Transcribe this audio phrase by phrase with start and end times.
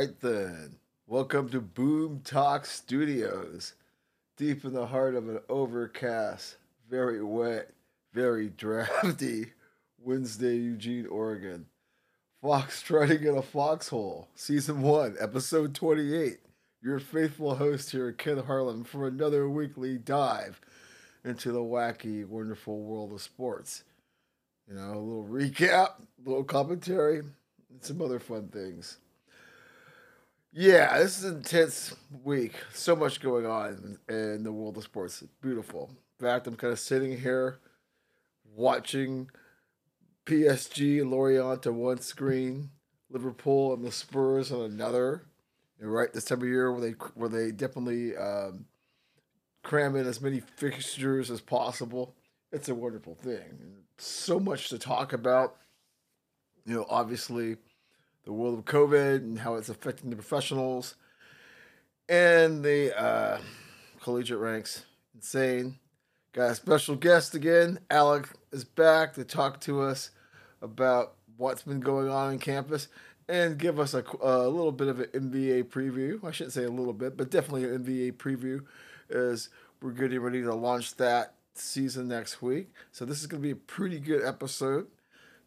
[0.00, 0.76] Right then.
[1.06, 3.74] Welcome to Boom Talk Studios.
[4.38, 6.56] Deep in the heart of an overcast,
[6.88, 7.72] very wet,
[8.14, 9.52] very drafty
[9.98, 11.66] Wednesday, Eugene, Oregon.
[12.40, 16.38] Fox trotting in a foxhole, season one, episode 28.
[16.82, 20.62] Your faithful host here, Ken Harlan, for another weekly dive
[21.26, 23.84] into the wacky, wonderful world of sports.
[24.66, 25.90] You know, a little recap,
[26.24, 28.96] a little commentary, and some other fun things.
[30.52, 32.54] Yeah, this is an intense week.
[32.72, 35.22] So much going on in the world of sports.
[35.40, 35.90] Beautiful.
[36.18, 37.60] In fact, I'm kind of sitting here
[38.56, 39.30] watching
[40.26, 42.70] PSG and Lorient on one screen,
[43.10, 45.22] Liverpool and the Spurs on another.
[45.80, 48.66] And right this time of year where they where they definitely um,
[49.62, 52.14] cram in as many fixtures as possible.
[52.52, 53.84] It's a wonderful thing.
[53.98, 55.56] So much to talk about.
[56.66, 57.56] You know, obviously
[58.30, 60.94] the world of COVID and how it's affecting the professionals
[62.08, 63.40] and the uh,
[64.00, 64.84] collegiate ranks.
[65.16, 65.80] Insane.
[66.32, 67.80] Got a special guest again.
[67.90, 70.10] Alec is back to talk to us
[70.62, 72.86] about what's been going on on campus
[73.28, 76.22] and give us a, a little bit of an NBA preview.
[76.24, 78.64] I shouldn't say a little bit, but definitely an NBA preview
[79.12, 79.48] as
[79.82, 82.68] we're getting ready to launch that season next week.
[82.92, 84.86] So this is going to be a pretty good episode.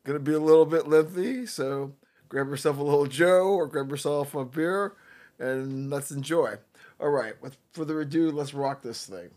[0.03, 1.93] Going to be a little bit lengthy, so
[2.33, 4.93] grab yourself a little Joe or grab yourself a beer
[5.37, 6.55] and let's enjoy.
[6.99, 9.29] All right, with further ado, let's rock this thing.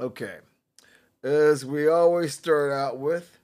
[0.00, 0.38] Okay,
[1.22, 3.38] as we always start out with,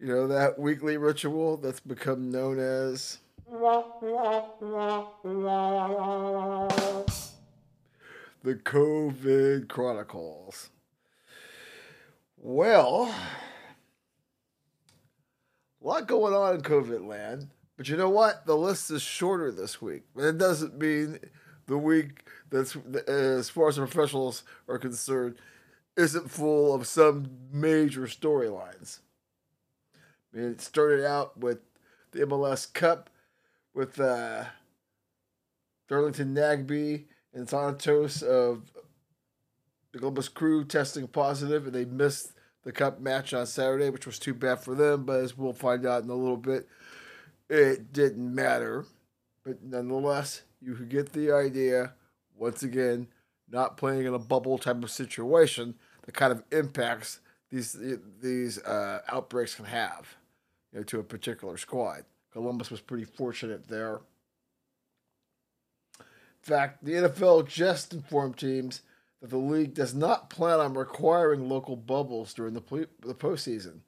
[0.00, 3.18] you know, that weekly ritual that's become known as.
[8.44, 10.70] The COVID Chronicles.
[12.36, 13.12] Well,
[15.82, 17.48] a lot going on in COVID land.
[17.76, 18.46] But you know what?
[18.46, 20.02] The list is shorter this week.
[20.14, 21.18] But it doesn't mean
[21.66, 22.76] the week that's
[23.08, 25.36] as far as professionals are concerned
[25.96, 29.00] isn't full of some major storylines.
[30.32, 31.58] I mean, it started out with
[32.12, 33.10] the MLS Cup
[33.74, 34.44] with uh,
[35.88, 38.70] Darlington Nagbe and Santos of
[39.92, 42.32] the Columbus Crew testing positive, and they missed
[42.64, 45.04] the Cup match on Saturday, which was too bad for them.
[45.04, 46.66] But as we'll find out in a little bit,
[47.52, 48.86] it didn't matter.
[49.44, 51.92] But nonetheless, you could get the idea.
[52.36, 53.08] Once again,
[53.50, 55.74] not playing in a bubble type of situation,
[56.04, 57.20] the kind of impacts
[57.50, 57.76] these
[58.20, 60.16] these uh, outbreaks can have,
[60.72, 62.04] you know, to a particular squad.
[62.32, 64.00] Columbus was pretty fortunate there.
[65.98, 66.04] In
[66.40, 68.80] fact, the NFL just informed teams
[69.20, 73.80] that the league does not plan on requiring local bubbles during the the postseason.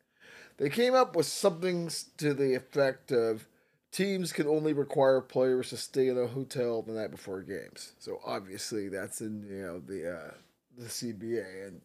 [0.59, 3.49] They came up with something to the effect of
[3.95, 7.93] teams can only require players to stay in a hotel the night before games.
[8.01, 10.31] So obviously that's in you know the uh,
[10.77, 11.81] the CBA and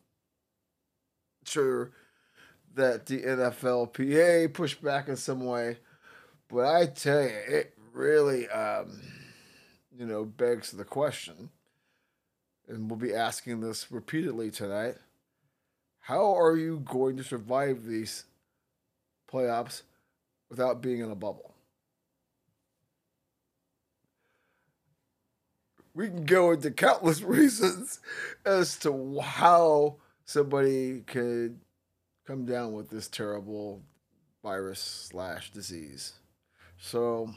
[1.46, 1.92] sure
[2.74, 5.78] that the NFLPA pushed back in some way,
[6.50, 9.02] but I tell you it really um,
[9.96, 11.50] you know begs the question,
[12.68, 14.96] and we'll be asking this repeatedly tonight.
[16.00, 18.26] How are you going to survive these
[19.32, 19.84] playoffs
[20.50, 21.49] without being in a bubble?
[26.00, 28.00] We can go into countless reasons
[28.46, 31.60] as to how somebody could
[32.26, 33.82] come down with this terrible
[34.42, 36.14] virus slash disease.
[36.78, 37.30] So,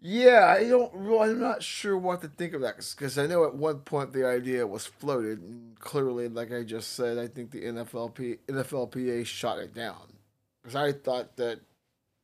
[0.00, 0.92] yeah, I don't.
[0.92, 4.12] Really, I'm not sure what to think of that because I know at one point
[4.12, 9.24] the idea was floated, and clearly, like I just said, I think the NFLP NFLPA
[9.26, 10.12] shot it down
[10.60, 11.60] because I thought that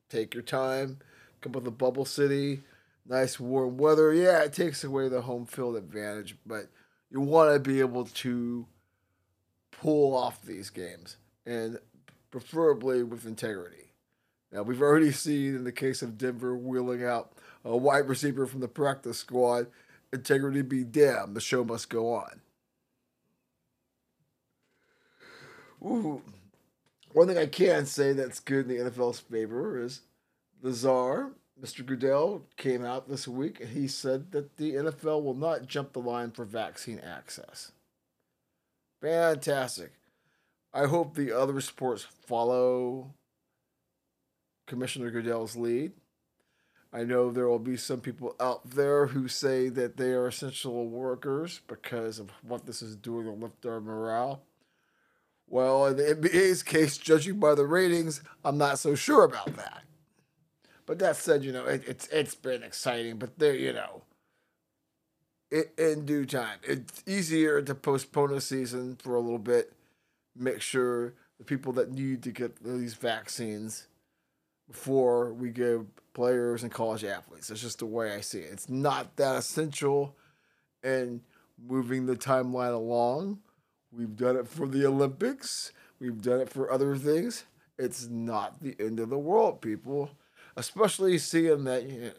[0.09, 0.99] take your time,
[1.39, 2.63] come up with a bubble city
[3.07, 4.13] nice warm weather.
[4.13, 6.67] Yeah, it takes away the home field advantage, but
[7.09, 8.65] you want to be able to
[9.71, 11.79] pull off these games and
[12.31, 13.91] preferably with integrity.
[14.51, 17.33] Now, we've already seen in the case of Denver wheeling out
[17.65, 19.67] a wide receiver from the practice squad,
[20.11, 22.41] integrity be damned, the show must go on.
[25.83, 26.21] Ooh.
[27.13, 30.01] One thing I can say that's good in the NFL's favor is
[30.61, 31.85] the czar Mr.
[31.85, 35.99] Goodell came out this week and he said that the NFL will not jump the
[35.99, 37.71] line for vaccine access.
[39.01, 39.91] Fantastic.
[40.73, 43.13] I hope the other sports follow
[44.65, 45.91] Commissioner Goodell's lead.
[46.91, 50.87] I know there will be some people out there who say that they are essential
[50.87, 54.43] workers because of what this is doing to lift our morale.
[55.47, 59.83] Well, in the NBA's case, judging by the ratings, I'm not so sure about that.
[60.85, 64.03] But that said, you know, it, it's it's been exciting, but there, you know,
[65.49, 69.73] it, in due time, it's easier to postpone a season for a little bit.
[70.35, 73.87] Make sure the people that need to get these vaccines
[74.67, 77.47] before we give players and college athletes.
[77.47, 78.51] That's just the way I see it.
[78.51, 80.15] It's not that essential
[80.83, 81.21] in
[81.65, 83.39] moving the timeline along.
[83.91, 85.71] We've done it for the Olympics.
[85.99, 87.45] We've done it for other things.
[87.77, 90.11] It's not the end of the world, people.
[90.55, 92.11] Especially seeing that you know,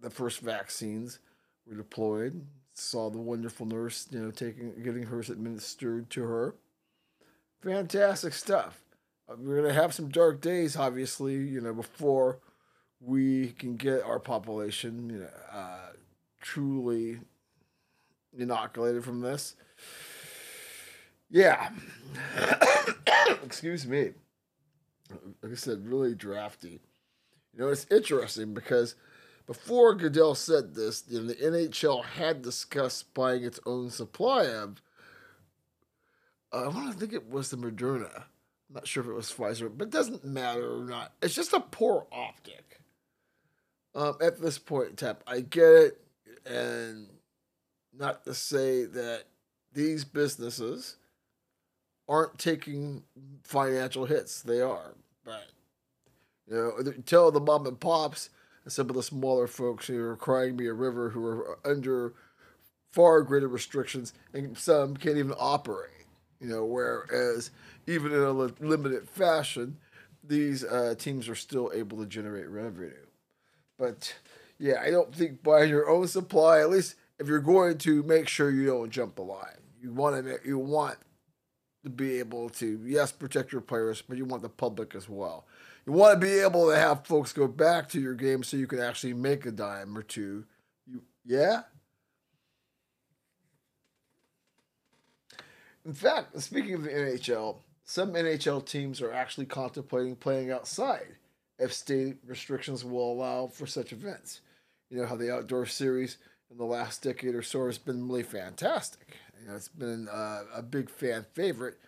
[0.00, 1.18] the first vaccines
[1.66, 2.46] were deployed.
[2.74, 6.54] Saw the wonderful nurse, you know, taking getting hers administered to her.
[7.62, 8.82] Fantastic stuff.
[9.28, 12.38] Uh, we're gonna have some dark days, obviously, you know, before
[13.00, 15.92] we can get our population, you know, uh,
[16.40, 17.20] truly
[18.36, 19.56] inoculated from this.
[21.30, 21.70] Yeah.
[23.44, 24.12] Excuse me.
[25.42, 26.80] Like I said, really drafty.
[27.56, 28.96] You know, it's interesting because
[29.46, 34.82] before Goodell said this, you know, the NHL had discussed buying its own supply of.
[36.52, 38.14] Uh, I want to think it was the Moderna.
[38.68, 41.12] I'm not sure if it was Pfizer, but it doesn't matter or not.
[41.22, 42.80] It's just a poor optic.
[43.94, 46.00] Um, at this point in time, I get it,
[46.44, 47.06] and
[47.96, 49.24] not to say that
[49.72, 50.96] these businesses
[52.08, 53.04] aren't taking
[53.44, 54.42] financial hits.
[54.42, 54.94] They are,
[55.24, 55.46] but
[56.48, 58.30] you know, tell the mom and pops
[58.64, 62.14] and some of the smaller folks who are crying me a river, who are under
[62.90, 65.90] far greater restrictions, and some can't even operate.
[66.40, 67.50] You know, whereas
[67.86, 69.78] even in a limited fashion,
[70.22, 72.92] these uh, teams are still able to generate revenue.
[73.78, 74.14] But
[74.58, 78.28] yeah, I don't think buying your own supply, at least if you're going to make
[78.28, 80.96] sure you don't jump the line, you want to you want
[81.84, 85.44] to be able to yes protect your players, but you want the public as well.
[85.86, 88.66] You want to be able to have folks go back to your game so you
[88.66, 90.44] can actually make a dime or two.
[90.86, 91.62] You yeah.
[95.84, 101.14] In fact, speaking of the NHL, some NHL teams are actually contemplating playing outside
[101.60, 104.40] if state restrictions will allow for such events.
[104.90, 106.18] You know how the outdoor series
[106.50, 109.16] in the last decade or so has been really fantastic.
[109.40, 111.78] You know, it's been uh, a big fan favorite.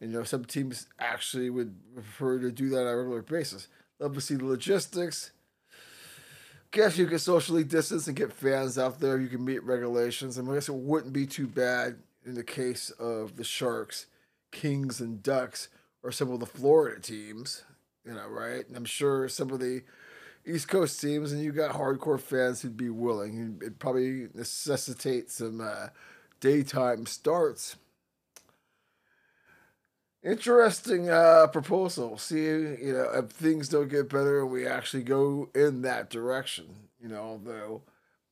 [0.00, 3.68] You know, some teams actually would prefer to do that on a regular basis.
[3.98, 5.30] Love to see the logistics.
[6.70, 9.20] Guess you can socially distance and get fans out there.
[9.20, 10.38] You can meet regulations.
[10.38, 14.06] I, I guess it wouldn't be too bad in the case of the Sharks,
[14.52, 15.68] Kings, and Ducks,
[16.02, 17.64] or some of the Florida teams.
[18.06, 18.66] You know, right?
[18.66, 19.82] And I'm sure some of the
[20.46, 23.58] East Coast teams, and you got hardcore fans who'd be willing.
[23.60, 25.88] It'd probably necessitate some uh,
[26.40, 27.76] daytime starts.
[30.22, 32.18] Interesting uh, proposal.
[32.18, 36.66] See, you know, if things don't get better and we actually go in that direction,
[37.00, 37.82] you know, although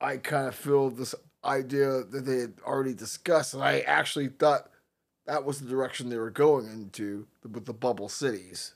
[0.01, 1.15] I kind of feel this
[1.45, 4.71] idea that they had already discussed, and I actually thought
[5.27, 8.75] that was the direction they were going into with the bubble cities.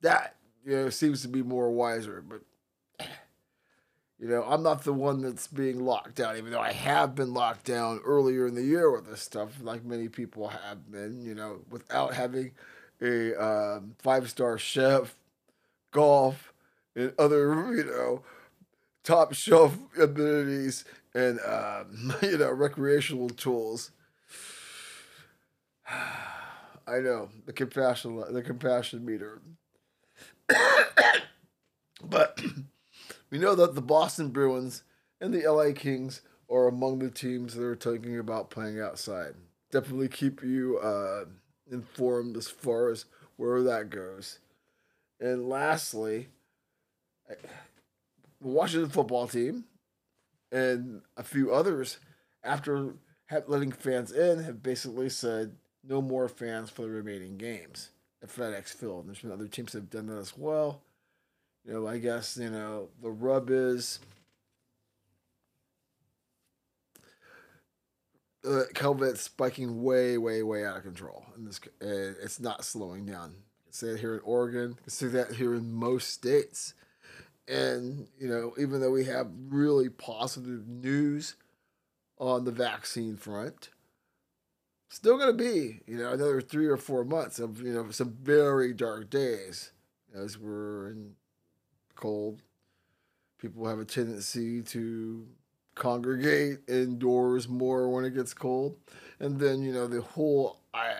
[0.00, 0.34] That
[0.66, 2.22] you know, seems to be more wiser.
[2.26, 2.40] But
[4.18, 7.34] you know, I'm not the one that's being locked down, even though I have been
[7.34, 11.22] locked down earlier in the year with this stuff, like many people have been.
[11.22, 12.52] You know, without having
[13.02, 15.14] a um, five star chef,
[15.90, 16.52] golf,
[16.94, 18.22] and other you know
[19.02, 23.90] top shelf amenities and um, you know recreational tools.
[26.86, 29.40] I know the compassion the compassion meter
[32.04, 32.40] but
[33.34, 34.84] we know that the Boston Bruins
[35.20, 39.34] and the LA Kings are among the teams that are talking about playing outside.
[39.72, 41.24] Definitely keep you uh,
[41.68, 44.38] informed as far as where that goes.
[45.18, 46.28] And lastly,
[47.28, 47.36] the
[48.40, 49.64] Washington football team
[50.52, 51.98] and a few others,
[52.44, 52.94] after
[53.48, 57.90] letting fans in, have basically said no more fans for the remaining games
[58.22, 59.08] at FedEx Field.
[59.08, 60.82] There's been other teams that have done that as well.
[61.66, 63.98] You know, I guess you know the rub is
[68.44, 73.06] uh, COVID spiking way, way, way out of control, and this and it's not slowing
[73.06, 73.34] down.
[73.70, 74.78] say it here in Oregon.
[74.86, 76.74] I say that here in most states.
[77.46, 81.36] And you know, even though we have really positive news
[82.18, 83.70] on the vaccine front,
[84.88, 88.16] still going to be, you know, another three or four months of, you know, some
[88.22, 89.72] very dark days
[90.14, 91.12] as we're in
[91.94, 92.42] cold.
[93.38, 95.26] People have a tendency to
[95.74, 98.76] congregate indoors more when it gets cold.
[99.20, 100.94] And then, you know, the whole uh,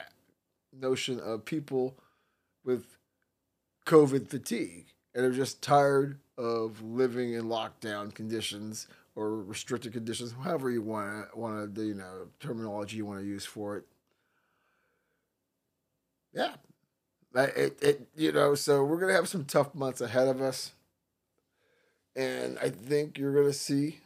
[0.79, 1.97] notion of people
[2.65, 2.99] with
[3.87, 4.87] COVID fatigue.
[5.15, 11.37] and are just tired of living in lockdown conditions or restricted conditions, however you want
[11.37, 13.87] want to you know terminology you want to use for it.
[16.33, 16.55] Yeah,
[17.37, 20.74] it, it you know so we're gonna have some tough months ahead of us,
[22.17, 24.01] and I think you're gonna see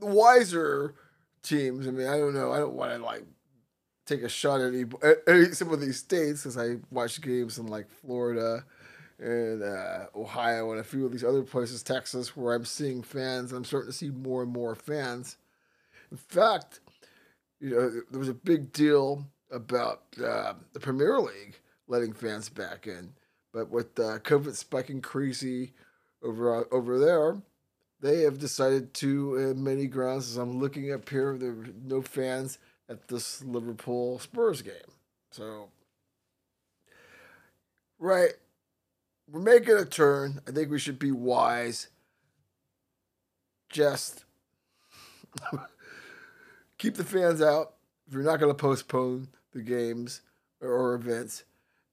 [0.00, 0.94] wiser
[1.42, 1.86] teams.
[1.86, 2.52] I mean, I don't know.
[2.52, 3.24] I don't want to like
[4.06, 7.66] take a shot at any, at some of these states because I watch games in
[7.66, 8.64] like Florida
[9.18, 13.52] and uh, Ohio and a few of these other places, Texas, where I'm seeing fans.
[13.52, 15.36] I'm starting to see more and more fans.
[16.10, 16.80] In fact,
[17.60, 22.86] you know, there was a big deal about uh, the Premier League letting fans back
[22.86, 23.12] in,
[23.52, 25.72] but with uh, COVID spiking crazy
[26.22, 27.36] over uh, over there,
[28.00, 32.02] they have decided to, in many grounds, as I'm looking up here, there are no
[32.02, 34.74] fans at this Liverpool Spurs game.
[35.30, 35.68] So,
[37.98, 38.32] right,
[39.30, 40.40] we're making a turn.
[40.48, 41.88] I think we should be wise.
[43.70, 44.24] Just
[46.78, 47.74] keep the fans out.
[48.08, 50.22] If you're not going to postpone the games
[50.60, 51.44] or events,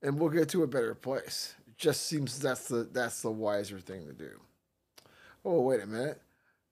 [0.02, 1.54] and we'll get to a better place.
[1.66, 4.40] It just seems that's the that's the wiser thing to do.
[5.44, 6.20] Oh, wait a minute.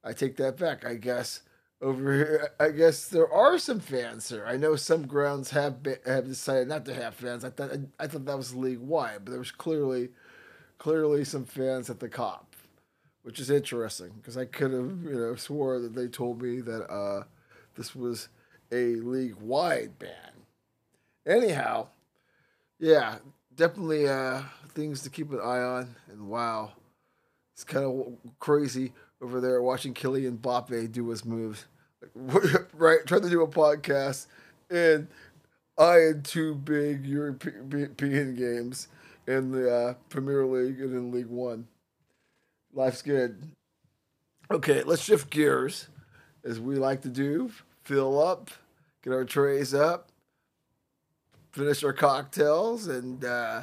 [0.05, 0.85] I take that back.
[0.85, 1.43] I guess
[1.81, 4.45] over here, I guess there are some fans here.
[4.47, 7.45] I know some grounds have been, have decided not to have fans.
[7.45, 10.11] I thought I thought that was league wide, but there was clearly
[10.79, 12.47] clearly some fans at the Kop,
[13.23, 16.91] which is interesting because I could have you know swore that they told me that
[16.91, 17.25] uh,
[17.77, 18.29] this was
[18.73, 20.33] a league wide ban.
[21.27, 21.89] Anyhow,
[22.79, 23.17] yeah,
[23.55, 24.43] definitely uh,
[24.75, 25.95] things to keep an eye on.
[26.11, 26.73] And wow,
[27.55, 31.67] it's kind of crazy over there watching Kylian Mbappe do his moves.
[32.15, 34.27] right, trying to do a podcast,
[34.71, 35.09] and
[35.77, 38.89] I had two big European games
[39.27, 41.67] in the uh, Premier League and in League One.
[42.73, 43.43] Life's good.
[44.51, 45.89] Okay, let's shift gears,
[46.45, 47.51] as we like to do.
[47.85, 48.51] Fill up,
[49.03, 50.08] get our trays up,
[51.59, 53.63] finish our cocktails, and uh,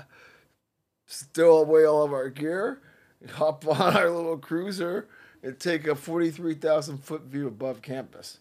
[1.06, 2.82] stow away all of our gear
[3.32, 5.08] hop on our little cruiser
[5.42, 8.40] and take a 43,000 foot view above campus.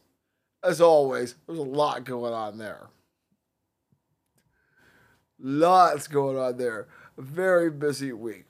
[0.63, 2.89] As always, there's a lot going on there.
[5.39, 6.89] Lots going on there.
[7.17, 8.47] A very busy week.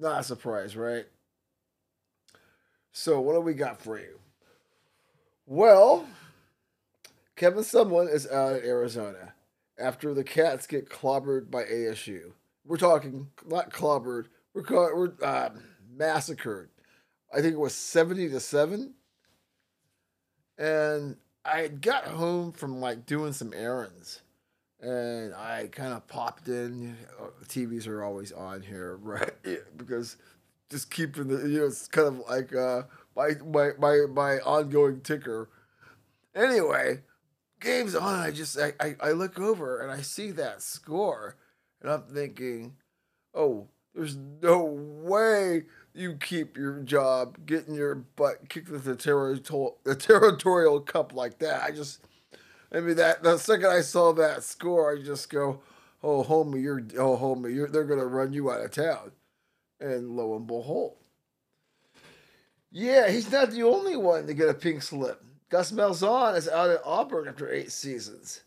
[0.00, 1.06] Not a surprise, right?
[2.92, 4.18] So, what do we got for you?
[5.44, 6.06] Well,
[7.36, 9.34] Kevin Sumlin is out of Arizona
[9.78, 12.32] after the Cats get clobbered by ASU.
[12.64, 14.62] We're talking not clobbered, we're
[14.96, 15.50] we're uh,
[15.96, 16.70] massacred.
[17.32, 18.94] I think it was seventy to seven,
[20.58, 24.22] and I got home from like doing some errands,
[24.80, 26.96] and I kind of popped in.
[27.48, 29.32] TVs are always on here, right?
[29.76, 30.16] Because
[30.70, 32.82] just keeping the you know it's kind of like uh,
[33.14, 35.48] my my my my ongoing ticker.
[36.34, 37.00] Anyway,
[37.60, 38.20] game's on.
[38.20, 41.36] I just I, I, I look over and I see that score,
[41.80, 42.76] and I'm thinking,
[43.34, 49.78] oh there's no way you keep your job getting your butt kicked with the territorial,
[49.84, 51.62] the territorial cup like that.
[51.62, 52.04] I just,
[52.70, 55.62] I mean, that the second I saw that score, I just go,
[56.02, 59.12] oh, homie, you're, oh, homie, you're, they're to run you out of town.
[59.80, 60.96] And lo and behold.
[62.70, 65.24] Yeah, he's not the only one to get a pink slip.
[65.48, 68.42] Gus Malzahn is out at Auburn after eight seasons.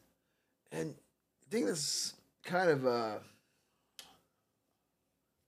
[0.71, 2.13] And I think this
[2.43, 3.15] kind of, uh,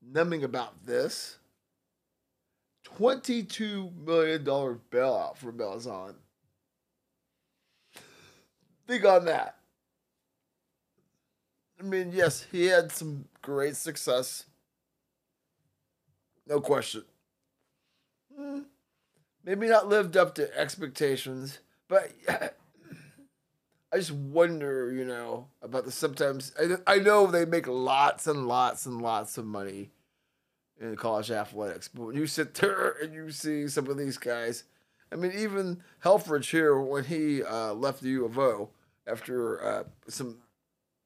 [0.01, 1.38] numbing about this.
[2.98, 6.15] $22 million bailout for Malzahn.
[8.88, 9.58] Think on that.
[11.79, 14.46] I mean, yes, he had some great success.
[16.48, 17.03] No question.
[18.38, 18.60] Hmm.
[19.43, 22.12] Maybe not lived up to expectations, but
[23.91, 26.53] I just wonder, you know, about the sometimes.
[26.60, 29.91] I, I know they make lots and lots and lots of money
[30.79, 34.63] in college athletics, but when you sit there and you see some of these guys,
[35.12, 38.69] I mean, even Helfrich here when he uh, left the U of O
[39.05, 40.38] after uh, some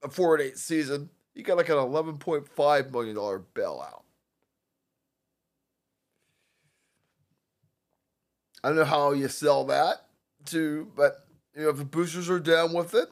[0.03, 4.03] a four and eight season, he got like an eleven point five million dollar bailout.
[8.65, 10.07] I don't know how you sell that
[10.45, 13.11] to, but you know, if the boosters are down with it,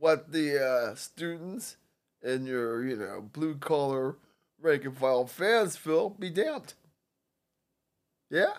[0.00, 1.76] what the uh, students
[2.24, 4.16] and your, you know, blue collar
[4.60, 6.74] rank and file fans feel, be damned.
[8.30, 8.54] Yeah?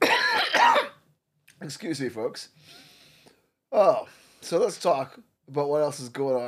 [1.60, 2.48] Excuse me, folks.
[3.70, 4.08] Oh,
[4.40, 6.42] so let's talk about what else is going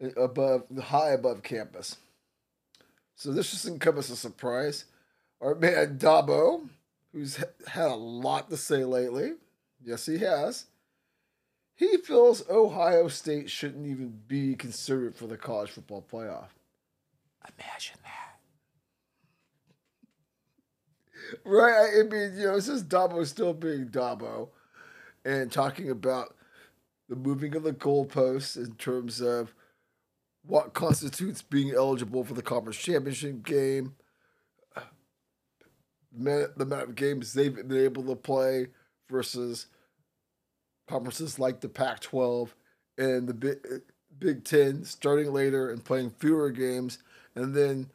[0.00, 1.96] on above, high above campus.
[3.16, 4.84] So this come as a surprise.
[5.40, 6.68] Our man Dabo,
[7.12, 7.36] who's
[7.66, 9.32] had a lot to say lately,
[9.84, 10.66] yes, he has.
[11.74, 16.48] He feels Ohio State shouldn't even be considered for the college football playoff.
[17.56, 18.38] Imagine that.
[21.44, 22.00] Right?
[22.00, 24.48] I mean, you know, this is Dabo still being Dabo
[25.24, 26.34] and talking about
[27.08, 29.54] the moving of the goalposts in terms of
[30.44, 33.94] what constitutes being eligible for the conference championship game,
[36.24, 38.68] the amount of games they've been able to play
[39.10, 39.66] versus
[40.88, 42.54] conferences like the Pac 12
[42.96, 43.58] and the Big,
[44.18, 46.98] Big Ten starting later and playing fewer games,
[47.34, 47.90] and then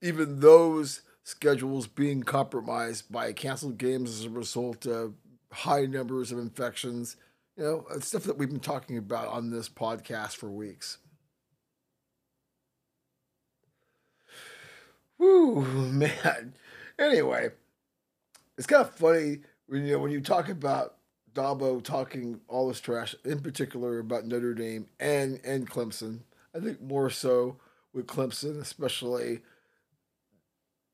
[0.00, 5.14] even those schedules being compromised by canceled games as a result of
[5.52, 7.16] high numbers of infections.
[7.56, 10.98] You know, stuff that we've been talking about on this podcast for weeks.
[15.16, 16.54] Whew, man.
[16.98, 17.50] Anyway,
[18.56, 20.96] it's kind of funny when you know when you talk about
[21.34, 26.20] Dabo talking all this trash, in particular about Notre Dame and and Clemson.
[26.54, 27.56] I think more so
[27.92, 29.40] with Clemson, especially.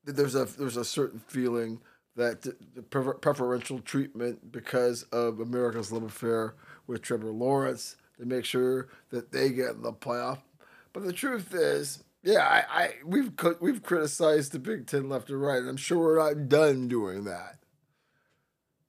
[0.05, 1.79] There's a there's a certain feeling
[2.15, 6.55] that the preferential treatment because of America's love affair
[6.85, 10.39] with Trevor Lawrence to make sure that they get in the playoff.
[10.91, 15.41] But the truth is, yeah, I, I we've we've criticized the Big Ten left and
[15.41, 17.57] right, and I'm sure we're not done doing that.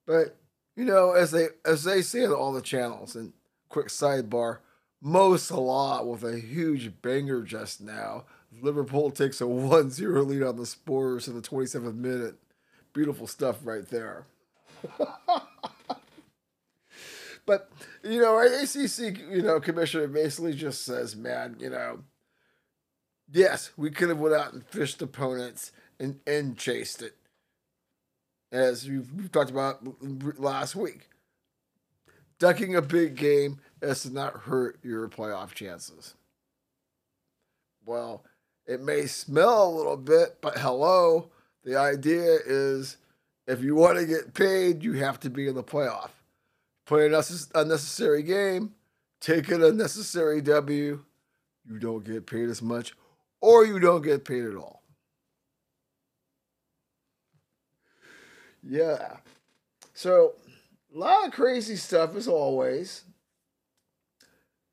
[0.06, 0.38] But
[0.76, 3.32] you know, as they as they say on all the channels, and
[3.68, 4.58] quick sidebar,
[5.00, 8.24] Mo Salah with a huge banger just now.
[8.62, 12.36] Liverpool takes a 1-0 lead on the Spurs in the 27th minute.
[12.92, 14.26] Beautiful stuff right there.
[17.46, 17.68] but
[18.04, 21.98] you know, our ACC, you know, commissioner basically just says, man, you know,
[23.34, 27.16] yes, we could have went out and fished opponents and and chased it
[28.50, 29.82] as we've talked about
[30.38, 31.08] last week.
[32.38, 36.14] Ducking a big game has not hurt your playoff chances.
[37.84, 38.24] Well,
[38.66, 41.30] it may smell a little bit, but hello,
[41.64, 42.96] the idea is
[43.46, 46.10] if you want to get paid, you have to be in the playoff.
[46.86, 47.14] Play an
[47.54, 48.74] unnecessary game,
[49.20, 51.04] take an unnecessary W,
[51.68, 52.94] you don't get paid as much,
[53.44, 54.82] or you don't get paid at all.
[58.62, 59.18] Yeah.
[59.92, 60.32] So,
[60.94, 63.04] a lot of crazy stuff as always.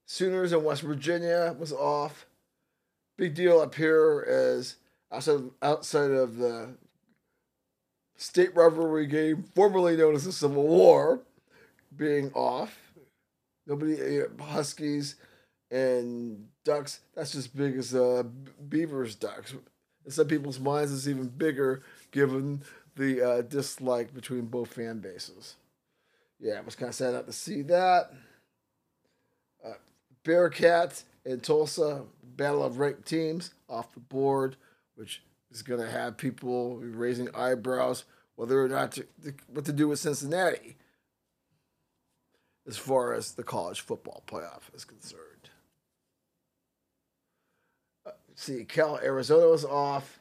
[0.06, 2.26] Sooners in West Virginia was off.
[3.18, 4.78] Big deal up here is
[5.12, 6.70] outside, outside of the
[8.16, 11.20] state rivalry game, formerly known as the Civil War,
[11.98, 12.80] being off.
[13.68, 15.16] Nobody, know, Huskies
[15.72, 18.24] and Ducks, that's just big as uh,
[18.68, 19.54] Beavers Ducks.
[20.06, 22.64] In some people's minds, it's even bigger given
[22.96, 25.56] the uh, dislike between both fan bases.
[26.40, 28.12] Yeah, I was kind of sad not to see that.
[29.66, 29.74] Uh,
[30.26, 34.58] Bearcats and Tulsa, battle of ranked teams off the board,
[34.96, 38.06] which is going to have people raising eyebrows
[38.36, 39.06] whether or not to,
[39.54, 40.78] what to do with Cincinnati
[42.68, 45.50] as far as the college football playoff is concerned.
[48.06, 50.20] Uh, see, Cal Arizona was off.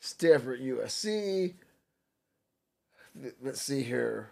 [0.00, 1.54] Stanford, USC.
[3.42, 4.30] Let's see here.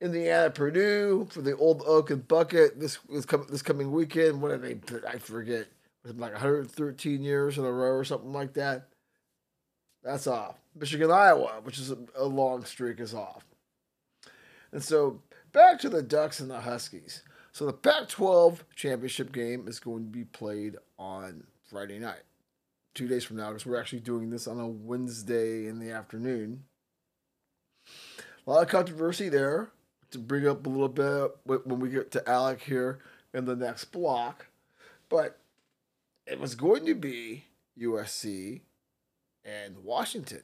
[0.00, 4.42] Indiana, Purdue for the Old Oaken Bucket this this, com- this coming weekend.
[4.42, 5.08] What did they?
[5.08, 5.68] I forget.
[6.04, 8.88] Like 113 years in a row or something like that?
[10.02, 10.56] That's off.
[10.74, 13.44] Michigan, Iowa, which is a, a long streak, is off.
[14.72, 15.22] And so
[15.52, 17.22] back to the Ducks and the Huskies.
[17.52, 22.22] So the Pac 12 championship game is going to be played on Friday night
[22.94, 26.64] two days from now because we're actually doing this on a Wednesday in the afternoon.
[28.46, 29.70] A lot of controversy there
[30.10, 32.98] to bring up a little bit when we get to Alec here
[33.32, 34.46] in the next block.
[35.08, 35.38] But
[36.26, 37.44] it was going to be
[37.80, 38.60] USC
[39.44, 40.42] and Washington.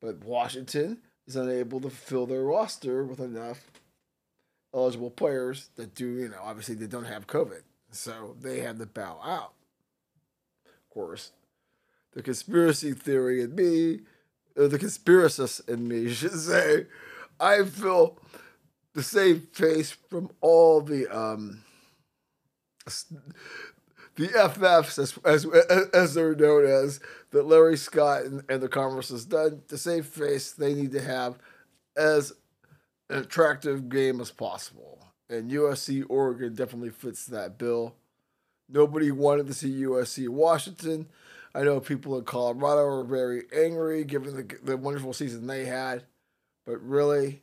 [0.00, 3.70] But Washington is unable to fill their roster with enough
[4.74, 7.62] eligible players that do, you know, obviously they don't have COVID.
[7.90, 9.52] So they had to bow out.
[10.92, 11.32] Course,
[12.12, 14.00] the conspiracy theory in me,
[14.56, 16.86] or the conspiracist in me, should say,
[17.40, 18.18] I feel
[18.94, 21.64] the same face from all the um
[24.16, 25.46] the FFs as as
[25.94, 27.00] as they're known as
[27.30, 29.62] that Larry Scott and, and the Congress has done.
[29.68, 31.38] The same face they need to have
[31.96, 32.32] as
[33.08, 35.06] an attractive game as possible.
[35.30, 37.94] And USC Oregon definitely fits that bill.
[38.72, 41.06] Nobody wanted to see USC Washington.
[41.54, 46.04] I know people in Colorado are very angry given the, the wonderful season they had,
[46.64, 47.42] but really,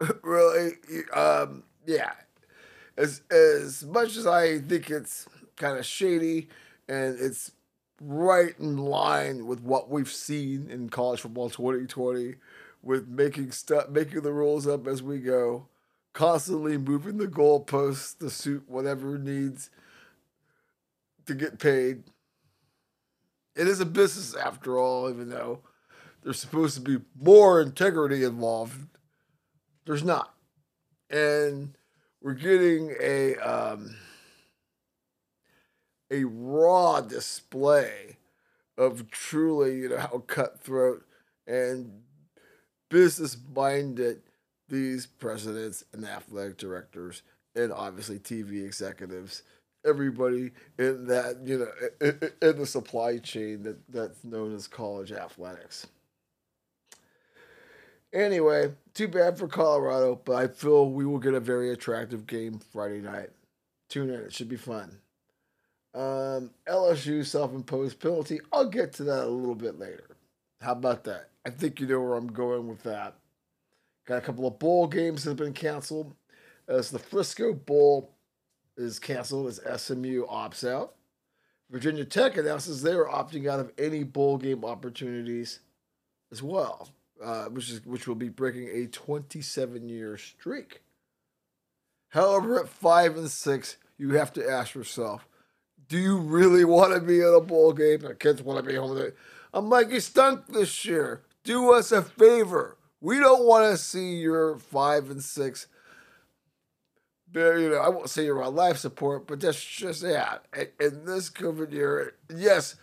[0.22, 0.72] really,
[1.14, 2.12] um, yeah.
[2.96, 6.48] As as much as I think it's kind of shady
[6.88, 7.52] and it's
[8.00, 12.34] right in line with what we've seen in college football 2020
[12.82, 15.66] with making stuff making the rules up as we go
[16.16, 19.68] constantly moving the goalposts to suit whatever needs
[21.26, 22.04] to get paid.
[23.54, 25.60] It is a business after all even though
[26.22, 28.88] there's supposed to be more integrity involved.
[29.84, 30.34] There's not.
[31.10, 31.76] And
[32.22, 33.94] we're getting a um,
[36.10, 38.16] a raw display
[38.78, 41.04] of truly, you know, how cutthroat
[41.46, 42.00] and
[42.88, 44.22] business minded
[44.68, 47.22] these presidents and athletic directors
[47.54, 49.42] and obviously TV executives,
[49.84, 55.86] everybody in that, you know, in, the supply chain that, that's known as college athletics.
[58.12, 62.60] Anyway, too bad for Colorado, but I feel we will get a very attractive game
[62.72, 63.30] Friday night.
[63.88, 64.98] Tune in, it should be fun.
[65.94, 68.40] Um, LSU self imposed penalty.
[68.52, 70.16] I'll get to that a little bit later.
[70.60, 71.30] How about that?
[71.46, 73.14] I think you know where I'm going with that.
[74.06, 76.14] Got a couple of bowl games that have been canceled.
[76.68, 78.12] As the Frisco Bowl
[78.76, 80.94] is canceled as SMU opts out.
[81.70, 85.60] Virginia Tech announces they are opting out of any bowl game opportunities
[86.30, 86.88] as well,
[87.22, 90.82] uh, which is which will be breaking a 27 year streak.
[92.10, 95.26] However, at five and six, you have to ask yourself,
[95.88, 98.00] do you really want to be in a bowl game?
[98.00, 99.10] The kids want to be home.
[99.52, 101.22] I'm like, you stunk this year.
[101.44, 102.75] Do us a favor.
[103.00, 105.66] We don't want to see your five and six.
[107.34, 110.38] You know, I won't say you're on life support, but that's just yeah.
[110.80, 112.76] In this COVID year, yes,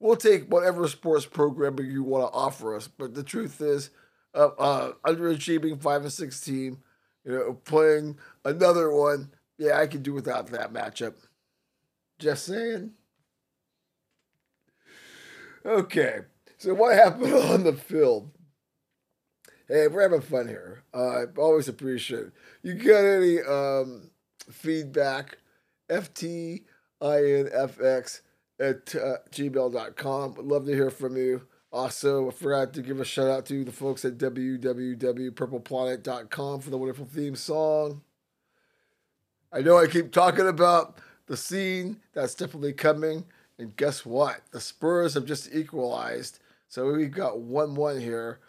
[0.00, 2.88] we'll take whatever sports programming you want to offer us.
[2.88, 3.90] But the truth is,
[4.34, 6.78] uh, uh, underachieving five and six team,
[7.24, 9.30] you know, playing another one.
[9.58, 11.14] Yeah, I can do without that matchup.
[12.18, 12.92] Just saying.
[15.64, 16.20] Okay,
[16.56, 18.30] so what happened on the field?
[19.70, 20.82] Hey, we're having fun here.
[20.94, 22.32] Uh, I always appreciate it.
[22.62, 24.08] You got any um,
[24.50, 25.36] feedback?
[25.90, 26.62] FTINFX
[28.58, 30.34] at uh, gmail.com.
[30.34, 31.42] Would love to hear from you.
[31.70, 36.78] Also, I forgot to give a shout out to the folks at www.purpleplanet.com for the
[36.78, 38.00] wonderful theme song.
[39.52, 43.26] I know I keep talking about the scene that's definitely coming.
[43.58, 44.40] And guess what?
[44.50, 46.38] The Spurs have just equalized.
[46.68, 48.40] So we've got 1 1 here.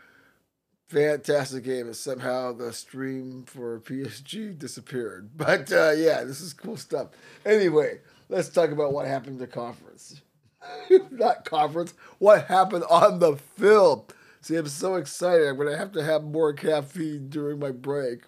[0.89, 1.86] Fantastic game.
[1.88, 5.30] And somehow the stream for PSG disappeared.
[5.38, 7.10] But uh, yeah, this is cool stuff.
[7.45, 10.21] Anyway, let's talk about what happened to conference.
[11.12, 11.93] Not conference.
[12.17, 14.13] What happened on the field?
[14.41, 15.47] See, I'm so excited.
[15.47, 18.21] I'm to have to have more caffeine during my break.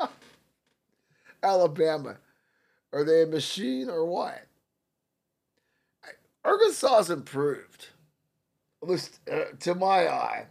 [1.42, 2.16] Alabama
[2.92, 4.46] are they a machine or what?
[6.44, 7.88] Arkansas improved,
[8.82, 10.46] at least uh, to my eye,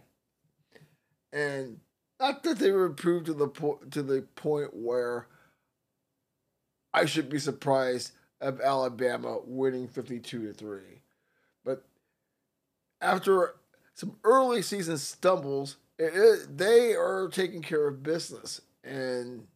[1.36, 1.80] and
[2.18, 3.48] not that they were improved to the
[3.90, 5.26] to the point where
[6.94, 11.02] I should be surprised of Alabama winning fifty-two to three,
[11.62, 11.84] but
[13.02, 13.54] after
[13.94, 19.46] some early season stumbles, they are taking care of business, and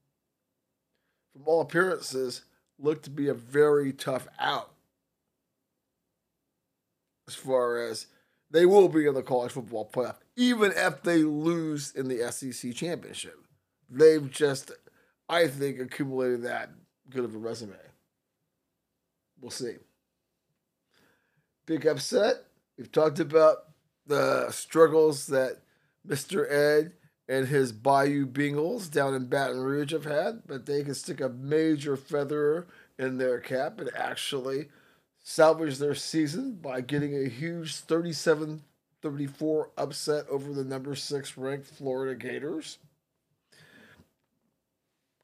[1.33, 2.43] from all appearances,
[2.79, 4.73] look to be a very tough out
[7.27, 8.07] as far as
[8.51, 12.75] they will be in the college football playoff, even if they lose in the SEC
[12.75, 13.39] championship.
[13.89, 14.73] They've just,
[15.29, 16.71] I think, accumulated that
[17.09, 17.75] good of a resume.
[19.41, 19.77] We'll see.
[21.67, 22.45] Big upset.
[22.77, 23.69] We've talked about
[24.07, 25.63] the struggles that
[26.07, 26.51] Mr.
[26.51, 26.93] Ed
[27.29, 31.29] and his Bayou Bengals down in Baton Rouge have had, but they can stick a
[31.29, 32.67] major feather
[32.99, 34.69] in their cap and actually
[35.23, 38.63] salvage their season by getting a huge 37
[39.03, 42.79] 34 upset over the number six ranked Florida Gators.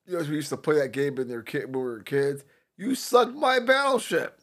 [0.07, 2.45] You know, we used to play that game in their kid when we were kids.
[2.77, 4.41] You sunk my battleship.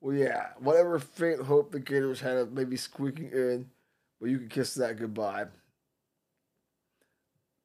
[0.00, 3.70] Well, yeah, whatever faint hope the Gators had of maybe squeaking in,
[4.20, 5.46] well, you can kiss that goodbye.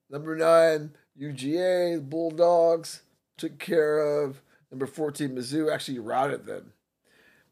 [0.09, 3.03] Number nine, UGA, Bulldogs
[3.37, 4.41] took care of.
[4.69, 6.73] Number 14, Mizzou actually routed them.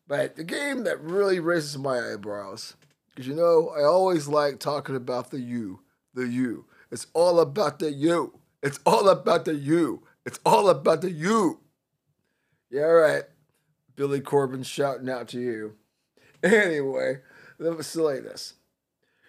[0.09, 2.75] But the game that really raises my eyebrows,
[3.09, 5.81] because you know, I always like talking about the you,
[6.15, 6.65] the you.
[6.91, 8.39] It's all about the you.
[8.63, 10.01] It's all about the you.
[10.25, 11.59] It's all about the you.
[12.71, 13.23] Yeah, all right.
[13.95, 15.75] Billy Corben shouting out to you.
[16.41, 17.17] Anyway,
[17.57, 17.71] the
[18.23, 18.53] this.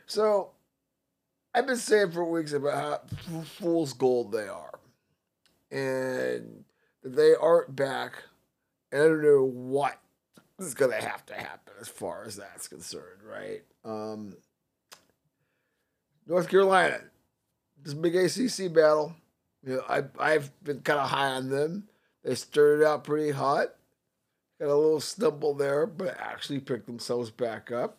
[0.07, 0.53] So,
[1.53, 4.79] I've been saying for weeks about how fool's gold they are.
[5.73, 6.63] And
[7.03, 8.23] they aren't back.
[8.93, 10.00] And I don't know what
[10.67, 13.63] is going to have to happen as far as that's concerned, right?
[13.85, 14.37] Um,
[16.27, 17.01] North Carolina,
[17.83, 19.15] this big ACC battle.
[19.65, 21.89] You know, I I've been kind of high on them.
[22.25, 23.75] They started out pretty hot,
[24.61, 27.99] got a little stumble there, but actually picked themselves back up.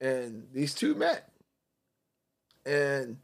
[0.00, 1.30] And these two met,
[2.66, 3.16] and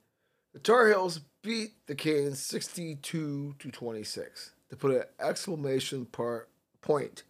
[0.52, 6.48] the Tar Heels beat the Canes sixty-two to twenty-six to put an exclamation part
[6.80, 7.24] point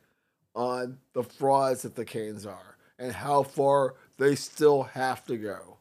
[0.55, 5.79] on the frauds that the Canes are and how far they still have to go.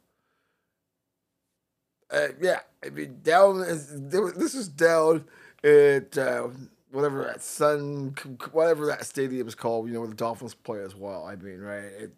[2.12, 3.60] Uh, yeah, I mean, down.
[3.60, 5.26] This is down
[5.64, 6.48] at uh,
[6.92, 8.16] whatever that Sun,
[8.52, 9.88] whatever that stadium is called.
[9.88, 11.26] You know, where the Dolphins play as well.
[11.26, 11.84] I mean, right?
[11.84, 12.14] It,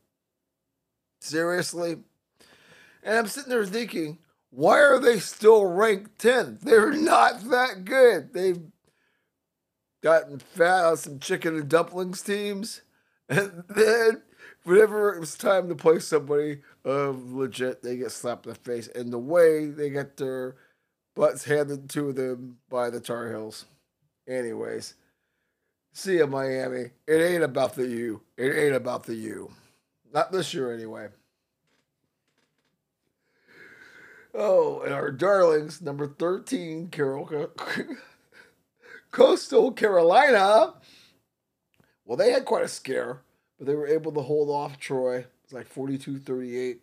[1.20, 1.98] seriously,
[3.04, 6.62] and I'm sitting there thinking, why are they still ranked 10th?
[6.62, 8.34] They're not that good.
[8.34, 8.60] They've
[10.02, 12.82] gotten fat on some chicken and dumplings teams.
[13.30, 14.22] And then
[14.64, 18.88] whenever it was time to play somebody of legit, they get slapped in the face.
[18.88, 20.56] And the way they get their
[21.16, 23.66] butts handed to them by the Tar Heels.
[24.28, 24.96] Anyways,
[25.94, 26.92] see ya, Miami.
[27.08, 28.22] It ain't about the U.
[28.38, 29.52] It ain't about the U.
[30.14, 31.08] Not this year, anyway.
[34.34, 37.52] Oh, and our darlings, number 13, Carol,
[39.12, 40.74] Coastal Carolina.
[42.06, 43.22] Well, they had quite a scare
[43.62, 45.24] but they were able to hold off Troy.
[45.44, 46.82] It's like 42 38.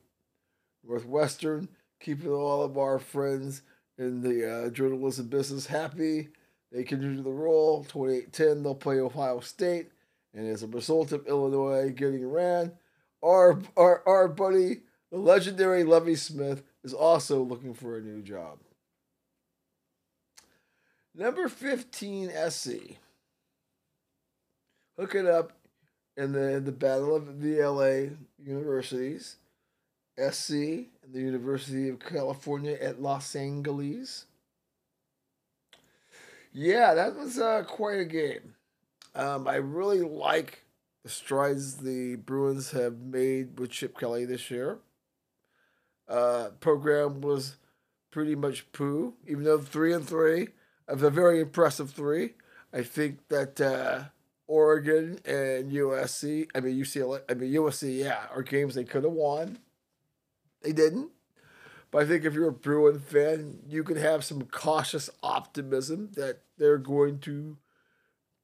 [0.86, 3.62] Northwestern, keeping all of our friends
[3.98, 6.28] in the uh, journalism business happy.
[6.70, 7.82] They continue the roll.
[7.82, 9.90] 28 10, they'll play Ohio State.
[10.32, 12.70] And as a result of Illinois getting ran,
[13.24, 18.60] our, our, our buddy, the legendary Lovie Smith, is also looking for a new job.
[21.18, 22.70] Number 15, SC.
[24.96, 25.52] Hook it up
[26.16, 29.34] in the the Battle of the LA Universities,
[30.16, 34.26] SC, and the University of California at Los Angeles.
[36.52, 38.54] Yeah, that was uh, quite a game.
[39.16, 40.62] Um, I really like
[41.02, 44.78] the strides the Bruins have made with Chip Kelly this year.
[46.08, 47.56] Uh, program was
[48.12, 50.50] pretty much poo, even though three and three
[50.88, 52.34] of a very impressive three.
[52.72, 54.04] I think that uh,
[54.46, 56.48] Oregon and USC.
[56.54, 57.20] I mean UCLA.
[57.28, 57.98] I mean USC.
[57.98, 59.58] Yeah, are games they could have won.
[60.62, 61.10] They didn't.
[61.90, 66.40] But I think if you're a Bruin fan, you can have some cautious optimism that
[66.58, 67.56] they're going to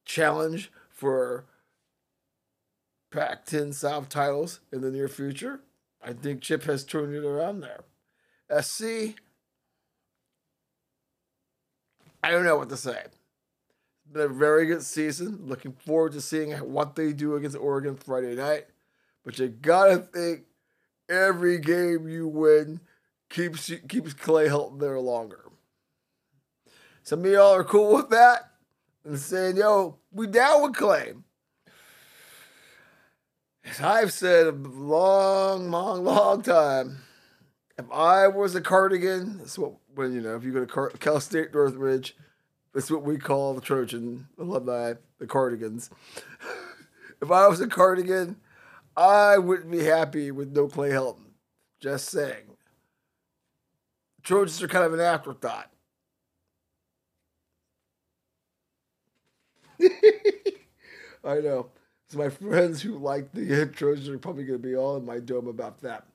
[0.03, 1.45] challenge for
[3.11, 5.61] Pac-10 South titles in the near future.
[6.03, 7.83] I think Chip has turned it around there.
[8.61, 9.15] SC,
[12.25, 15.41] I don't know what to say It's been a very good season.
[15.45, 18.65] Looking forward to seeing what they do against Oregon Friday night.
[19.23, 20.45] But you gotta think
[21.07, 22.79] every game you win
[23.29, 25.51] keeps keeps Clay Helton there longer.
[27.03, 28.53] Some of y'all are cool with that
[29.03, 31.13] and saying, "Yo, we down with Clay."
[33.63, 37.04] As I've said a long, long, long time,
[37.77, 40.91] if I was a cardigan, that's what when you know if you go to Car-
[40.99, 42.15] Cal State Northridge
[42.75, 45.89] that's what we call the Trojan alumni, the cardigans.
[47.21, 48.35] if I was a cardigan,
[48.97, 51.31] I wouldn't be happy with no Clay Helton.
[51.79, 52.57] Just saying.
[54.23, 55.71] Trojans are kind of an afterthought.
[61.23, 61.69] I know.
[62.09, 65.19] So my friends who like the Trojans are probably going to be all in my
[65.19, 66.05] dome about that.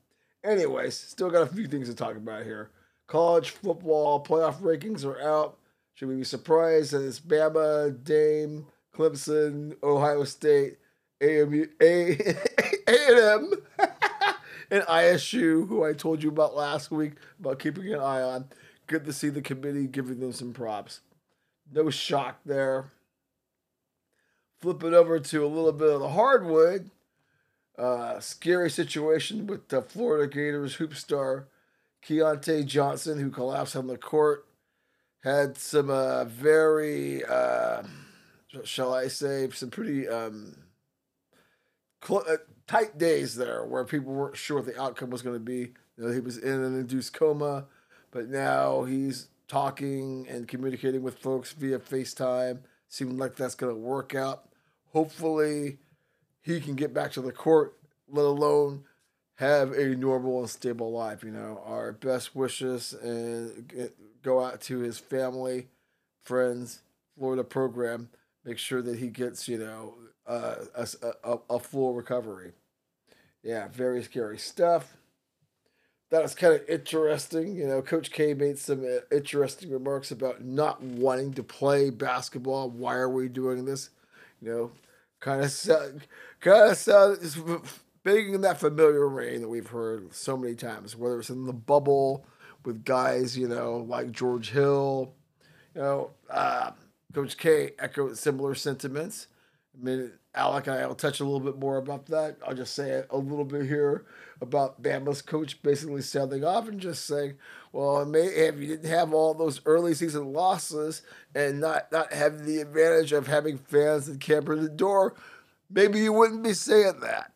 [0.43, 2.71] Anyways, still got a few things to talk about here.
[3.07, 5.59] College football playoff rankings are out.
[5.95, 10.79] Should we be surprised that it's Bama, Dame, Clemson, Ohio State,
[11.21, 12.13] AMU, A,
[12.89, 13.53] A&M,
[14.71, 18.47] and ISU, who I told you about last week about keeping an eye on.
[18.87, 21.01] Good to see the committee giving them some props.
[21.73, 22.91] No shock there.
[24.61, 26.91] Flip it over to a little bit of the hardwood.
[27.81, 31.49] Uh, scary situation with the Florida Gators hoop star
[32.07, 34.47] Keyontae Johnson, who collapsed on the court
[35.23, 37.83] had some uh, very, uh,
[38.65, 40.57] shall I say, some pretty um,
[42.03, 45.41] cl- uh, tight days there where people weren't sure what the outcome was going to
[45.41, 45.73] be.
[45.97, 47.67] You know, he was in an induced coma,
[48.11, 52.61] but now he's talking and communicating with folks via FaceTime.
[52.89, 54.49] Seems like that's going to work out.
[54.93, 55.79] Hopefully,
[56.43, 57.77] he can get back to the court
[58.13, 58.85] let alone
[59.37, 61.23] have a normal and stable life.
[61.23, 63.91] You know, our best wishes and
[64.23, 65.69] go out to his family,
[66.23, 66.83] friends,
[67.17, 68.11] Florida program.
[68.45, 69.95] Make sure that he gets, you know,
[70.27, 70.89] uh, a,
[71.25, 72.53] a, a full recovery.
[73.43, 74.97] Yeah, very scary stuff.
[76.11, 77.55] That was kind of interesting.
[77.55, 82.69] You know, Coach K made some uh, interesting remarks about not wanting to play basketball.
[82.69, 83.91] Why are we doing this?
[84.43, 84.71] You know,
[85.21, 86.07] kind of
[86.41, 87.19] kind of sound
[88.03, 91.53] big in that familiar rain that we've heard so many times, whether it's in the
[91.53, 92.27] bubble
[92.65, 95.15] with guys, you know, like George Hill,
[95.75, 96.73] you know, uh,
[97.15, 99.27] Coach K echoed similar sentiments.
[99.79, 102.37] I mean, Alec and I will touch a little bit more about that.
[102.47, 104.05] I'll just say a little bit here
[104.41, 107.35] about Bama's coach basically sounding off and just saying,
[107.73, 111.03] well, may, if you didn't have all those early season losses
[111.35, 115.15] and not, not having the advantage of having fans that camper the door,
[115.69, 117.33] maybe you wouldn't be saying that.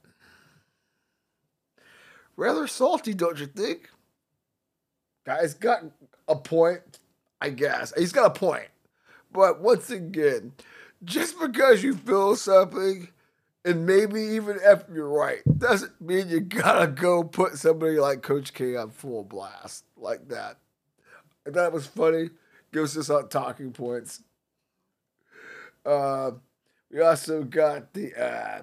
[2.36, 3.90] Rather salty, don't you think?
[5.26, 5.82] Guy's got
[6.28, 7.00] a point,
[7.40, 7.92] I guess.
[7.96, 8.68] He's got a point.
[9.32, 10.52] But once again,
[11.04, 13.08] just because you feel something,
[13.64, 18.52] and maybe even if you're right, doesn't mean you gotta go put somebody like Coach
[18.52, 20.58] K on full blast like that.
[21.46, 22.30] I thought it was funny.
[22.72, 24.22] Gives us on talking points.
[25.84, 26.32] Uh,
[26.90, 28.62] we also got the uh,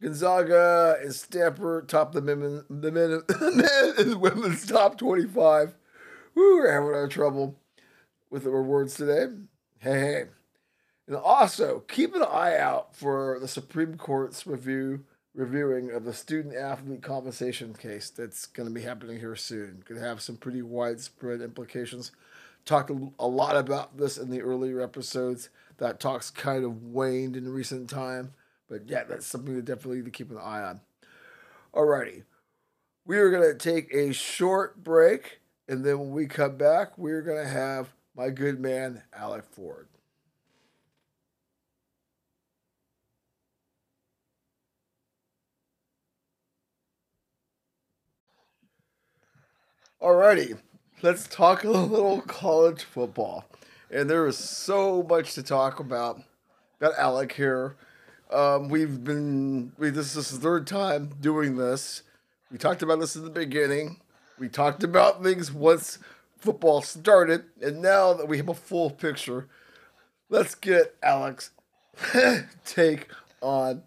[0.00, 5.74] Gonzaga and Stanford top the men, the men, men and women's top 25.
[6.34, 7.56] We're having our trouble
[8.30, 9.32] with our words today.
[9.78, 10.24] Hey, hey.
[11.06, 16.54] And also, keep an eye out for the Supreme Court's review reviewing of the student
[16.54, 19.82] athlete compensation case that's going to be happening here soon.
[19.84, 22.12] Could have some pretty widespread implications.
[22.64, 25.50] Talked a lot about this in the earlier episodes.
[25.78, 28.32] That talk's kind of waned in recent time,
[28.68, 30.80] but yeah, that's something to definitely to keep an eye on.
[31.74, 32.22] Alrighty,
[33.04, 37.22] we are going to take a short break, and then when we come back, we're
[37.22, 39.88] going to have my good man Alec Ford.
[50.04, 50.58] Alrighty,
[51.00, 53.46] let's talk a little college football.
[53.90, 56.20] And there is so much to talk about.
[56.78, 57.76] Got Alec here.
[58.30, 62.02] Um, we've been we this is the third time doing this.
[62.52, 63.98] We talked about this in the beginning.
[64.38, 65.98] We talked about things once
[66.36, 69.48] football started, and now that we have a full picture,
[70.28, 71.52] let's get Alex
[72.66, 73.08] take
[73.40, 73.82] on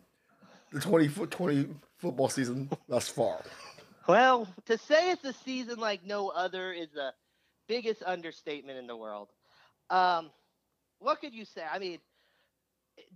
[0.71, 1.67] the 20 20
[1.99, 3.43] football season thus far.
[4.07, 7.13] Well, to say it's a season like no other is the
[7.67, 9.29] biggest understatement in the world.
[9.89, 10.31] Um,
[10.99, 11.61] what could you say?
[11.69, 11.99] I mean,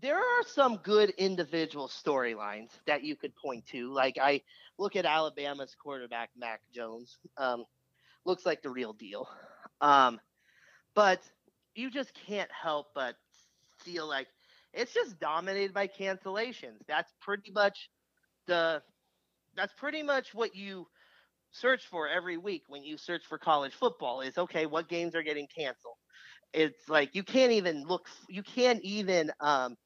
[0.01, 3.91] there are some good individual storylines that you could point to.
[3.91, 4.41] Like I
[4.77, 7.65] look at Alabama's quarterback Mac Jones, um,
[8.25, 9.29] looks like the real deal.
[9.79, 10.19] Um,
[10.93, 11.23] but
[11.73, 13.15] you just can't help but
[13.79, 14.27] feel like
[14.73, 16.85] it's just dominated by cancellations.
[16.87, 17.89] That's pretty much
[18.45, 18.83] the
[19.55, 20.87] that's pretty much what you
[21.51, 25.23] search for every week when you search for college football is okay what games are
[25.23, 25.95] getting canceled?
[26.53, 29.77] It's like you can't even look you can't even um,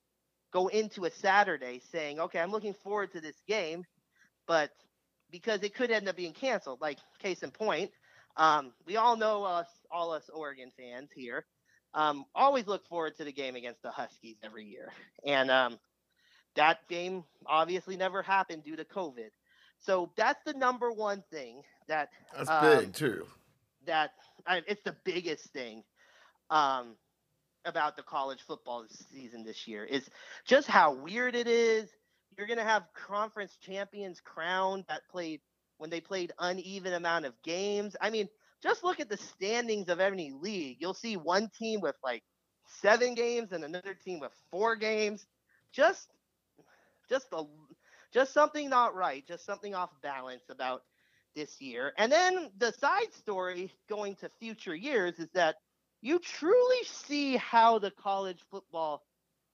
[0.54, 3.84] go into a saturday saying okay i'm looking forward to this game
[4.47, 4.71] but
[5.32, 7.91] because it could end up being canceled like case in point
[8.38, 11.45] um, we all know us all us oregon fans here
[11.93, 14.91] um, always look forward to the game against the huskies every year.
[15.25, 15.80] And um,
[16.56, 19.30] that game obviously never happened due to covid
[19.86, 23.26] so that's the number one thing that that's um, big too.
[23.86, 24.12] That
[24.48, 25.84] I, it's the biggest thing
[26.50, 26.96] um,
[27.65, 30.10] about the college football season this year is
[30.46, 31.90] just how weird it is.
[32.38, 35.42] You're gonna have conference champions crowned that played
[35.77, 37.96] when they played uneven amount of games.
[38.02, 38.27] I mean,
[38.63, 40.77] just look at the standings of any league.
[40.79, 42.23] You'll see one team with like
[42.81, 45.27] seven games and another team with four games.
[45.71, 46.10] Just
[47.08, 47.44] just a
[48.16, 50.84] just something not right, just something off balance about
[51.36, 51.94] this year.
[51.98, 55.58] And then the side story going to future years is that
[56.02, 59.04] you truly see how the college football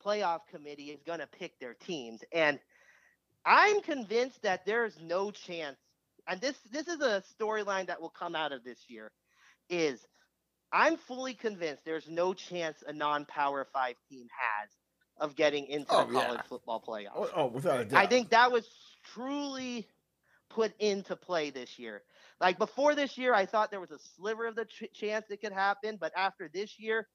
[0.06, 2.22] playoff committee is going to pick their teams.
[2.32, 2.60] And
[3.46, 5.78] I'm convinced that there's no chance
[6.28, 9.12] and this this is a storyline that will come out of this year
[9.70, 10.06] is
[10.72, 14.70] I'm fully convinced there's no chance a non-power 5 team has
[15.22, 16.50] of getting into oh, the college yeah.
[16.50, 17.12] football playoff.
[17.16, 18.04] Oh, oh, without a doubt.
[18.04, 18.68] I think that was
[19.14, 19.88] truly
[20.50, 22.02] put into play this year.
[22.42, 25.42] Like before this year, I thought there was a sliver of the ch- chance it
[25.42, 27.08] could happen, but after this year,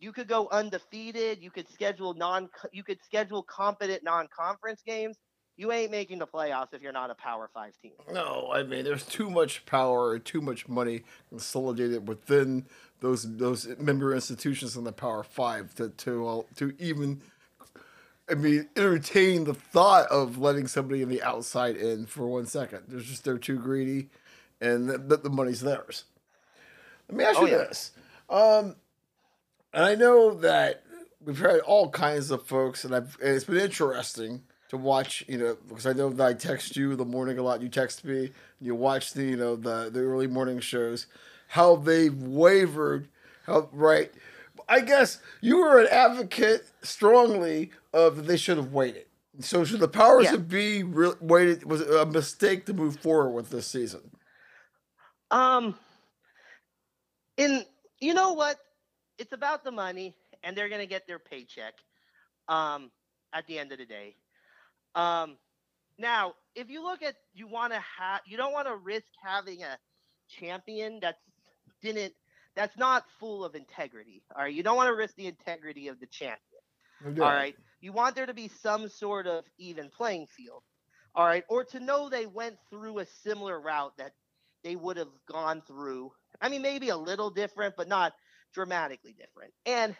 [0.00, 1.40] you could go undefeated.
[1.40, 2.48] You could schedule non.
[2.72, 5.18] You could schedule competent non-conference games,
[5.56, 7.92] you ain't making the playoffs if you're not a Power Five team.
[8.12, 12.66] No, I mean there's too much power too much money consolidated within
[13.00, 17.22] those those member institutions in the Power Five to to uh, to even.
[18.30, 22.84] I mean, entertain the thought of letting somebody in the outside in for one second.
[22.88, 24.08] There's just they're too greedy,
[24.60, 26.04] and the, the money's theirs.
[27.08, 27.58] Let me ask Oh, you yeah.
[27.58, 27.92] this,
[28.30, 28.76] um,
[29.74, 30.82] and I know that
[31.22, 35.22] we've had all kinds of folks, and I've and it's been interesting to watch.
[35.28, 37.60] You know, because I know that I text you in the morning a lot.
[37.60, 41.06] You text me, you watch the you know the the early morning shows.
[41.48, 43.08] How they've wavered,
[43.44, 44.10] how right.
[44.66, 49.06] I guess you were an advocate strongly of they should have waited.
[49.40, 50.32] So should the powers Yeah.
[50.32, 51.64] that be re- waited?
[51.64, 54.16] Was it a mistake to move forward with this season?
[55.30, 55.78] Um,
[57.36, 57.64] in
[58.00, 58.58] you know what?
[59.18, 61.74] It's about the money, and they're gonna get their paycheck.
[62.48, 62.90] Um,
[63.32, 64.16] at the end of the day.
[64.94, 65.36] Um,
[65.98, 69.62] now if you look at you want to have you don't want to risk having
[69.62, 69.78] a
[70.28, 71.18] champion that's
[71.82, 72.14] didn't
[72.54, 74.22] that's not full of integrity.
[74.34, 76.53] All right, you don't want to risk the integrity of the champion.
[77.20, 77.56] All right.
[77.80, 80.62] You want there to be some sort of even playing field.
[81.14, 81.44] All right.
[81.48, 84.12] Or to know they went through a similar route that
[84.62, 86.12] they would have gone through.
[86.40, 88.12] I mean, maybe a little different, but not
[88.54, 89.52] dramatically different.
[89.66, 89.94] And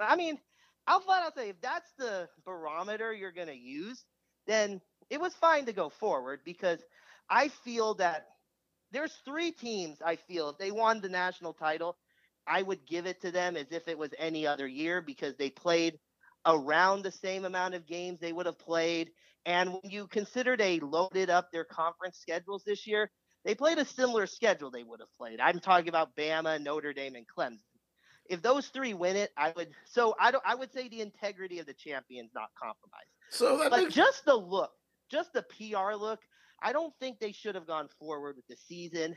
[0.00, 0.38] I mean,
[0.86, 4.04] I'll flat out say if that's the barometer you're going to use,
[4.46, 4.80] then
[5.10, 6.80] it was fine to go forward because
[7.30, 8.26] I feel that
[8.92, 11.96] there's three teams I feel if they won the national title,
[12.46, 15.50] I would give it to them as if it was any other year because they
[15.50, 15.98] played
[16.48, 19.10] around the same amount of games they would have played.
[19.46, 23.10] And when you consider they loaded up their conference schedules this year,
[23.44, 25.40] they played a similar schedule they would have played.
[25.40, 27.60] I'm talking about Bama, Notre Dame, and Clemson.
[28.28, 29.70] If those three win it, I would.
[29.86, 30.44] So I don't.
[30.46, 33.08] I would say the integrity of the champions not compromised.
[33.30, 34.70] So that But makes just the look,
[35.10, 36.20] just the PR look,
[36.62, 39.16] I don't think they should have gone forward with the season,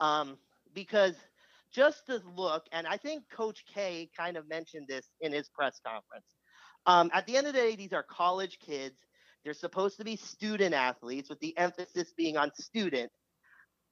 [0.00, 0.38] um,
[0.74, 1.14] because
[1.70, 5.78] just the look, and I think Coach K kind of mentioned this in his press
[5.84, 6.37] conference.
[6.88, 8.96] Um, at the end of the day, these are college kids.
[9.44, 13.12] They're supposed to be student athletes, with the emphasis being on student.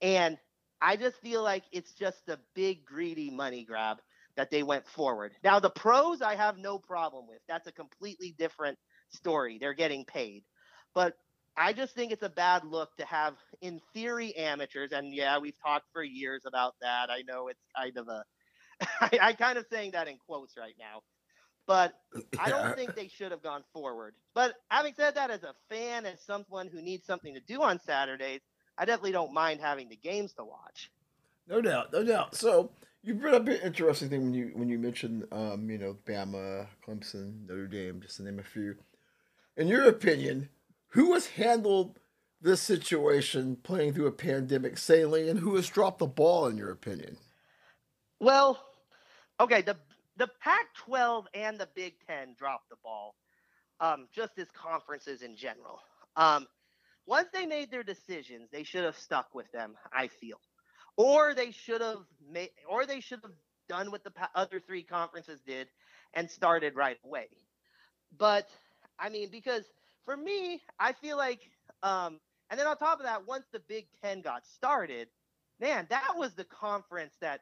[0.00, 0.38] And
[0.80, 3.98] I just feel like it's just a big greedy money grab
[4.36, 5.32] that they went forward.
[5.44, 7.40] Now the pros I have no problem with.
[7.48, 8.78] That's a completely different
[9.10, 9.58] story.
[9.60, 10.44] They're getting paid.
[10.94, 11.14] But
[11.56, 15.58] I just think it's a bad look to have in theory amateurs and yeah, we've
[15.62, 17.10] talked for years about that.
[17.10, 18.24] I know it's kind of a
[19.00, 21.00] I, I kind of saying that in quotes right now.
[21.66, 21.94] But
[22.38, 24.14] I don't think they should have gone forward.
[24.34, 27.80] But having said that, as a fan, as someone who needs something to do on
[27.80, 28.40] Saturdays,
[28.78, 30.90] I definitely don't mind having the games to watch.
[31.48, 32.34] No doubt, no doubt.
[32.34, 32.70] So
[33.02, 36.66] you brought up an interesting thing when you when you mentioned, um, you know, Bama,
[36.86, 38.76] Clemson, Notre Dame, just to name a few.
[39.56, 40.48] In your opinion,
[40.88, 41.98] who has handled
[42.42, 46.46] this situation playing through a pandemic sailing, and who has dropped the ball?
[46.46, 47.16] In your opinion,
[48.20, 48.60] Well,
[49.40, 49.76] okay, the
[50.16, 53.14] the Pac-12 and the Big Ten dropped the ball,
[53.80, 55.80] um, just as conferences in general.
[56.16, 56.46] Um,
[57.06, 59.74] once they made their decisions, they should have stuck with them.
[59.92, 60.40] I feel,
[60.96, 63.32] or they should have made, or they should have
[63.68, 65.68] done what the other three conferences did
[66.14, 67.28] and started right away.
[68.16, 68.48] But
[68.98, 69.64] I mean, because
[70.04, 71.40] for me, I feel like,
[71.82, 75.08] um, and then on top of that, once the Big Ten got started,
[75.60, 77.40] man, that was the conference that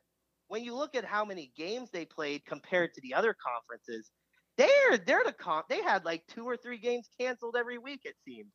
[0.55, 4.12] when you look at how many games they played compared to the other conferences,
[4.57, 8.14] they're they're the con they had like two or three games canceled every week it
[8.24, 8.52] seemed.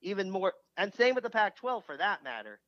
[0.00, 2.60] Even more and same with the Pac-12 for that matter.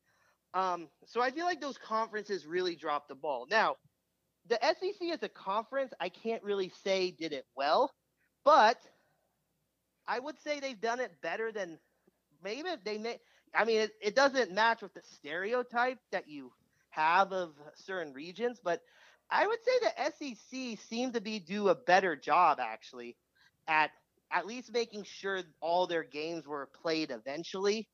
[0.52, 3.46] Um, so I feel like those conferences really dropped the ball.
[3.48, 3.76] Now,
[4.48, 7.88] the SEC as a conference, I can't really say did it well,
[8.44, 8.78] but
[10.08, 11.78] I would say they've done it better than
[12.42, 13.20] maybe they may.
[13.54, 16.50] I mean, it, it doesn't match with the stereotype that you
[16.92, 18.80] have of certain regions, but
[19.30, 23.16] I would say the SEC seemed to be do a better job actually
[23.66, 23.90] at
[24.30, 27.88] at least making sure all their games were played eventually.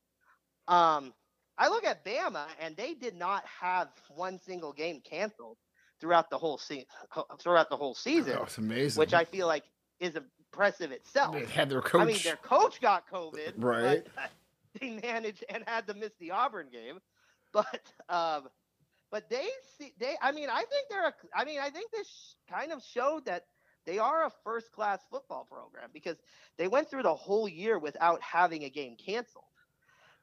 [0.67, 1.13] Um,
[1.57, 5.57] I look at Bama and they did not have one single game canceled
[5.99, 6.87] throughout the whole se-
[7.39, 8.99] throughout the whole season, oh, it's amazing.
[8.99, 9.63] which I feel like
[9.99, 11.35] is impressive itself.
[11.35, 12.01] they had their coach.
[12.01, 14.05] I mean, their coach got COVID, Right.
[14.79, 16.99] They managed and had to miss the Auburn game,
[17.51, 18.47] but um,
[19.11, 19.47] but they
[19.77, 20.15] see they.
[20.21, 21.07] I mean, I think they're.
[21.07, 23.45] A, I mean, I think this kind of showed that
[23.85, 26.17] they are a first class football program because
[26.57, 29.45] they went through the whole year without having a game canceled.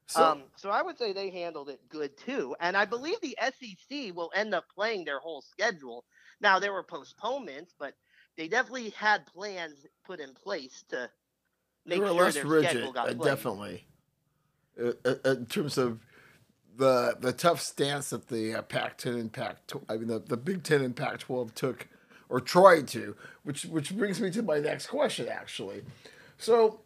[0.07, 3.37] so, um, so I would say they handled it good too, and I believe the
[3.41, 6.05] SEC will end up playing their whole schedule.
[6.41, 7.95] Now there were postponements, but
[8.37, 11.11] they definitely had plans put in place to
[11.85, 13.87] make sure less their rigid, schedule got uh, definitely.
[14.81, 15.99] uh, uh, in terms of
[16.77, 19.57] the the tough stance that the uh, Pac-10 and Pac
[19.89, 21.89] I mean the, the Big Ten and Pac-12 took
[22.29, 25.83] or tried to, which which brings me to my next question actually.
[26.39, 26.81] So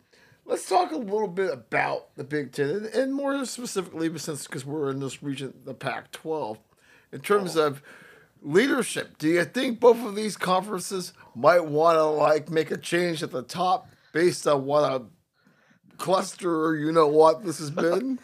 [0.45, 4.65] let's talk a little bit about the Big Ten and, and more specifically, since because
[4.65, 6.59] we're in this region, the Pac-12,
[7.13, 7.67] in terms oh.
[7.67, 7.83] of
[8.43, 9.19] leadership.
[9.19, 13.31] Do you think both of these conferences might want to like make a change at
[13.31, 15.05] the top based on what a
[15.99, 18.19] cluster, or you know what this has been?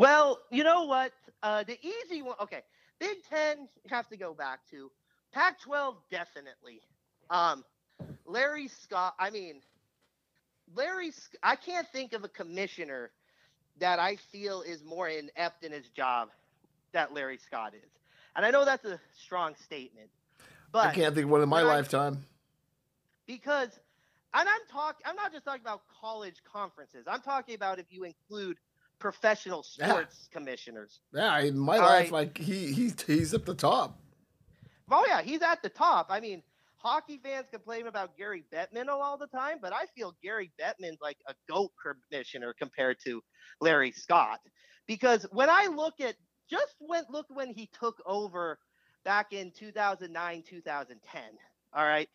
[0.00, 1.12] Well, you know what?
[1.42, 2.36] Uh, the easy one.
[2.40, 2.62] Okay,
[2.98, 4.90] Big Ten you have to go back to.
[5.32, 6.80] Pac-12 definitely.
[7.28, 7.64] Um,
[8.26, 9.14] Larry Scott.
[9.18, 9.60] I mean,
[10.74, 11.12] Larry.
[11.42, 13.10] I can't think of a commissioner
[13.78, 16.30] that I feel is more inept in his job
[16.92, 17.90] that Larry Scott is.
[18.36, 20.08] And I know that's a strong statement,
[20.72, 22.24] but I can't think of one in my lifetime.
[23.26, 23.68] Because
[24.32, 27.04] and I'm talking I'm not just talking about college conferences.
[27.06, 28.56] I'm talking about if you include
[29.00, 30.38] professional sports yeah.
[30.38, 31.00] commissioners.
[31.12, 32.12] Yeah, in my All life, right.
[32.12, 33.98] like he he he's at the top.
[34.90, 36.06] Oh yeah, he's at the top.
[36.10, 36.42] I mean,
[36.76, 41.18] hockey fans complain about Gary Bettman all the time, but I feel Gary Bettman's like
[41.26, 41.72] a goat
[42.10, 43.20] commissioner compared to
[43.60, 44.40] Larry Scott.
[44.86, 46.14] Because when I look at
[46.48, 48.58] just when look when he took over
[49.04, 51.22] back in 2009, 2010.
[51.72, 52.08] All right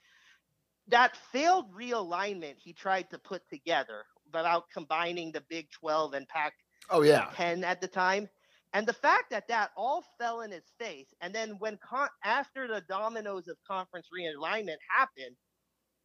[0.87, 6.53] that failed realignment he tried to put together without combining the Big 12 and Pac
[6.89, 7.29] oh yeah.
[7.35, 8.29] 10 at the time
[8.73, 12.67] and the fact that that all fell in his face and then when con- after
[12.67, 15.35] the dominoes of conference realignment happened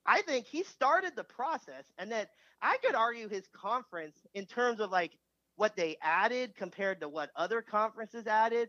[0.07, 2.31] I think he started the process and that
[2.63, 5.13] I could argue his conference in terms of like
[5.57, 8.69] what they added compared to what other conferences added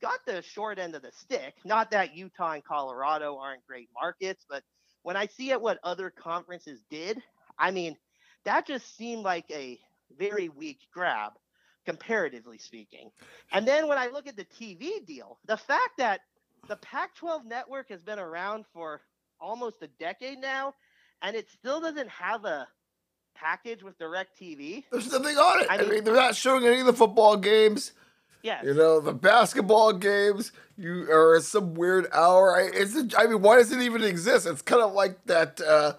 [0.00, 1.54] got the short end of the stick.
[1.64, 4.62] Not that Utah and Colorado aren't great markets but
[5.02, 7.20] when I see at what other conferences did,
[7.58, 7.96] I mean,
[8.44, 9.78] that just seemed like a
[10.18, 11.32] very weak grab,
[11.84, 13.10] comparatively speaking.
[13.52, 16.20] And then when I look at the TV deal, the fact that
[16.68, 19.00] the Pac 12 network has been around for
[19.40, 20.74] almost a decade now,
[21.22, 22.68] and it still doesn't have a
[23.34, 24.84] package with DirecTV.
[24.90, 25.66] There's nothing on it.
[25.68, 27.92] I mean, I mean, they're not showing any of the football games.
[28.42, 28.64] Yes.
[28.64, 32.56] You know, the basketball games, you are some weird hour.
[32.56, 34.46] I, It's I mean, why does it even exist?
[34.46, 35.94] It's kind of like that uh,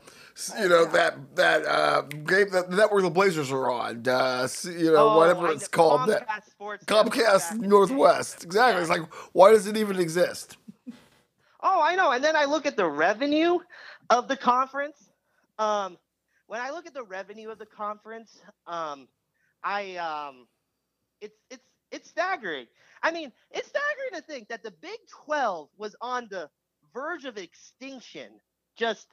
[0.60, 4.08] you know that that uh, game that the network the Blazers are on.
[4.08, 6.02] Uh, you know oh, whatever it's called.
[6.02, 8.44] Comcast that Sports Comcast Northwest.
[8.44, 8.82] Exactly.
[8.82, 10.58] It's like why does it even exist?
[11.62, 12.12] Oh, I know.
[12.12, 13.60] And then I look at the revenue
[14.10, 15.10] of the conference.
[15.60, 15.98] Um,
[16.48, 19.08] when I look at the revenue of the conference, um,
[19.64, 20.48] I um,
[21.22, 22.66] it's it's it's staggering.
[23.04, 26.50] I mean, it's staggering to think that the Big 12 was on the
[26.94, 28.30] verge of extinction
[28.76, 29.08] just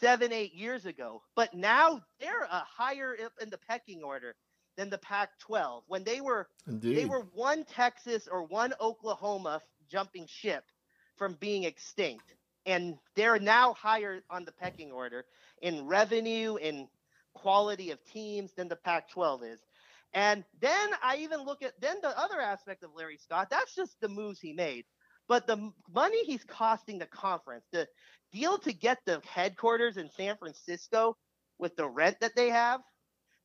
[0.00, 4.34] seven, eight years ago, but now they're a higher up in the pecking order
[4.76, 6.96] than the Pac-12 when they were Indeed.
[6.96, 10.64] they were one Texas or one Oklahoma jumping ship
[11.16, 12.34] from being extinct,
[12.66, 15.24] and they're now higher on the pecking order
[15.62, 16.88] in revenue and
[17.34, 19.60] quality of teams than the Pac-12 is.
[20.12, 23.48] And then I even look at then the other aspect of Larry Scott.
[23.50, 24.84] That's just the moves he made,
[25.28, 27.86] but the money he's costing the conference, the
[28.34, 31.16] deal to get the headquarters in San Francisco
[31.58, 32.80] with the rent that they have,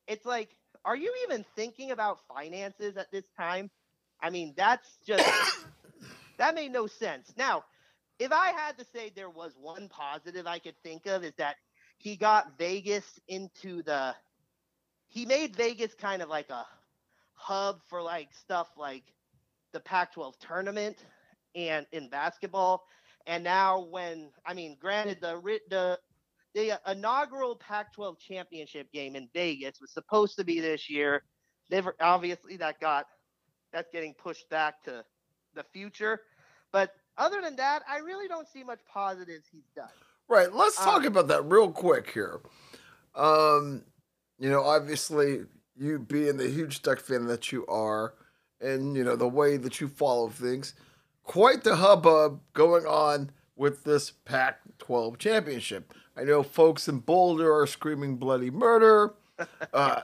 [0.07, 0.49] it's like,
[0.83, 3.69] are you even thinking about finances at this time?
[4.21, 5.29] I mean, that's just
[6.37, 7.31] that made no sense.
[7.37, 7.63] Now,
[8.17, 11.55] if I had to say there was one positive I could think of is that
[11.97, 14.15] he got Vegas into the
[15.07, 16.65] he made Vegas kind of like a
[17.33, 19.03] hub for like stuff like
[19.73, 20.97] the Pac-12 tournament
[21.55, 22.83] and in basketball.
[23.30, 25.99] And now when I mean, granted the the
[26.55, 31.21] the inaugural Pac-12 championship game in Vegas was supposed to be this year.
[31.69, 33.05] Never obviously that got
[33.71, 35.05] that's getting pushed back to
[35.53, 36.21] the future.
[36.71, 39.89] But other than that, I really don't see much positives he's done.
[40.27, 40.51] Right.
[40.51, 42.41] Let's talk um, about that real quick here.
[43.13, 43.84] Um,
[44.39, 45.41] you know, obviously,
[45.77, 48.15] you being the huge Duck fan that you are,
[48.59, 50.73] and you know the way that you follow things,
[51.30, 55.93] quite the hubbub going on with this Pac-12 championship.
[56.17, 59.13] I know folks in Boulder are screaming bloody murder.
[59.73, 60.01] Uh,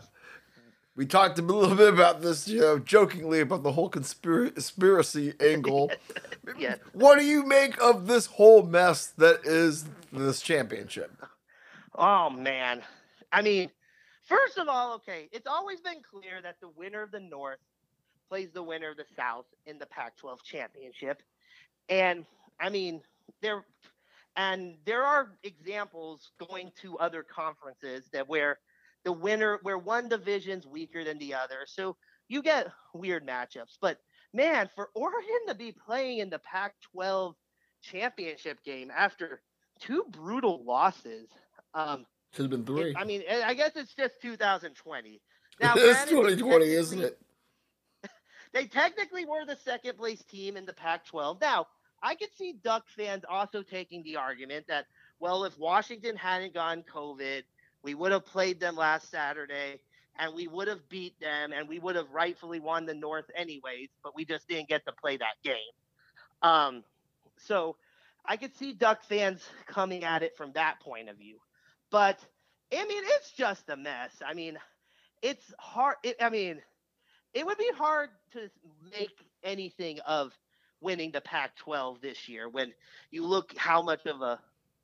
[0.95, 5.91] we talked a little bit about this, you know, jokingly about the whole conspiracy angle.
[6.57, 6.77] yes.
[6.93, 11.11] What do you make of this whole mess that is this championship?
[11.95, 12.81] Oh man,
[13.33, 13.71] I mean,
[14.25, 17.59] First of all, okay, it's always been clear that the winner of the North
[18.29, 21.21] plays the winner of the South in the Pac-12 championship,
[21.89, 22.25] and
[22.59, 23.01] I mean
[23.41, 23.65] there,
[24.35, 28.59] and there are examples going to other conferences that where
[29.03, 31.65] the winner, where one division's weaker than the other.
[31.67, 31.95] So
[32.27, 33.77] you get weird matchups.
[33.79, 33.99] But
[34.33, 37.35] man, for Oregon to be playing in the Pac-12
[37.81, 39.41] championship game after
[39.79, 41.29] two brutal losses,
[41.73, 42.89] um, should have been three.
[42.89, 45.21] It, I mean, I guess it's just 2020.
[45.61, 47.17] Now, it's 2020, isn't it?
[48.55, 51.41] They technically were the second place team in the Pac 12.
[51.41, 51.67] Now,
[52.01, 54.85] I could see Duck fans also taking the argument that,
[55.19, 57.43] well, if Washington hadn't gone COVID,
[57.83, 59.81] we would have played them last Saturday
[60.17, 63.89] and we would have beat them and we would have rightfully won the North anyways,
[64.01, 65.55] but we just didn't get to play that game.
[66.41, 66.85] Um,
[67.37, 67.75] so
[68.25, 71.39] I could see Duck fans coming at it from that point of view.
[71.91, 72.19] But
[72.71, 74.13] I mean, it's just a mess.
[74.25, 74.57] I mean,
[75.21, 75.97] it's hard.
[76.03, 76.61] It, I mean,
[77.35, 78.49] it would be hard to
[78.91, 79.11] make
[79.43, 80.31] anything of
[80.81, 82.73] winning the Pac-12 this year when
[83.11, 84.39] you look how much of a,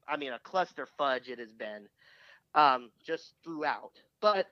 [0.07, 1.87] I mean, a cluster fudge it has been,
[2.53, 3.93] um, just throughout.
[4.19, 4.47] But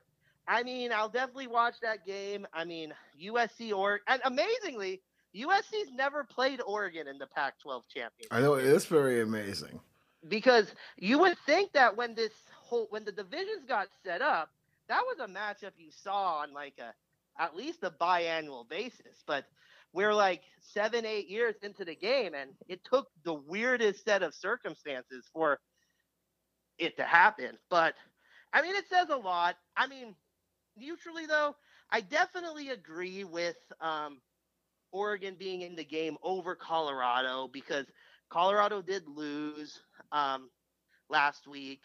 [0.47, 2.47] I mean, I'll definitely watch that game.
[2.53, 5.01] I mean, USC or and amazingly,
[5.35, 8.31] USC's never played Oregon in the Pac-12 championship.
[8.31, 9.79] I know it is very amazing
[10.27, 12.31] because you would think that when this
[12.63, 14.49] whole when the divisions got set up,
[14.87, 16.93] that was a matchup you saw on like a
[17.39, 19.23] at least a biannual basis.
[19.25, 19.45] But
[19.93, 24.35] we're like seven, eight years into the game, and it took the weirdest set of
[24.35, 25.59] circumstances for
[26.77, 27.57] it to happen.
[27.69, 27.95] But
[28.53, 29.55] I mean, it says a lot.
[29.77, 30.15] I mean,
[30.77, 31.55] neutrally though,
[31.91, 34.21] I definitely agree with um,
[34.91, 37.85] Oregon being in the game over Colorado because
[38.29, 39.79] Colorado did lose
[40.11, 40.49] um,
[41.09, 41.83] last week,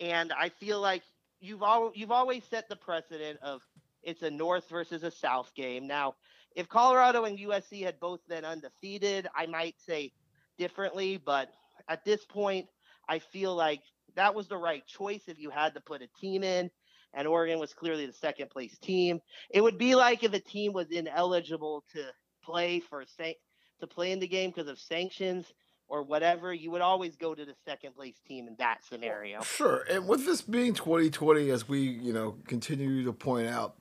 [0.00, 1.02] and I feel like
[1.40, 3.62] you've all you've always set the precedent of
[4.02, 5.86] it's a North versus a South game.
[5.86, 6.14] Now,
[6.54, 10.12] if Colorado and USC had both been undefeated, I might say
[10.58, 11.48] differently, but
[11.88, 12.66] at this point,
[13.08, 13.80] I feel like
[14.14, 16.70] that was the right choice if you had to put a team in
[17.14, 19.20] and Oregon was clearly the second place team.
[19.50, 22.04] It would be like if a team was ineligible to
[22.42, 25.52] play for to play in the game because of sanctions
[25.88, 29.42] or whatever, you would always go to the second place team in that scenario.
[29.42, 29.84] Sure.
[29.90, 33.76] And with this being 2020 as we, you know, continue to point out,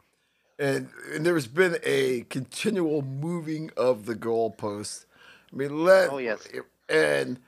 [0.61, 5.05] and, and there's been a continual moving of the goalposts.
[5.51, 6.47] I mean, let oh yes,
[6.87, 7.39] and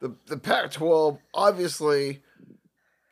[0.00, 2.22] the the Pac-12 obviously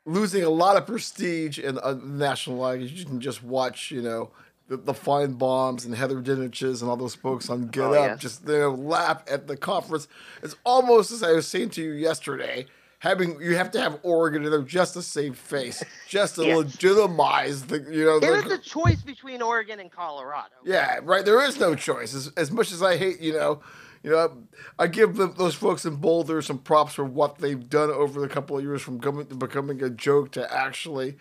[0.07, 2.93] losing a lot of prestige in uh, the national language.
[2.93, 4.31] You can just watch, you know,
[4.69, 8.21] the, the Finebaums and Heather Dinich's and all those folks on Get oh, Up yes.
[8.21, 10.09] just you know laugh at the conference.
[10.43, 12.67] It's almost as I was saying to you yesterday
[13.03, 17.65] having you have to have Oregon in there just to save face, just to legitimize
[17.65, 18.21] the you know.
[18.21, 20.55] There is a choice between Oregon and Colorado.
[20.65, 21.25] Yeah, right.
[21.25, 22.15] There is no choice.
[22.15, 23.61] As, as much as I hate, you know,
[24.05, 24.45] you know,
[24.79, 28.29] I give them, those folks in Boulder some props for what they've done over the
[28.29, 31.17] couple of years from coming to becoming a joke to actually.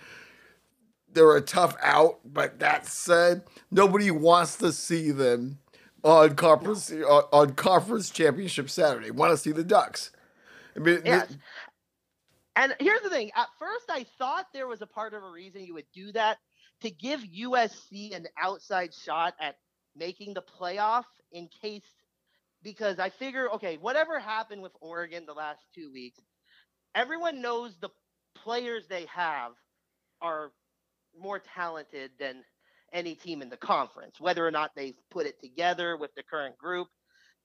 [1.13, 5.57] They're a tough out, but that said, nobody wants to see them
[6.03, 9.09] on conference on, on conference championship Saturday.
[9.09, 10.11] Want to see the Ducks?
[10.75, 11.37] I mean, yes.
[12.55, 13.31] And here's the thing.
[13.35, 16.37] At first, I thought there was a part of a reason you would do that
[16.81, 19.55] to give USC an outside shot at
[19.95, 21.85] making the playoff in case,
[22.63, 26.19] because I figure, okay, whatever happened with Oregon the last two weeks,
[26.93, 27.89] everyone knows the
[28.35, 29.51] players they have
[30.21, 30.51] are
[31.17, 32.43] more talented than
[32.93, 34.19] any team in the conference.
[34.19, 36.87] Whether or not they've put it together with the current group,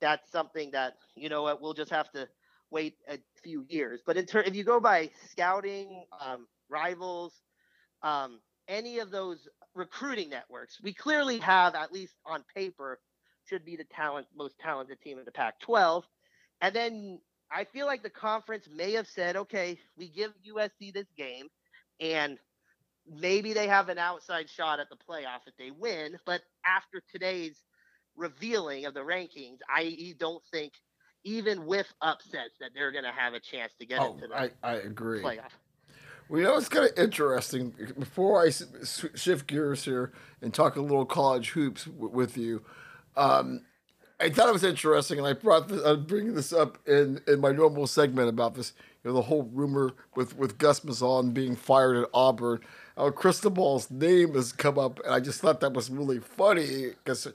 [0.00, 2.28] that's something that, you know what, we'll just have to–
[2.70, 4.00] wait a few years.
[4.04, 7.32] But in ter- if you go by scouting, um, rivals,
[8.02, 13.00] um, any of those recruiting networks, we clearly have, at least on paper,
[13.48, 16.02] should be the talent most talented team in the Pac-12.
[16.60, 21.06] And then I feel like the conference may have said, okay, we give USC this
[21.16, 21.46] game,
[22.00, 22.38] and
[23.08, 26.18] maybe they have an outside shot at the playoff if they win.
[26.26, 27.56] But after today's
[28.16, 30.72] revealing of the rankings, I don't think
[31.26, 34.34] even with upsets, that they're going to have a chance to get oh, into the
[34.34, 35.20] I, I agree.
[35.20, 35.50] playoff.
[36.28, 37.74] Well, you know, it's kind of interesting.
[37.98, 42.62] Before I shift gears here and talk a little college hoops w- with you,
[43.16, 43.62] um,
[44.18, 45.82] I thought it was interesting, and I brought this.
[45.84, 48.72] I'm bringing this up in, in my normal segment about this.
[49.04, 52.60] You know, the whole rumor with with Gus Malzahn being fired at Auburn.
[52.96, 57.28] How Cristobal's name has come up, and I just thought that was really funny because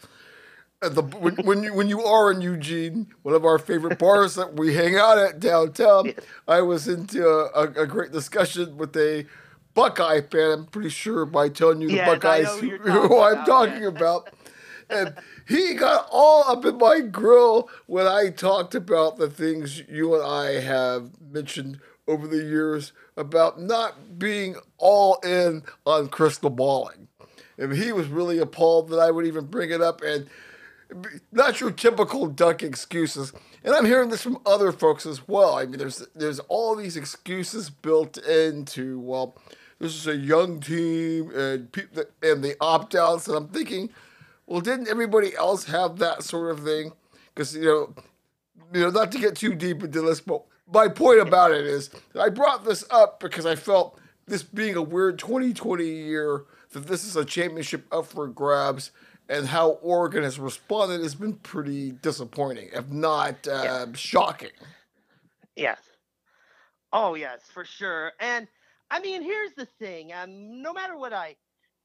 [0.81, 4.55] the when when you, when you are in Eugene, one of our favorite bars that
[4.55, 6.13] we hang out at downtown,
[6.47, 9.27] I was into a, a, great discussion with a
[9.75, 10.51] Buckeye fan.
[10.51, 14.33] I'm pretty sure by telling you the Buckeyes who, who I'm talking about.
[14.89, 15.15] And
[15.47, 20.23] he got all up in my grill when I talked about the things you and
[20.23, 27.07] I have mentioned over the years about not being all in on crystal balling.
[27.57, 30.01] and he was really appalled that I would even bring it up.
[30.01, 30.27] And
[31.31, 33.33] not your typical duck excuses.
[33.63, 35.55] And I'm hearing this from other folks as well.
[35.55, 39.37] I mean, there's there's all these excuses built into well,
[39.79, 43.27] this is a young team and people and the opt outs.
[43.27, 43.89] And I'm thinking,
[44.45, 46.91] well, didn't everybody else have that sort of thing?
[47.33, 47.93] Because you know,
[48.73, 51.89] you know, not to get too deep into this, but my point about it is
[52.19, 57.03] I brought this up because I felt this being a weird 2020 year that this
[57.03, 58.91] is a championship up for grabs
[59.31, 64.51] and how Oregon has responded has been pretty disappointing, if not uh, shocking.
[65.55, 65.79] Yes.
[66.91, 68.11] Oh yes, for sure.
[68.19, 68.47] And
[68.91, 70.11] I mean, here's the thing.
[70.13, 71.37] Um, no matter what I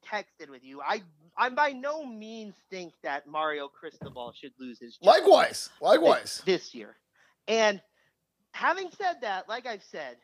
[0.05, 1.03] texted with you, I
[1.37, 5.07] I by no means think that Mario Cristobal should lose his job.
[5.07, 6.43] Likewise, likewise.
[6.45, 6.97] This, this year,
[7.47, 7.81] and
[8.53, 10.17] having said that, like I've said,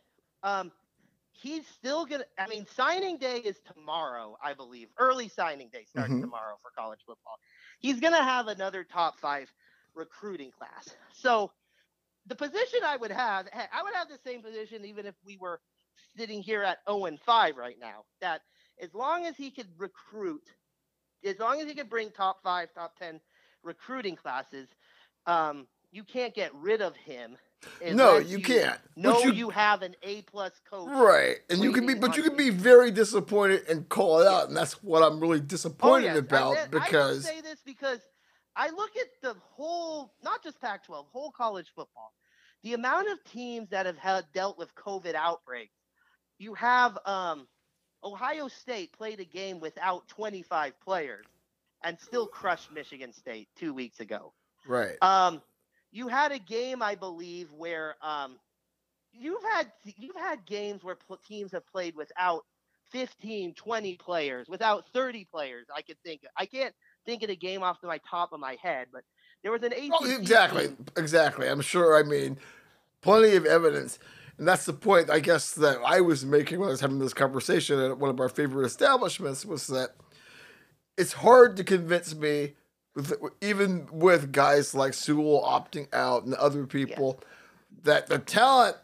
[0.42, 0.72] um,
[1.42, 2.24] he's still gonna.
[2.38, 4.88] I mean, signing day is tomorrow, I believe.
[4.98, 6.20] Early signing day starts mm-hmm.
[6.20, 7.36] tomorrow for college football.
[7.80, 9.52] He's gonna have another top five
[9.94, 10.94] recruiting class.
[11.12, 11.50] So
[12.26, 15.60] the position I would have, I would have the same position even if we were
[16.16, 18.04] sitting here at 0 and 5 right now.
[18.20, 18.42] That
[18.80, 20.42] as long as he could recruit,
[21.24, 23.20] as long as he could bring top five, top 10
[23.62, 24.68] recruiting classes,
[25.26, 27.36] um, you can't get rid of him
[27.92, 28.78] no, you, you, can't.
[28.96, 30.88] No, you, you, have an A plus coach.
[30.88, 34.48] Right, and you can be, but you can be very disappointed and call it out,
[34.48, 36.18] and that's what I'm really disappointed oh, yes.
[36.18, 37.26] about I, because.
[37.26, 38.00] I say this because
[38.56, 42.12] I look at the whole, not just Pac-12, whole college football.
[42.62, 45.74] The amount of teams that have had dealt with COVID outbreaks.
[46.38, 47.46] You have um,
[48.04, 51.26] Ohio State played a game without 25 players
[51.84, 54.32] and still crushed Michigan State two weeks ago.
[54.66, 54.96] Right.
[55.02, 55.42] Um,
[55.92, 58.38] you had a game, I believe, where um,
[59.12, 62.44] you've had you've had games where pl- teams have played without
[62.90, 65.66] 15, 20 players, without 30 players.
[65.74, 66.22] I could think.
[66.24, 66.30] Of.
[66.36, 66.74] I can't
[67.06, 69.02] think of the game off the my top of my head, but
[69.42, 70.86] there was an ACC oh, exactly, team.
[70.96, 71.48] exactly.
[71.48, 71.96] I'm sure.
[71.96, 72.38] I mean,
[73.02, 73.98] plenty of evidence.
[74.38, 77.14] And that's the point, I guess, that I was making when I was having this
[77.14, 79.90] conversation at one of our favorite establishments was that
[80.96, 82.54] it's hard to convince me
[82.94, 87.28] with, even with guys like Sewell opting out and other people, yeah.
[87.84, 88.76] that the talent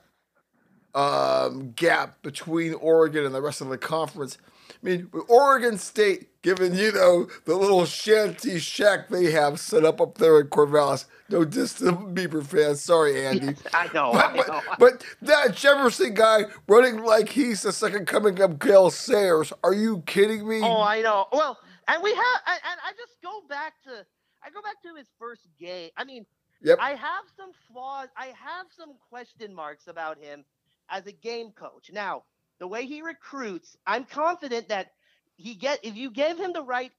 [0.94, 4.38] um, gap between Oregon and the rest of the conference.
[4.70, 10.00] I mean, Oregon State, given you know the little shanty shack they have set up
[10.00, 11.06] up there in Corvallis.
[11.30, 13.46] No distant Beaver fans, sorry, Andy.
[13.46, 14.44] Yes, I know, but, I know.
[14.44, 19.52] But, but, that Jefferson guy running like he's the second coming of Gale Sayers.
[19.62, 20.61] Are you kidding me?
[20.62, 21.26] Oh, I know.
[21.32, 21.59] Well,
[21.89, 24.05] and we have, and I just go back to,
[24.45, 25.91] I go back to his first game.
[25.97, 26.26] I mean,
[26.62, 26.78] yep.
[26.80, 28.09] I have some flaws.
[28.16, 30.45] I have some question marks about him
[30.91, 31.91] as a game coach.
[31.93, 32.24] Now,
[32.59, 34.93] the way he recruits, I'm confident that
[35.36, 36.93] he get if you give him the right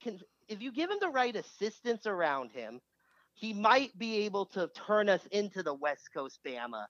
[0.47, 2.79] if you give him the right assistance around him,
[3.33, 6.85] he might be able to turn us into the West Coast Bama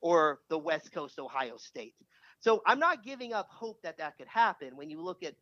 [0.00, 1.94] or the West Coast Ohio State.
[2.40, 5.34] So I'm not giving up hope that that could happen when you look at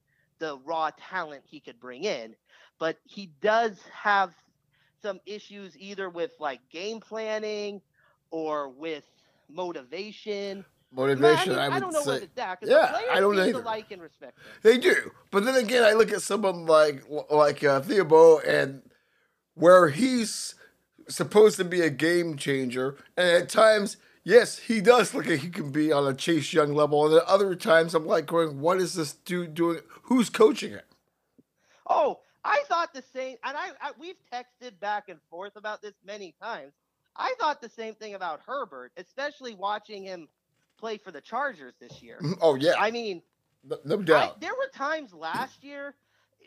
[0.43, 2.35] the raw talent he could bring in,
[2.81, 4.35] but he does have
[5.01, 7.81] some issues either with like game planning
[8.33, 9.05] or with
[9.49, 10.65] motivation.
[10.93, 12.29] Motivation, I, mean, I, I don't know say.
[12.35, 13.63] That, yeah, I don't either.
[13.63, 17.81] Like and respect They do, but then again, I look at someone like like uh,
[17.81, 18.83] Thibodeaux and
[19.55, 20.57] where he's
[21.09, 25.51] supposed to be a game changer, and at times yes, he does look like he
[25.51, 27.07] can be on a Chase Young level.
[27.07, 29.81] And at other times, I'm like going, what is this dude doing?
[30.03, 30.87] Who's coaching it?
[31.87, 35.95] Oh, I thought the same, and I, I we've texted back and forth about this
[36.05, 36.73] many times.
[37.17, 40.29] I thought the same thing about Herbert, especially watching him
[40.79, 42.19] play for the Chargers this year.
[42.23, 42.41] Mm-hmm.
[42.41, 43.23] Oh yeah, I mean,
[43.65, 44.37] no, no doubt.
[44.37, 45.95] I, there were times last year,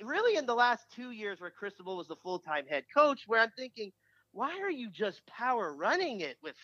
[0.04, 3.40] really in the last two years, where Cristobal was the full time head coach, where
[3.40, 3.92] I'm thinking,
[4.34, 6.56] why are you just power running it with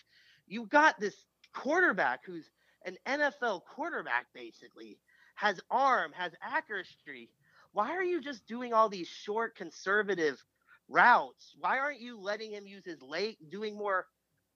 [0.46, 1.16] you got this
[1.54, 2.50] quarterback who's
[2.84, 4.98] an NFL quarterback basically,
[5.34, 7.30] has arm, has accuracy.
[7.72, 10.42] Why are you just doing all these short conservative
[10.88, 11.54] routes?
[11.58, 14.06] Why aren't you letting him use his leg, doing more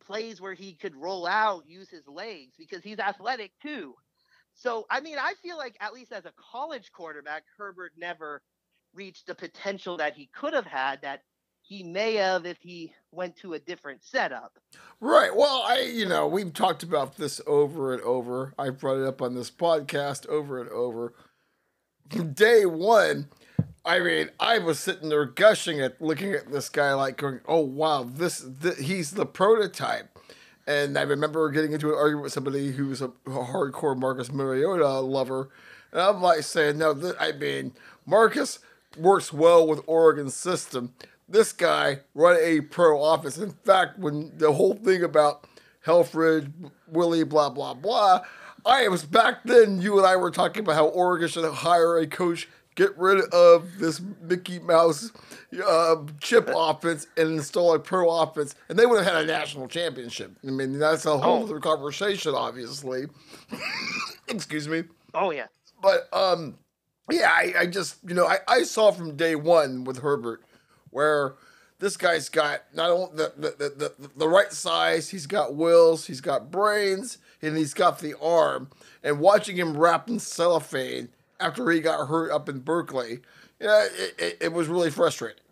[0.07, 3.95] plays where he could roll out, use his legs because he's athletic too.
[4.55, 8.43] So, I mean, I feel like at least as a college quarterback, Herbert never
[8.95, 11.23] reached the potential that he could have had that
[11.69, 14.59] he may have if he went to a different setup.
[15.01, 15.35] Right.
[15.35, 18.55] Well, I, you know, we've talked about this over and over.
[18.57, 21.13] I brought it up on this podcast over and over.
[22.35, 23.29] Day one,
[23.85, 27.61] I mean, I was sitting there gushing at looking at this guy, like going, "Oh
[27.61, 28.47] wow, this,
[28.79, 30.17] he's the prototype."
[30.69, 34.31] And I remember getting into an argument with somebody who was a, a hardcore Marcus
[34.31, 35.51] Mariota lover,
[35.91, 37.73] and I'm like saying, "No, th- I mean,
[38.07, 38.61] Marcus."
[38.97, 40.95] works well with Oregon's system.
[41.29, 43.39] This guy run a pro office.
[43.39, 45.47] In fact, when the whole thing about
[45.85, 46.53] Helfrich,
[46.89, 48.23] Willie, blah blah blah,
[48.65, 49.81] I was back then.
[49.81, 53.79] You and I were talking about how Oregon should hire a coach, get rid of
[53.79, 55.11] this Mickey Mouse
[55.65, 59.67] uh, chip offense, and install a pro offense, and they would have had a national
[59.67, 60.33] championship.
[60.47, 61.45] I mean, that's a whole Oh.
[61.45, 63.07] other conversation, obviously.
[64.29, 64.85] Excuse me.
[65.15, 65.47] Oh yeah.
[65.83, 66.57] But um,
[67.11, 70.43] yeah, I, I just you know I, I saw from day one with Herbert
[70.97, 71.35] where
[71.79, 76.23] this guy's got not only the the, the, the right size, he's got wills, he's
[76.23, 78.71] got brains, and he's got the arm.
[79.05, 83.19] And watching him wrapped in cellophane after he got hurt up in Berkeley,
[83.61, 85.43] yeah, it, it, it was really frustrating.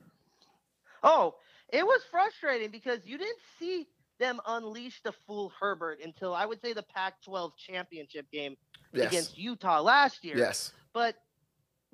[1.03, 1.34] Oh,
[1.70, 3.86] it was frustrating because you didn't see
[4.18, 8.57] them unleash the full Herbert until I would say the Pac-12 championship game
[8.95, 9.09] Yes.
[9.09, 10.38] against Utah last year.
[10.38, 10.72] Yes.
[10.92, 11.16] But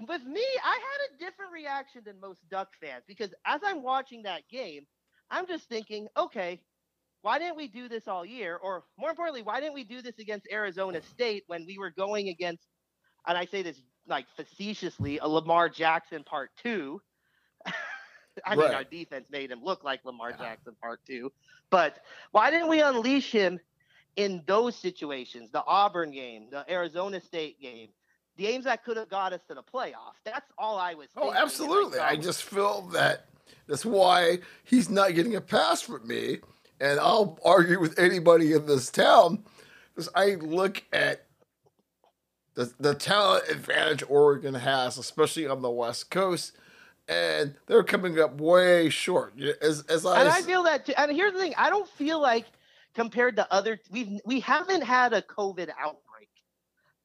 [0.08, 4.22] with me, I had a different reaction than most Duck fans because as I'm watching
[4.22, 4.86] that game,
[5.30, 6.60] I'm just thinking, okay,
[7.22, 8.56] why didn't we do this all year?
[8.56, 12.28] Or more importantly, why didn't we do this against Arizona State when we were going
[12.28, 12.66] against,
[13.26, 17.00] and I say this like facetiously, a Lamar Jackson part two?
[18.46, 21.30] I mean, our defense made him look like Lamar Jackson part two.
[21.68, 21.98] But
[22.30, 23.60] why didn't we unleash him
[24.16, 25.50] in those situations?
[25.52, 27.90] The Auburn game, the Arizona State game,
[28.40, 30.14] games that could have got us to the playoff.
[30.24, 31.08] That's all I was.
[31.16, 31.98] Oh, absolutely.
[31.98, 33.26] saw I um, just feel that
[33.68, 36.38] that's why he's not getting a pass from me.
[36.80, 39.44] And I'll argue with anybody in this town
[39.94, 41.26] because I look at
[42.54, 46.56] the, the talent advantage Oregon has, especially on the West Coast,
[47.06, 49.34] and they're coming up way short.
[49.60, 50.86] As, as I, and I feel that.
[50.86, 50.94] Too.
[50.96, 52.46] And here's the thing: I don't feel like
[52.94, 56.28] compared to other, we've we haven't had a COVID outbreak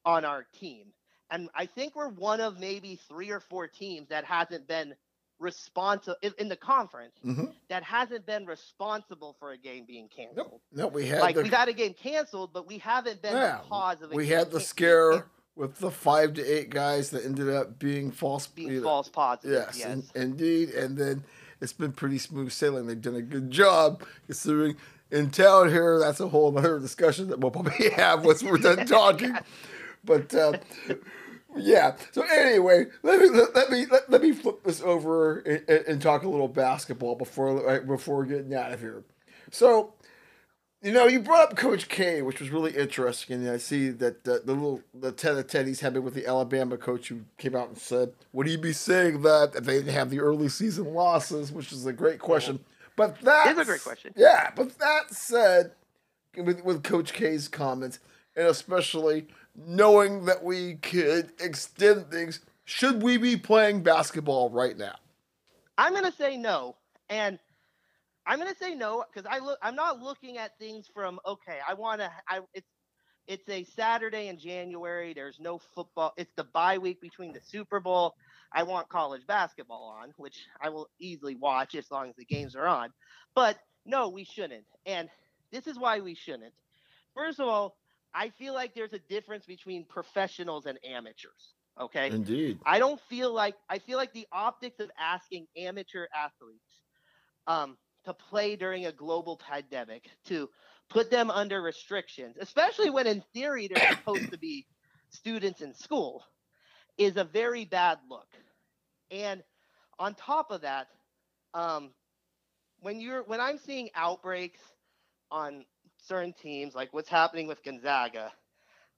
[0.04, 0.86] on our team,
[1.30, 4.94] and I think we're one of maybe three or four teams that hasn't been
[5.38, 7.52] responsible in, the conference Mhm.
[7.68, 10.60] that hasn't been responsible for a game being canceled.
[10.72, 13.58] no, we had Like the, we got a game canceled, but we haven't been yeah,
[13.62, 17.24] the cause of a we had the scare with the five to eight guys that
[17.24, 18.46] ended up being false.
[18.46, 19.64] being you know, false positive.
[19.66, 19.88] Yes, Yes.
[20.14, 20.70] in- indeed.
[20.70, 21.24] And then
[21.60, 22.86] it's been pretty smooth sailing.
[22.86, 24.76] They've done a good job considering
[25.10, 25.98] in town here.
[25.98, 29.36] That's a whole other discussion that we'll probably have once we're done talking.
[30.06, 30.58] But uh,
[31.56, 31.96] yeah.
[32.12, 36.22] So anyway, let me let, me let, let me flip this over and, and, talk
[36.22, 39.02] a little basketball before right, before getting out of here.
[39.50, 39.92] So.
[40.82, 44.22] You know, you brought up Coach K, which was really interesting, and I see that
[44.22, 47.78] the, the little the tete-a-tete he's having with the Alabama coach who came out and
[47.78, 51.72] said, "Would he be saying that if they didn't have the early season losses?" Which
[51.72, 52.60] is a great question.
[52.94, 54.12] But that is a great question.
[54.16, 55.72] Yeah, but that said,
[56.36, 57.98] with with Coach K's comments,
[58.36, 59.26] and especially
[59.56, 64.96] knowing that we could extend things, should we be playing basketball right now?
[65.78, 66.76] I'm gonna say no,
[67.08, 67.38] and
[68.26, 69.58] I'm gonna say no because I look.
[69.62, 71.58] I'm not looking at things from okay.
[71.66, 72.10] I want to.
[72.28, 72.68] I it's
[73.26, 75.12] it's a Saturday in January.
[75.12, 76.12] There's no football.
[76.16, 78.14] It's the bye week between the Super Bowl.
[78.52, 82.56] I want college basketball on, which I will easily watch as long as the games
[82.56, 82.90] are on.
[83.34, 84.64] But no, we shouldn't.
[84.86, 85.08] And
[85.52, 86.54] this is why we shouldn't.
[87.14, 87.76] First of all,
[88.16, 91.54] I feel like there's a difference between professionals and amateurs.
[91.78, 92.10] Okay.
[92.10, 92.58] Indeed.
[92.64, 96.80] I don't feel like I feel like the optics of asking amateur athletes
[97.46, 100.48] um, to play during a global pandemic, to
[100.88, 104.66] put them under restrictions, especially when in theory they're supposed to be
[105.10, 106.24] students in school,
[106.96, 108.28] is a very bad look.
[109.10, 109.42] And
[109.98, 110.88] on top of that,
[111.52, 111.90] um,
[112.80, 114.60] when you're when I'm seeing outbreaks
[115.30, 115.66] on
[116.06, 118.32] certain teams, like what's happening with Gonzaga,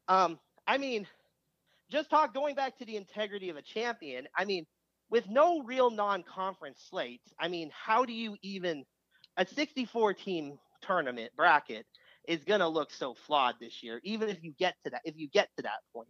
[0.09, 1.06] um, I mean,
[1.90, 4.26] just talk going back to the integrity of a champion.
[4.36, 4.66] I mean,
[5.11, 8.84] with no real non-conference slates, I mean, how do you even
[9.36, 11.86] a 64 team tournament bracket
[12.26, 15.16] is going to look so flawed this year, even if you get to that if
[15.16, 16.09] you get to that point.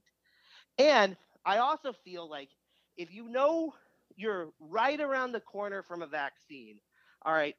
[0.78, 2.48] And I also feel like
[2.96, 3.74] if you know
[4.16, 6.78] you're right around the corner from a vaccine,
[7.24, 7.54] all right,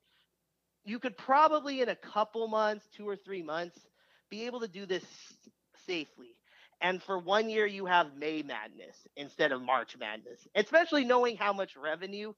[0.85, 3.79] you could probably in a couple months, two or three months,
[4.29, 5.03] be able to do this
[5.85, 6.35] safely.
[6.81, 11.51] And for one year, you have May Madness instead of March Madness, especially knowing how
[11.51, 12.33] much revenue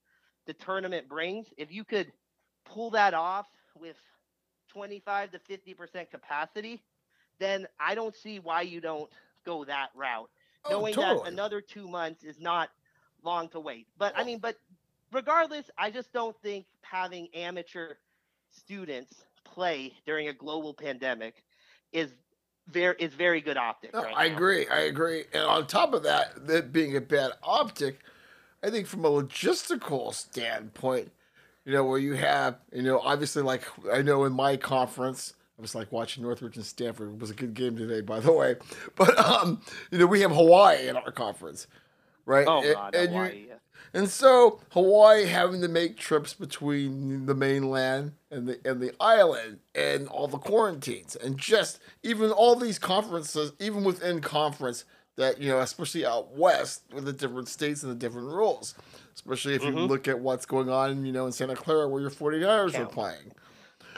[0.47, 1.47] the tournament brings.
[1.57, 2.11] If you could
[2.65, 3.47] pull that off
[3.79, 3.95] with
[4.69, 6.81] 25 to 50% capacity,
[7.39, 9.09] then I don't see why you don't
[9.45, 10.29] go that route.
[10.65, 11.23] Oh, knowing totally.
[11.23, 12.69] that another two months is not
[13.23, 13.87] long to wait.
[13.97, 14.55] But I mean, but
[15.11, 17.95] regardless, I just don't think having amateur
[18.51, 21.43] students play during a global pandemic
[21.91, 22.11] is
[22.67, 23.93] very is very good optics.
[23.93, 24.35] No, right I now.
[24.35, 24.67] agree.
[24.67, 25.23] I agree.
[25.33, 27.99] And on top of that, that being a bad optic,
[28.63, 31.11] I think from a logistical standpoint,
[31.65, 35.61] you know, where you have, you know, obviously, like I know in my conference, I
[35.61, 37.13] was like watching Northridge and Stanford.
[37.13, 38.55] It was a good game today, by the way.
[38.95, 41.67] But um, you know, we have Hawaii in our conference,
[42.25, 42.47] right?
[42.47, 43.39] Oh and, God, and Hawaii.
[43.41, 43.50] you.
[43.93, 49.59] And so Hawaii having to make trips between the mainland and the and the island
[49.75, 54.85] and all the quarantines and just even all these conferences, even within conference
[55.17, 58.75] that you know, especially out west with the different states and the different rules.
[59.13, 59.89] Especially if you Mhm.
[59.89, 63.33] look at what's going on, you know, in Santa Clara where your 49ers are playing.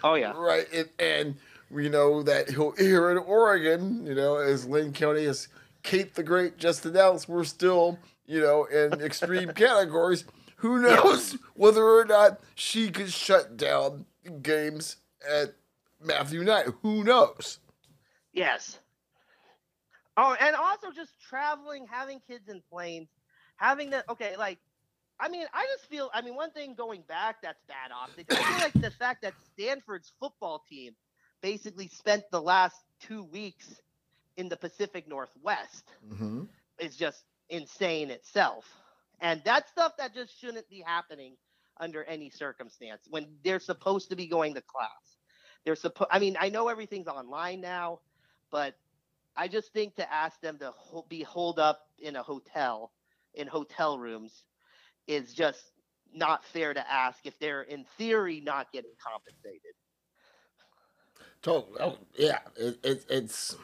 [0.04, 0.34] Oh yeah.
[0.36, 0.68] Right.
[0.74, 1.36] And, and
[1.70, 5.48] we know that here in Oregon, you know, as Lynn County, as
[5.84, 8.00] Kate the Great just announced, we're still,
[8.34, 10.26] you know, in extreme categories.
[10.58, 14.06] Who knows whether or not she could shut down
[14.42, 14.98] games
[15.30, 15.54] at
[16.02, 16.68] Matthew Knight?
[16.82, 17.60] Who knows?
[18.34, 18.80] Yes.
[20.18, 23.10] Oh, and also just traveling, having kids in planes,
[23.58, 24.60] having the okay, like,
[25.20, 28.34] I mean, I just feel, I mean, one thing going back that's bad optics.
[28.36, 30.94] I feel like the fact that Stanford's football team
[31.42, 33.82] basically spent the last two weeks
[34.38, 36.44] in the Pacific Northwest Mm-hmm.
[36.80, 38.66] is just insane itself.
[39.20, 41.36] And that's stuff that just shouldn't be happening
[41.80, 45.18] under any circumstance when they're supposed to be going to class.
[45.66, 48.00] They're supposed, I mean, I know everything's online now,
[48.52, 48.76] but
[49.36, 52.92] I just think to ask them to ho- be holed up in a hotel,
[53.34, 54.44] in hotel rooms,
[55.08, 55.72] is just
[56.14, 59.74] not fair to ask if they're in theory not getting compensated.
[61.42, 61.78] Totally.
[61.80, 62.40] Oh, yeah.
[62.56, 63.56] It, it, it's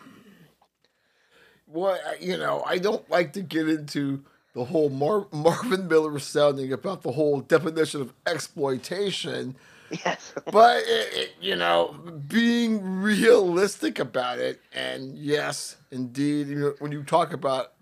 [1.71, 6.73] well, you know, I don't like to get into the whole Mar- Marvin Miller sounding
[6.73, 9.55] about the whole definition of exploitation,
[10.05, 10.33] Yes.
[10.51, 11.95] but it, it, you know,
[12.27, 17.73] being realistic about it, and yes, indeed, you know, when you talk about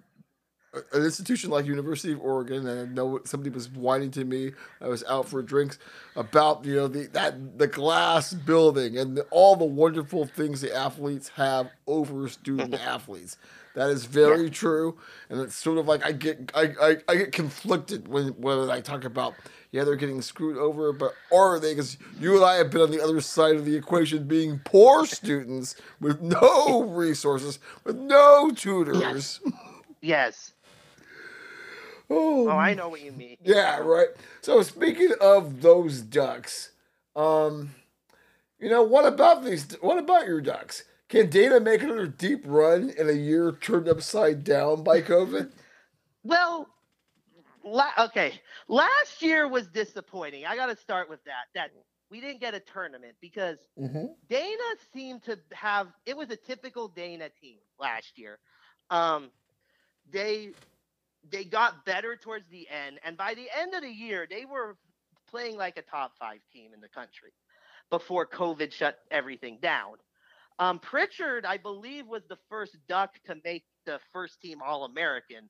[0.94, 4.52] an institution like University of Oregon, and I know somebody was whining to me.
[4.82, 5.80] I was out for drinks
[6.16, 10.76] about you know the that the glass building and the, all the wonderful things the
[10.76, 13.38] athletes have over student athletes.
[13.78, 14.98] That is very true,
[15.30, 18.82] and it's sort of like I get I, I, I get conflicted when when I
[18.82, 19.36] talk about
[19.70, 21.74] yeah they're getting screwed over, but are they?
[21.74, 25.06] Because you and I have been on the other side of the equation, being poor
[25.06, 29.40] students with no resources, with no tutors.
[30.02, 30.54] Yes.
[32.10, 33.38] Oh, Oh, I know what you mean.
[33.44, 34.08] Yeah, right.
[34.42, 36.72] So speaking of those ducks,
[37.16, 37.76] um,
[38.60, 39.72] you know what about these?
[39.82, 40.84] What about your ducks?
[41.10, 45.52] Can Dana make another deep run in a year turned upside down by COVID?
[46.24, 46.68] Well,
[47.64, 48.34] la- okay.
[48.68, 50.46] Last year was disappointing.
[50.46, 51.46] I got to start with that.
[51.56, 51.70] That
[52.12, 54.08] we didn't get a tournament because Mm-hmm.
[54.28, 55.88] Dana seemed to have.
[56.06, 58.40] It was a typical Dana team last year.
[58.90, 59.30] Um,
[60.12, 60.50] they
[61.32, 64.76] they got better towards the end, and by the end of the year, they were
[65.30, 67.32] playing like a top five team in the country
[67.90, 69.94] before COVID shut everything down.
[70.60, 75.50] Um, Pritchard, I believe, was the first Duck to make the first team All American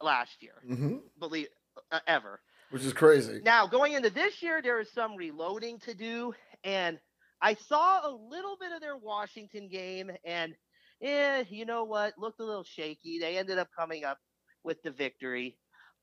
[0.00, 0.96] last year Mm-hmm.
[1.18, 1.48] believe
[1.90, 2.40] uh, ever.
[2.70, 3.40] Which is crazy.
[3.44, 6.98] Now going into this year, there is some reloading to do, and
[7.42, 10.54] I saw a little bit of their Washington game, and
[11.02, 13.18] eh, you know what, looked a little shaky.
[13.18, 14.18] They ended up coming up
[14.62, 15.58] with the victory,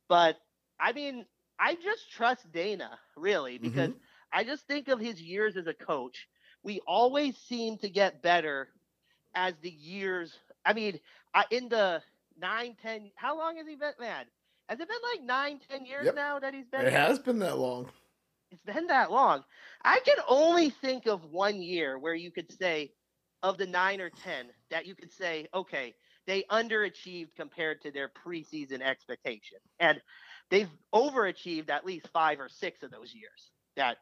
[0.10, 0.38] but
[0.80, 1.26] I mean,
[1.60, 3.92] I just trust Dana really because
[4.34, 6.28] I just think of his years as a coach.
[6.64, 8.70] We always seem to get better
[9.36, 10.38] as the years.
[10.66, 11.00] I mean,
[11.52, 12.02] in the
[12.40, 13.12] nine, ten.
[13.16, 14.26] How long has he been, man?
[14.70, 16.16] Has it been like nine, ten years Yep.
[16.16, 16.86] now that he's been?
[16.86, 17.90] It has been that long.
[18.52, 19.44] It's been that long.
[19.84, 22.92] I can only think of one year where you could say,
[23.44, 25.94] of the nine or ten, that you could say, okay,
[26.26, 30.02] they underachieved compared to their preseason expectation, and
[30.50, 33.98] they've overachieved at least five or six of those years that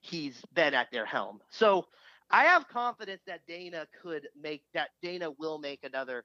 [0.00, 1.40] he's been at their helm.
[1.50, 1.86] So
[2.30, 6.24] I have confidence that Dana could make that Dana will make another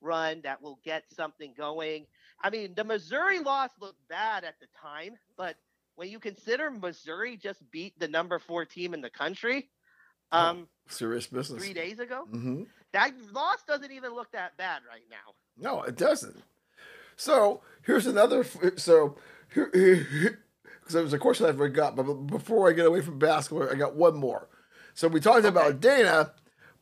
[0.00, 2.06] run that will get something going.
[2.42, 5.56] I mean, the Missouri loss looked bad at the time, but
[5.94, 9.70] when you consider Missouri just beat the number four team in the country
[10.32, 11.62] um, Serious business.
[11.62, 12.64] three days ago, Mm-hmm.
[12.92, 15.34] that loss doesn't even look that bad right now.
[15.56, 16.42] No, it doesn't.
[17.16, 18.44] So here's another.
[18.76, 19.16] So
[19.54, 20.40] here,
[20.86, 23.74] because there was a question I forgot, but before I get away from basketball, I
[23.74, 24.48] got one more.
[24.94, 26.30] So we talked about Dana,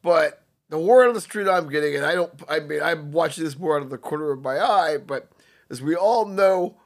[0.03, 2.31] but the word on the street I'm getting, and I don't.
[2.47, 5.31] I mean, I'm watching this more out of the corner of my eye, but
[5.71, 6.77] as we all know,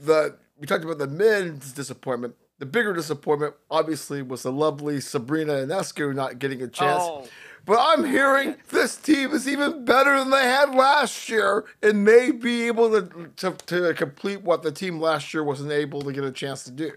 [0.00, 2.36] the we talked about the men's disappointment.
[2.60, 7.02] The bigger disappointment, obviously, was the lovely Sabrina Ionescu not getting a chance.
[7.02, 7.26] Oh,
[7.68, 12.30] But I'm hearing this team is even better than they had last year and may
[12.30, 16.24] be able to, to, to complete what the team last year wasn't able to get
[16.24, 16.92] a chance to do.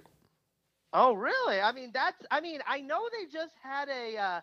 [0.94, 1.60] Oh, really?
[1.60, 2.26] I mean, that's.
[2.32, 4.42] I mean, I know they just had a uh,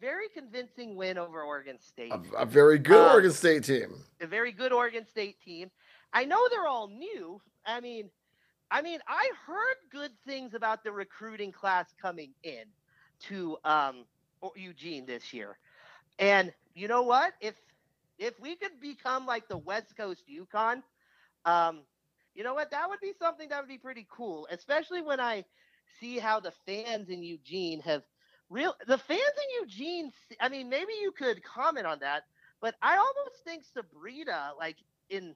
[0.00, 2.10] very convincing win over Oregon State.
[2.10, 3.96] A, a very good Uh, Oregon State team.
[4.22, 5.70] a very good Oregon State team.
[6.14, 7.38] I know they're all new.
[7.66, 8.08] I mean,
[8.70, 12.64] I mean, I heard good things about the recruiting class coming in
[13.28, 14.06] to um,
[14.54, 15.58] Eugene this year.
[16.18, 17.34] And you know what?
[17.40, 17.54] If
[18.18, 20.82] if we could become like the West Coast UConn,
[21.44, 21.82] um,
[22.34, 22.70] you know what?
[22.70, 25.44] That would be something that would be pretty cool, especially when I
[26.00, 28.02] see how the fans in Eugene have
[28.48, 30.12] real the fans in Eugene.
[30.40, 32.24] I mean, maybe you could comment on that,
[32.60, 34.76] but I almost think Sabrina, like
[35.10, 35.34] in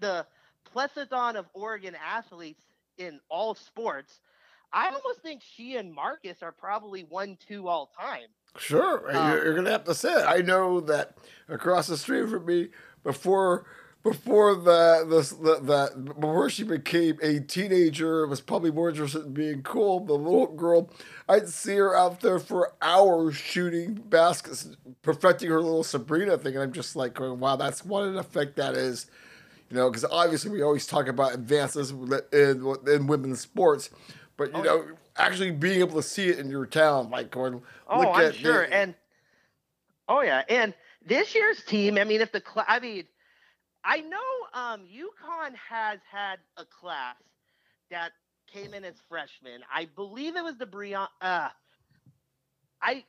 [0.00, 0.26] the
[0.74, 2.62] plethyston of Oregon athletes
[2.98, 4.20] in all sports,
[4.72, 8.28] I almost think she and Marcus are probably one two all time.
[8.56, 10.24] Sure, Um, you're, you're gonna have to say it.
[10.26, 11.16] I know that
[11.48, 12.68] across the street from me,
[13.02, 13.64] before
[14.02, 15.60] before the the, the,
[15.94, 20.00] the before she became a teenager, was probably more interested in being cool.
[20.00, 20.90] The little girl,
[21.28, 26.62] I'd see her out there for hours shooting baskets, perfecting her little Sabrina thing, and
[26.62, 29.06] I'm just like going, "Wow, that's what an effect that is."
[29.70, 33.88] You know, because obviously we always talk about advances in in women's sports,
[34.36, 34.86] but you Oh, know,
[35.16, 38.34] actually being able to see it in your town, like going, Oh, look I'm at
[38.34, 38.66] sure.
[38.66, 38.94] the- And
[40.08, 41.98] oh yeah, and this year's team.
[41.98, 43.04] I mean, if the I mean,
[43.84, 44.18] I know
[44.54, 47.16] um, UConn has had a class
[47.90, 48.12] that
[48.46, 49.60] came in as freshmen.
[49.72, 51.06] I believe it was the Brian.
[51.20, 51.48] Uh,
[52.80, 53.04] I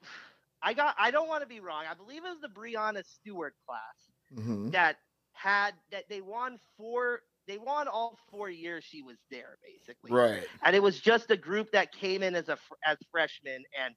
[0.61, 0.95] I got.
[0.97, 1.83] I don't want to be wrong.
[1.89, 4.11] I believe it was the Breanna Stewart class
[4.45, 4.71] Mhm.
[4.71, 4.97] that
[5.33, 7.21] had that they won four.
[7.47, 10.45] They won all four years she was there, basically Right.
[10.63, 13.95] and it was just a group that came in as a as freshmen and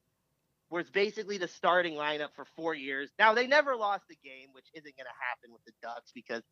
[0.71, 3.11] was basically the starting lineup for four years.
[3.19, 6.43] Now they never lost a game, which isn't going to happen with the Ducks because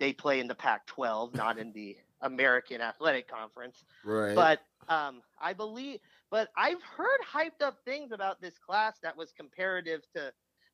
[0.00, 3.84] they play in the Pac-12, not in the American Athletic Conference.
[4.04, 4.34] Right.
[4.34, 9.32] But um, I believe, but I've heard hyped up things about this class that was
[9.36, 10.32] comparative to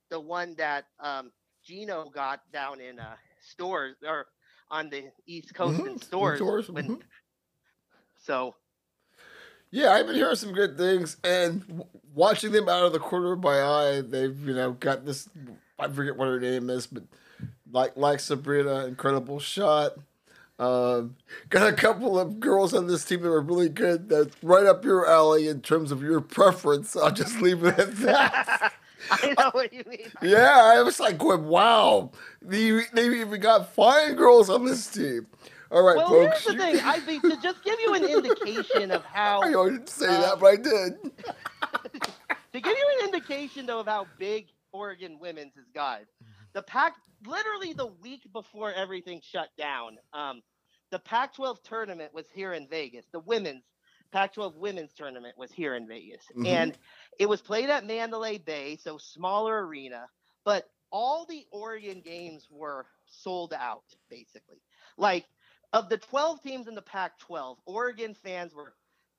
[0.09, 1.33] the one that um,
[1.65, 4.27] Gino got down in uh, Storrs or
[4.71, 6.39] on the East Coast Mhm, in in Storrs.
[6.39, 7.03] Storrs, when, mhm.
[8.19, 8.55] So
[9.71, 13.43] yeah, I've been hearing some good things, and watching them out of the corner of
[13.43, 15.29] my eye, they've you know got this.
[15.79, 17.05] I forget what her name is, but
[17.71, 19.93] like like Sabrina, incredible shot.
[20.59, 21.17] Um,
[21.51, 24.09] got a couple of girls on this team that are really good.
[24.09, 26.97] That's right up your alley in terms of your preference.
[26.97, 28.73] I'll just leave it at that.
[29.11, 30.11] I know what you mean.
[30.23, 32.11] yeah, I was like, going, wow,
[32.43, 35.27] they, they even got fine girls on this team.
[35.71, 36.45] All right, Well, folks.
[36.45, 36.81] here's the thing.
[36.85, 40.47] I think to just give you an indication of how I didn't say that, but
[40.47, 40.95] I did.
[42.53, 46.03] to give you an indication though of how big Oregon women's has got.
[46.53, 46.95] The Pac
[47.27, 50.43] literally the week before everything shut down, um,
[50.91, 53.07] the Pac-12 tournament was here in Vegas.
[53.13, 53.65] The women's
[54.13, 56.47] Pac-12 women's tournament was here in Vegas, Mhm.
[56.47, 56.79] and
[57.19, 60.07] it was played at Mandalay Bay, so smaller arena.
[60.45, 64.61] But all the Oregon games were sold out, basically.
[64.97, 65.25] Like
[65.73, 68.75] of the 12 teams in the Pac-12, Oregon fans were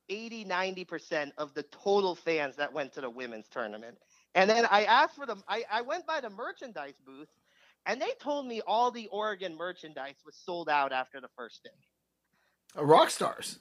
[0.10, 3.98] 80, 90% of the total fans that went to the women's tournament.
[4.36, 7.28] And then I asked for them, I, I went by the merchandise booth
[7.88, 11.70] and they told me all the Oregon merchandise was sold out after the first day.
[12.78, 13.60] Uh, rock stars.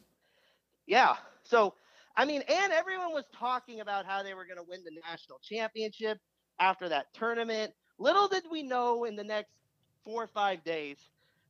[0.86, 1.14] Yeah.
[1.44, 1.74] So,
[2.16, 5.38] I mean, and everyone was talking about how they were going to win the national
[5.42, 6.18] championship
[6.58, 7.72] after that tournament.
[7.98, 9.50] Little did we know in the next
[10.04, 10.96] four or five days,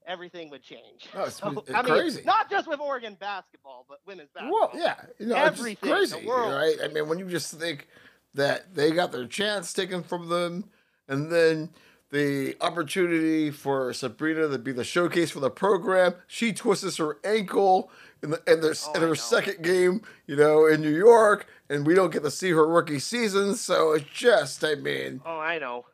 [0.07, 1.09] everything would change.
[1.15, 2.23] Oh, it's- So, it's I mean, crazy.
[2.25, 4.71] not just with Oregon basketball, but women's basketball.
[4.73, 6.53] Well, yeah, you know, it's Everything in the crazy, world.
[6.53, 6.77] right?
[6.83, 7.89] I mean, when you just think
[8.35, 10.65] that they got their chance taken from them,
[11.09, 11.71] and then
[12.11, 17.91] the opportunity for Sabrina to be the showcase for the program, she twists her ankle
[18.23, 21.87] in the in, the, Oh, in her second game, you know, in New York, and
[21.87, 23.55] we don't get to see her rookie season.
[23.57, 25.85] So it's just, I mean, Oh, I know.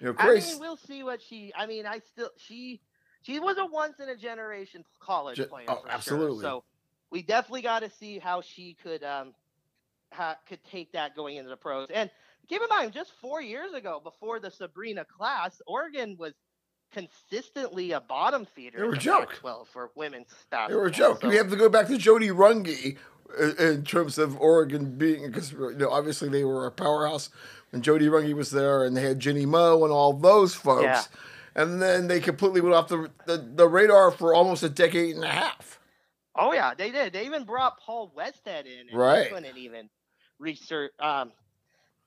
[0.00, 0.52] you know, I crazy.
[0.52, 1.52] mean, we'll see what she.
[1.56, 2.80] I mean, I still she
[3.22, 5.66] she was a once in a generation college player.
[5.68, 6.42] oh, absolutely.
[6.42, 6.50] Sure.
[6.50, 6.64] So
[7.10, 9.32] we definitely got to see how she could um
[10.48, 11.88] could take that going into the pros.
[11.94, 12.10] And
[12.48, 16.32] keep in mind, just four years ago, before the Sabrina class, Oregon was
[16.92, 18.78] consistently a bottom feeder.
[18.78, 19.30] They were a the joke.
[19.30, 20.80] Pac-12 for women's They basketball.
[20.80, 21.20] were a joke.
[21.22, 22.96] So- we have to go back to Jody Runge
[23.40, 27.30] uh, in terms of Oregon being because you know obviously they were a powerhouse
[27.70, 31.02] when Jody Runge was there, and they had Jenny Moe and all those folks, Yeah.
[31.54, 35.24] and then they completely went off the, the the radar for almost a decade and
[35.24, 35.78] a half.
[36.34, 37.14] Oh yeah, they did.
[37.14, 39.24] They even brought Paul Westhead in, and Right.
[39.24, 39.88] he couldn't even
[40.38, 40.92] research.
[40.98, 41.32] Um,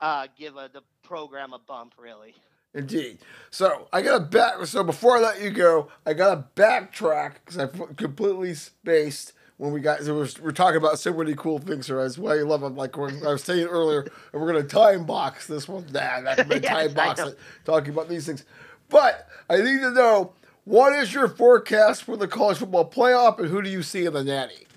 [0.02, 2.36] uh, give a, the program a bump, really.
[2.74, 3.20] Indeed.
[3.52, 4.66] So I got to back.
[4.66, 9.72] So before I let you go, I got to backtrack because I completely spaced when
[9.72, 10.04] we got.
[10.04, 11.88] So we're, we're talking about so many cool things.
[11.88, 12.76] So that's why I love them.
[12.76, 14.02] Like when I was saying earlier,
[14.34, 15.86] and we're gonna time box this one.
[15.94, 17.40] Nah, not gonna yes, time box it.
[17.64, 18.44] Talking about these things,
[18.90, 20.34] but I need to know
[20.66, 24.14] what is your forecast for the college football playoff, and who do you see in
[24.14, 24.68] the Natty?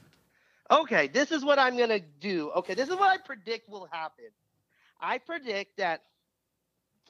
[0.70, 2.53] Okay, this is what I'm gonna do.
[2.57, 4.27] Okay, this is what I predict will happen.
[5.01, 6.03] I predict that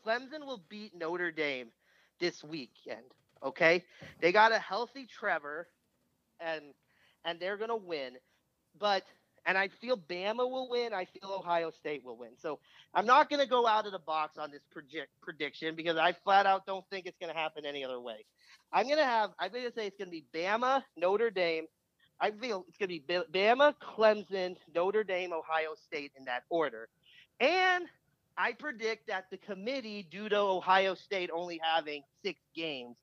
[0.04, 1.68] Clemson will beat Notre Dame
[2.20, 3.04] this weekend.
[3.42, 3.84] Okay,
[4.20, 5.68] they got a healthy Trevor,
[6.40, 6.62] and
[7.24, 8.14] and they're gonna win.
[8.78, 9.04] But
[9.46, 10.92] and I feel Bama will win.
[10.92, 12.32] I feel Ohio State will win.
[12.36, 12.58] So
[12.94, 16.46] I'm not gonna go out of the box on this project prediction because I flat
[16.46, 18.24] out don't think it's gonna happen any other way.
[18.72, 19.30] I'm gonna have.
[19.38, 21.66] I'm gonna say it's gonna be Bama, Notre Dame.
[22.20, 26.88] I feel it's gonna be Bama, Clemson, Notre Dame, Ohio State in that order.
[27.40, 27.86] And
[28.36, 32.96] I predict that the committee, due to Ohio State only having six games,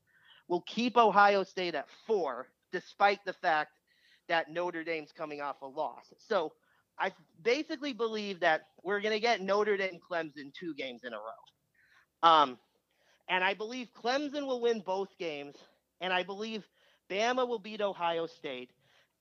[0.48, 3.72] will keep Ohio State at four, despite the fact
[4.28, 6.12] that Notre Dame's coming off a loss.
[6.18, 6.52] So
[6.98, 11.16] I basically believe that we're going to get Notre Dame Clemson two games in a
[11.16, 12.28] row.
[12.28, 12.58] Um,
[13.28, 15.56] and I believe Clemson will win both games.
[16.00, 16.64] And I believe
[17.10, 18.70] Bama will beat Ohio State.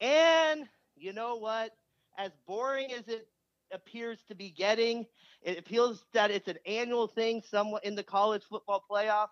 [0.02, 0.66] And
[0.96, 1.72] you know what?
[2.18, 3.28] As boring as it
[3.76, 5.06] appears to be getting.
[5.44, 9.28] It appears that it's an annual thing somewhat in the college football playoff.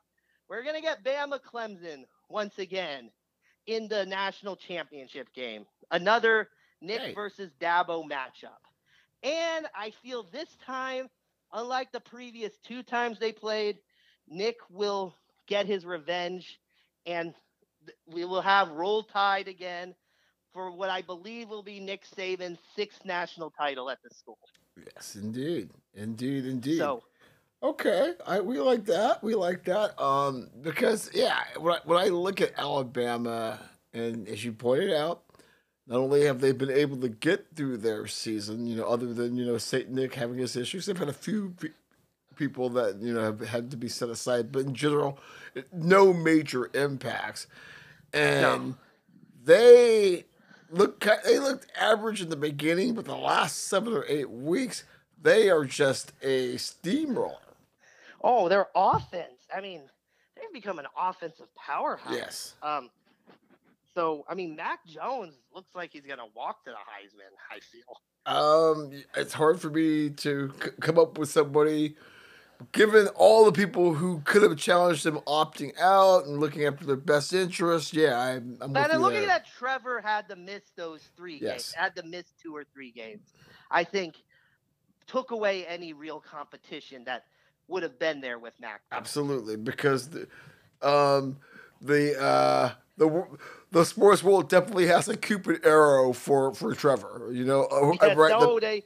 [0.49, 3.09] We're going to get Bama Clemson once again
[3.65, 5.65] in the national championship game.
[5.91, 6.49] Another
[6.81, 7.13] Nick hey.
[7.13, 8.59] versus Dabo matchup.
[9.23, 11.07] And I feel this time,
[11.53, 13.79] unlike the previous two times they played,
[14.27, 15.15] Nick will
[15.47, 16.59] get his revenge
[17.05, 17.33] and
[18.07, 19.95] we will have roll tide again
[20.53, 24.38] for what I believe will be Nick Saban's sixth national title at the school.
[24.77, 26.77] Yes, indeed, indeed, indeed.
[26.77, 27.03] So,
[27.61, 29.23] okay, I we like that.
[29.23, 29.99] We like that.
[30.01, 33.59] Um, because yeah, when I, when I look at Alabama,
[33.93, 35.23] and as you pointed out,
[35.88, 39.35] not only have they been able to get through their season, you know, other than
[39.35, 41.55] you know Saint Nick having his issues, they've had a few
[42.35, 45.19] people that you know have had to be set aside, but in general,
[45.71, 47.47] no major impacts,
[48.13, 48.75] and no.
[49.43, 50.25] they
[50.73, 54.83] look they looked average in the beginning, but the last seven or eight weeks,
[55.21, 57.37] they are just a steamroller.
[58.23, 59.47] Oh, their offense.
[59.55, 59.81] I mean,
[60.35, 62.13] they've become an offensive powerhouse.
[62.13, 62.55] Yes.
[62.63, 62.89] Um.
[63.95, 67.31] So I mean, Mac Jones looks like he's gonna walk to the Heisman.
[67.51, 68.01] I feel.
[68.25, 71.95] Um, it's hard for me to c- come up with somebody
[72.72, 76.95] given all the people who could have challenged him opting out and looking after their
[76.95, 78.57] best interest, yeah, I'm.
[78.61, 81.52] I'm but looking that Trevor had to miss those three yes.
[81.52, 83.34] games, had to miss two or three games,
[83.69, 84.15] I think
[85.07, 87.26] took away any real competition that
[87.68, 88.81] would have been there with Mac.
[88.91, 90.27] Absolutely, because the,
[90.81, 91.38] um,
[91.81, 93.26] the uh, the
[93.72, 97.30] the sports world definitely has a cupid arrow for for Trevor.
[97.31, 98.31] You know, uh, yes, right?
[98.31, 98.84] No, the, they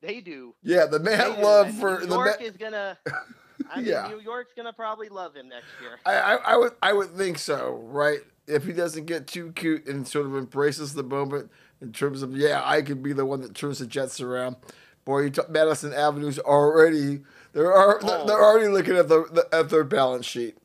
[0.00, 0.54] they do.
[0.62, 2.98] Yeah, the man love for New York the ma- is gonna.
[3.70, 4.08] I mean, yeah.
[4.08, 5.98] New York's gonna probably love him next year.
[6.06, 8.20] I, I, I would I would think so, right?
[8.46, 11.50] If he doesn't get too cute and sort of embraces the moment
[11.80, 14.56] in terms of yeah, I could be the one that turns the Jets around.
[15.04, 17.20] Boy, you talk, Madison Avenue's already
[17.52, 18.26] they're are oh.
[18.26, 20.56] they're already looking at the, the at their balance sheet.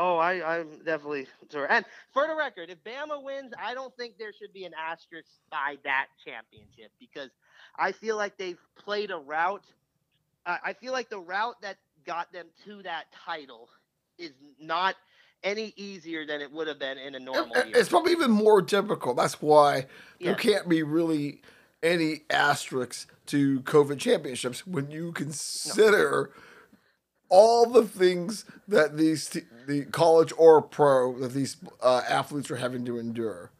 [0.00, 1.66] Oh, I, I'm definitely sure.
[1.68, 5.28] And for the record, if Bama wins, I don't think there should be an asterisk
[5.50, 7.30] by that championship because
[7.78, 9.64] I feel like they've played a route.
[10.44, 13.68] Uh, I feel like the route that got them to that title
[14.18, 14.96] is not
[15.44, 17.76] any easier than it would have been in a normal year.
[17.76, 19.16] It's probably even more difficult.
[19.16, 19.86] That's why
[20.20, 21.42] there can't be really
[21.82, 26.42] any asterisks to COVID championships when you consider no.
[27.28, 32.56] all the things that these t- the college or pro that these uh, athletes are
[32.56, 33.52] having to endure.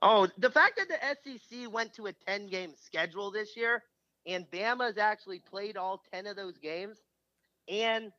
[0.00, 3.82] Oh, the fact that the SEC went to a 10 game schedule this year
[4.26, 6.98] and Bama's actually played all 10 of those games
[7.68, 8.12] and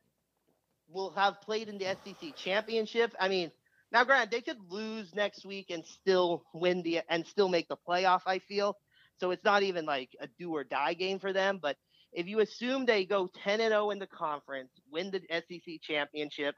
[0.88, 3.14] will have played in the SEC championship.
[3.18, 3.50] I mean,
[3.92, 7.76] now granted, they could lose next week and still win the and still make the
[7.88, 8.76] playoff, I feel.
[9.18, 11.76] So it's not even like a do or die game for them, but
[12.12, 16.54] if you assume they go 10 and 0 in the conference, win the SEC championship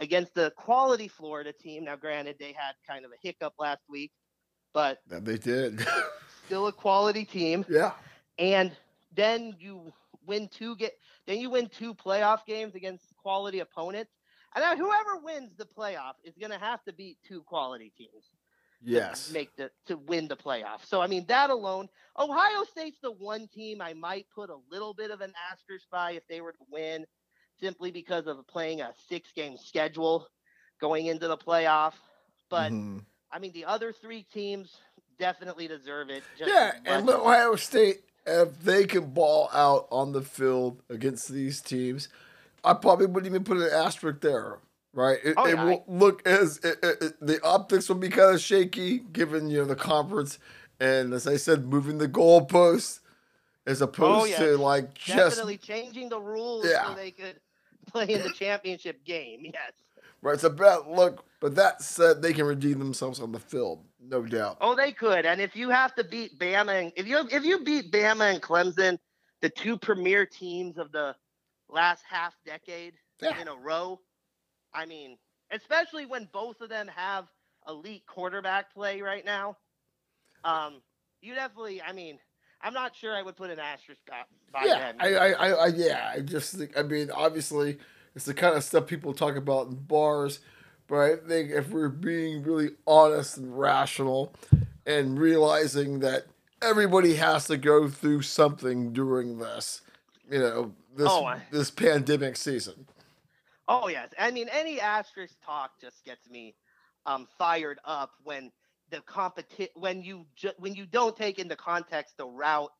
[0.00, 1.84] against the quality Florida team.
[1.84, 4.12] Now granted, they had kind of a hiccup last week,
[4.72, 5.86] but they did.
[6.46, 7.64] still a quality team.
[7.68, 7.92] Yeah.
[8.38, 8.72] And
[9.14, 9.92] then you
[10.26, 10.92] win two get
[11.26, 14.12] then you win two playoff games against quality opponents.
[14.54, 18.24] And then whoever wins the playoff is going to have to beat two quality teams.
[18.84, 19.28] Yes.
[19.28, 20.84] to make the to win the playoff.
[20.84, 21.88] So I mean that alone,
[22.18, 26.12] Ohio State's the one team I might put a little bit of an asterisk by
[26.12, 27.06] if they were to win,
[27.60, 30.26] simply because of playing a six game schedule
[30.80, 31.94] going into the playoff.
[32.50, 33.04] But Mhm.
[33.32, 34.76] I mean the other three teams
[35.18, 36.22] definitely deserve it.
[36.38, 41.60] Just Yeah, and Ohio State, if they can ball out on the field against these
[41.60, 42.08] teams,
[42.64, 44.58] I probably wouldn't even put an asterisk there.
[44.94, 45.18] Right?
[45.24, 48.34] It, Oh, it yeah, will look as it, it, it- the optics will be kind
[48.34, 50.38] of shaky given you know the conference,
[50.80, 53.00] and as I said, moving the goalposts
[53.66, 54.38] as opposed Oh, yeah.
[54.40, 56.88] to like just definitely changing the rules Yeah.
[56.88, 57.36] so they could
[57.86, 59.40] play in the championship game.
[59.54, 59.72] Yes.
[60.22, 60.34] Right.
[60.34, 64.22] It's a bad look, but that said, they can redeem themselves on the field, no
[64.22, 64.58] doubt.
[64.60, 65.26] Oh, they could.
[65.26, 68.42] And if you have to beat Bama, and if you if you beat Bama and
[68.42, 68.98] Clemson,
[69.40, 71.14] the two premier teams of the
[71.68, 73.40] last half decade Yeah.
[73.40, 74.00] in a row,
[74.72, 75.18] I mean,
[75.50, 77.26] especially when both of them have
[77.68, 79.56] elite quarterback play right now,
[80.44, 80.82] um,
[81.20, 81.82] you definitely.
[81.82, 82.18] I mean,
[82.62, 84.00] I'm not sure I would put an asterisk
[84.52, 87.78] by, yeah, I, I, I, yeah, I just think, I mean, obviously,
[88.14, 90.40] it's the kind of stuff people talk about in bars,
[90.86, 94.34] but I think if we're being really honest and rational
[94.86, 96.26] and realizing that
[96.60, 99.82] everybody has to go through something during this,
[100.30, 102.86] you know, this, Oh, I- this pandemic season.
[103.68, 106.54] Oh yes, I mean any asterisk talk just gets me
[107.06, 108.50] um, fired up when
[108.90, 112.72] the competi- when you ju- when you don't take into context the route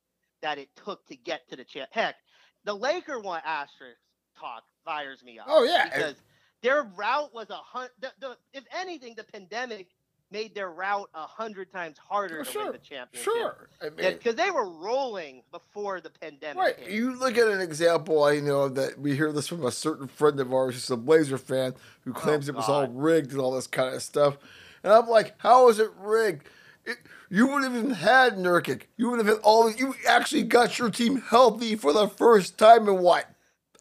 [0.43, 1.89] that it took to get to the champ.
[1.93, 2.17] Heck,
[2.65, 4.01] the Laker one asterisk
[4.39, 5.47] talk fires me up.
[5.49, 6.17] Oh, yeah, because
[6.63, 7.91] their route was a hundred.
[8.01, 9.89] The, the, if anything, the pandemic
[10.33, 13.23] made their route a hundred times harder Oh, to sure, win the championship.
[13.23, 13.69] Sure.
[13.83, 16.57] I mean, Because they were rolling before the pandemic.
[16.57, 16.79] Right.
[16.79, 16.91] hit.
[16.91, 20.41] You look at an example, I know that we hear this from a certain friend
[20.41, 23.41] of ours who's a Blazer fan who oh, claims it was all Oh, rigged and
[23.41, 24.39] all this kind of stuff.
[24.83, 26.49] And I'm like, how is it rigged?
[26.87, 26.97] It,
[27.29, 28.85] you would have even had Nurkic.
[28.97, 29.71] You would have had all.
[29.71, 33.27] You actually got your team healthy for the first time in what?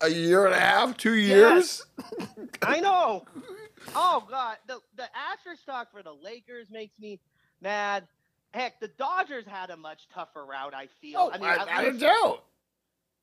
[0.03, 0.97] A year and a half?
[0.97, 1.83] Two years?
[2.61, 3.25] I know.
[3.95, 7.19] Oh God, the the asterisk talk for the Lakers makes me
[7.61, 8.07] mad.
[8.53, 10.73] Heck, the Dodgers had a much tougher route.
[10.73, 11.19] I feel.
[11.19, 12.43] Oh, I mean, I, I doubt.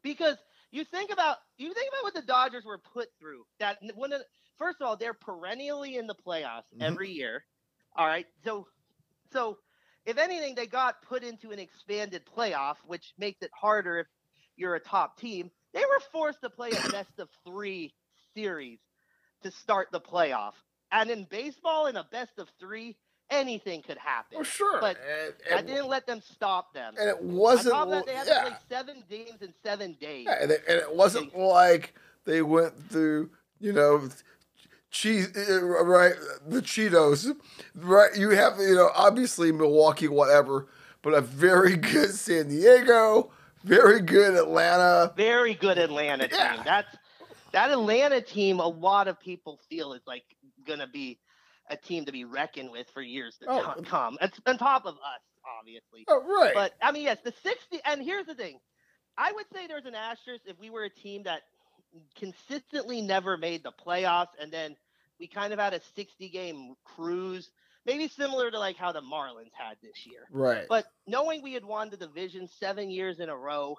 [0.02, 0.36] because
[0.70, 3.44] you think about you think about what the Dodgers were put through.
[3.60, 4.22] That one of
[4.56, 6.82] first of all, they're perennially in the playoffs Mhm.
[6.82, 7.44] every year.
[7.96, 8.66] All right, so
[9.32, 9.58] so
[10.06, 14.06] if anything, they got put into an expanded playoff, which makes it harder if
[14.56, 15.50] you're a top team.
[15.74, 17.92] They were forced to play a best of three
[18.34, 18.78] series
[19.42, 20.54] to start the playoff,
[20.90, 22.96] and in baseball, in a best of three,
[23.30, 24.38] anything could happen.
[24.40, 24.80] Oh, sure.
[24.80, 24.96] But
[25.50, 26.94] and, I didn't let them stop them.
[26.98, 27.74] and it wasn't.
[27.74, 28.44] top of that, they had yeah.
[28.44, 30.26] to play seven games in seven days.
[30.28, 33.30] Yeah, and it, and it wasn't like they went through,
[33.60, 34.08] you know,
[34.90, 36.14] cheese, uh, right?
[36.46, 37.34] The Cheetos,
[37.74, 38.16] right?
[38.16, 40.66] You have, you know, obviously Milwaukee, whatever,
[41.02, 43.30] but a very good San Diego,
[43.64, 45.12] very good Atlanta.
[45.16, 46.54] very good Atlanta Yeah.
[46.54, 46.62] team.
[46.64, 46.96] That's
[47.52, 48.60] that Atlanta team.
[48.60, 50.24] A lot of people feel is like
[50.66, 51.18] going to be
[51.70, 53.62] a team to be reckoned with for years to Oh.
[53.74, 54.18] co- come.
[54.20, 55.20] It's on top of us,
[55.58, 56.04] obviously.
[56.08, 56.54] Oh, right.
[56.54, 57.80] But I mean, yes, the sixty.
[57.84, 58.58] And here's the thing:
[59.16, 61.42] I would say there's an asterisk if we were a team that
[62.14, 64.76] consistently never made the playoffs, and then
[65.18, 67.50] we kind of had a 60 game cruise,
[67.88, 70.20] maybe similar to like how the Marlins had this year.
[70.30, 70.66] right.
[70.68, 73.76] But knowing we had won the division seven years in a row,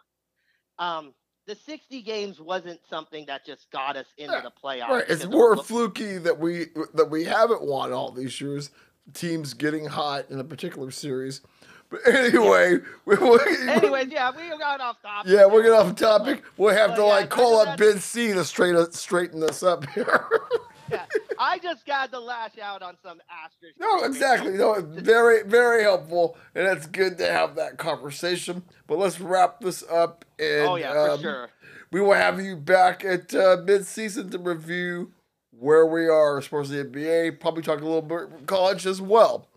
[0.80, 1.14] um,
[1.48, 4.90] the 60 games wasn't something that just got us into Yeah, the playoffs.
[4.90, 8.72] Right, it's more fluky that we that we haven't won all these years.
[9.14, 11.42] Teams getting hot in a particular series,
[11.90, 15.32] but anyway, we, we, Anyways, yeah, we got off topic.
[15.32, 16.44] Yeah, we're getting off topic.
[16.58, 19.90] We'll have But to yeah, like call up Ben C to straighten straighten this up
[19.90, 20.28] here.
[20.92, 21.06] Yeah,
[21.40, 23.80] I just got to lash out on some asterisks.
[23.80, 24.54] no, exactly.
[24.54, 28.64] No, it's very very helpful, and it's good to have that conversation.
[28.88, 31.50] But let's wrap this up, and Oh yeah, for um, sure.
[31.92, 35.12] we will have you back at uh, mid season to review
[35.52, 37.40] where we are as far as the NBA.
[37.40, 39.48] Probably talk a little bit college as well.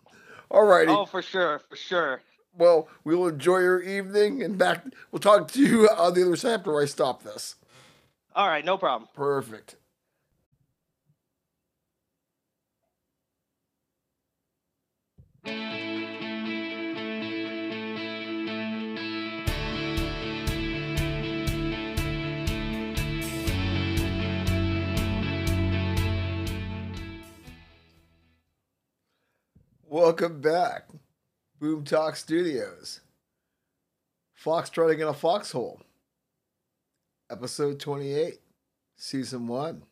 [0.51, 0.89] Alrighty.
[0.89, 2.21] Oh, for sure, for sure.
[2.55, 4.85] Well, we'll enjoy your evening, and back.
[5.11, 7.57] We'll talk to you on the other side after I stop this.
[8.35, 9.09] All right, no problem.
[9.15, 9.77] Perfect.
[29.93, 30.89] Welcome back,
[31.61, 33.01] Boom Talk Studios.
[34.33, 35.83] Fox trotting in a foxhole.
[37.31, 38.41] Episode 28,
[38.97, 39.83] Season 1.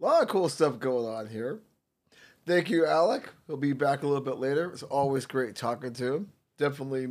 [0.00, 1.60] A lot of cool stuff going on here.
[2.46, 3.30] Thank you, Alec.
[3.46, 4.70] He'll be back a little bit later.
[4.70, 6.32] It's always great talking to him.
[6.58, 7.08] Definitely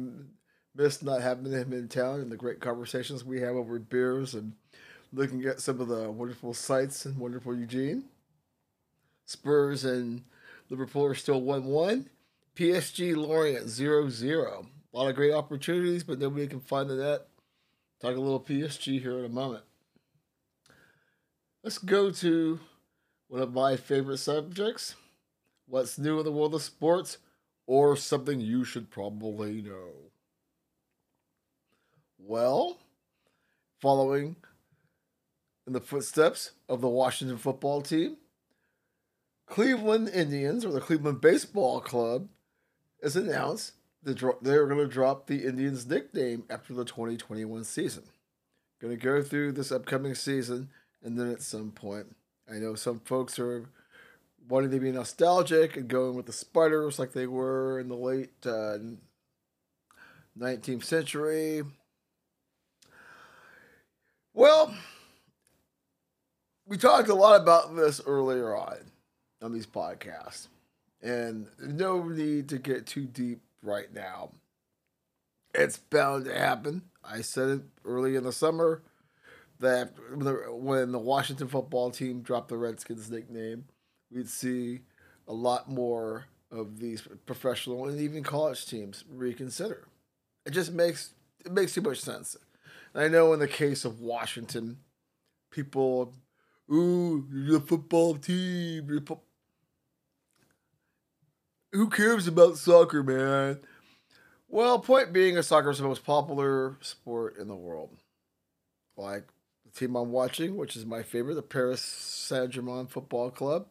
[0.76, 4.53] missed not having him in town and the great conversations we have over beers and
[5.11, 8.05] looking at some of the wonderful sights in wonderful Eugene.
[9.26, 10.23] Spurs and
[10.69, 12.10] Liverpool are still 1 1.
[12.55, 14.68] PSG Lorient 0 0.
[14.93, 17.26] A lot of great opportunities, but nobody can find the net.
[17.99, 19.64] Talk a little PSG here in a moment.
[21.64, 22.60] Let's go to
[23.30, 24.93] one of my favorite subjects
[25.68, 27.18] what's new in the world of sports,
[27.65, 29.91] or something you should probably know.
[32.18, 32.80] Well,
[33.81, 34.35] following
[35.65, 38.18] in the footsteps of the Washington football team,
[39.45, 42.27] Cleveland Indians, or the Cleveland Baseball Club,
[43.02, 43.73] has announced
[44.03, 48.03] that they're going to drop the Indians' nickname after the 2021 season.
[48.81, 50.69] Going to go through this upcoming season,
[51.03, 52.15] and then at some point,
[52.49, 53.69] I know some folks are
[54.48, 58.34] wanting to be nostalgic and going with the spiders like they were in the late
[58.45, 58.78] uh,
[60.38, 61.64] 19th century.
[64.34, 64.74] Well,
[66.65, 68.78] we talked a lot about this earlier on
[69.41, 70.48] on these podcasts,
[71.02, 74.32] and no need to get too deep right now.
[75.53, 76.84] It's bound to happen.
[77.03, 78.82] I said it early in the summer
[79.60, 79.94] that
[80.49, 83.65] when the Washington football team dropped the Redskins nickname,
[84.14, 84.81] we'd see
[85.27, 89.88] a lot more of these professional and even college teams reconsider.
[90.45, 91.14] It just makes
[91.44, 92.35] it makes too much sense.
[92.94, 94.77] And I know in the case of Washington,
[95.52, 96.14] people,
[96.72, 99.02] ooh, the football team.
[99.06, 99.22] Fo-.
[101.72, 103.60] Who cares about soccer, man?
[104.48, 107.98] Well, point being, soccer is the most popular sport in the world.
[108.95, 109.27] Like
[109.65, 113.68] the team I'm watching, which is my favorite, the Paris Saint Germain Football Club.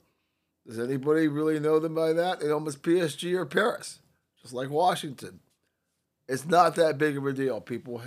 [0.66, 2.40] Does anybody really know them by that?
[2.40, 3.98] They almost PSG or Paris,
[4.40, 5.40] just like Washington.
[6.28, 7.60] It's not that big of a deal.
[7.60, 8.00] People,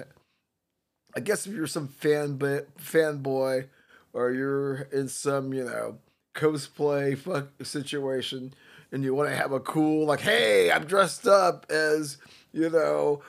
[1.15, 3.67] I guess if you're some fan fanboy
[4.13, 5.97] or you're in some you know
[6.33, 8.53] cosplay fuck situation
[8.91, 12.17] and you want to have a cool like, hey, I'm dressed up as
[12.53, 13.21] you know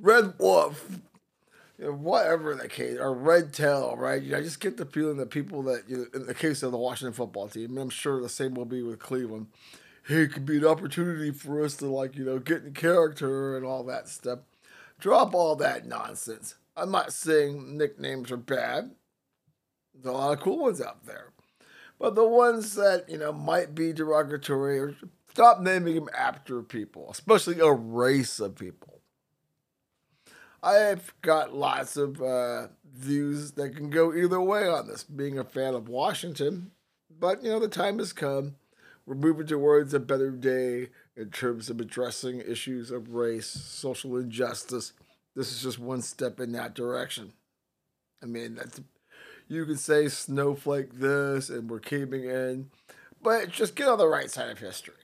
[0.00, 1.00] Red Wolf
[1.78, 4.20] whatever the case, or red tail, right?
[4.20, 6.62] You know, I just get the feeling that people that, you know, in the case
[6.62, 9.46] of the Washington football team, I'm sure the same will be with Cleveland.
[10.06, 13.56] Hey, it could be an opportunity for us to, like, you know, get in character
[13.56, 14.40] and all that stuff.
[14.98, 16.56] Drop all that nonsense.
[16.76, 18.92] I'm not saying nicknames are bad.
[19.94, 21.32] There's a lot of cool ones out there.
[21.98, 24.96] But the ones that, you know, might be derogatory, or
[25.30, 28.87] stop naming them after people, especially a race of people.
[30.62, 35.44] I've got lots of uh, views that can go either way on this, being a
[35.44, 36.72] fan of Washington.
[37.18, 38.56] But, you know, the time has come.
[39.06, 44.92] We're moving towards a better day in terms of addressing issues of race, social injustice.
[45.34, 47.32] This is just one step in that direction.
[48.22, 48.80] I mean, that's
[49.46, 52.70] you can say snowflake this and we're caving in,
[53.22, 54.94] but just get on the right side of history.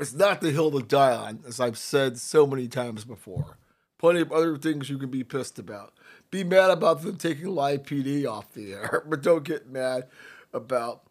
[0.00, 3.58] It's not the hill to die on, as I've said so many times before
[4.04, 5.94] plenty of other things you can be pissed about.
[6.30, 10.08] Be mad about them taking live PD off the air, but don't get mad
[10.52, 11.04] about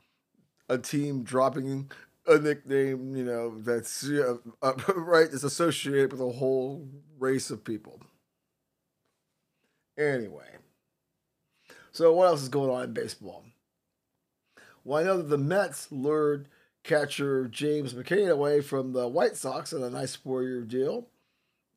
[0.69, 1.89] a team dropping
[2.27, 4.35] a nickname, you know, that's uh,
[4.95, 6.87] right is associated with a whole
[7.17, 7.99] race of people.
[9.97, 10.57] Anyway,
[11.91, 13.43] so what else is going on in baseball?
[14.83, 16.47] Well, I know that the Mets lured
[16.83, 21.07] catcher James McCann away from the White Sox on a nice four-year deal.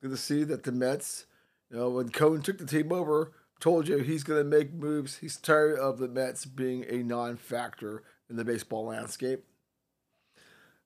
[0.09, 1.27] To see that the Mets,
[1.71, 5.19] you know, when Cohen took the team over, told you he's going to make moves.
[5.19, 9.45] He's tired of the Mets being a non factor in the baseball landscape.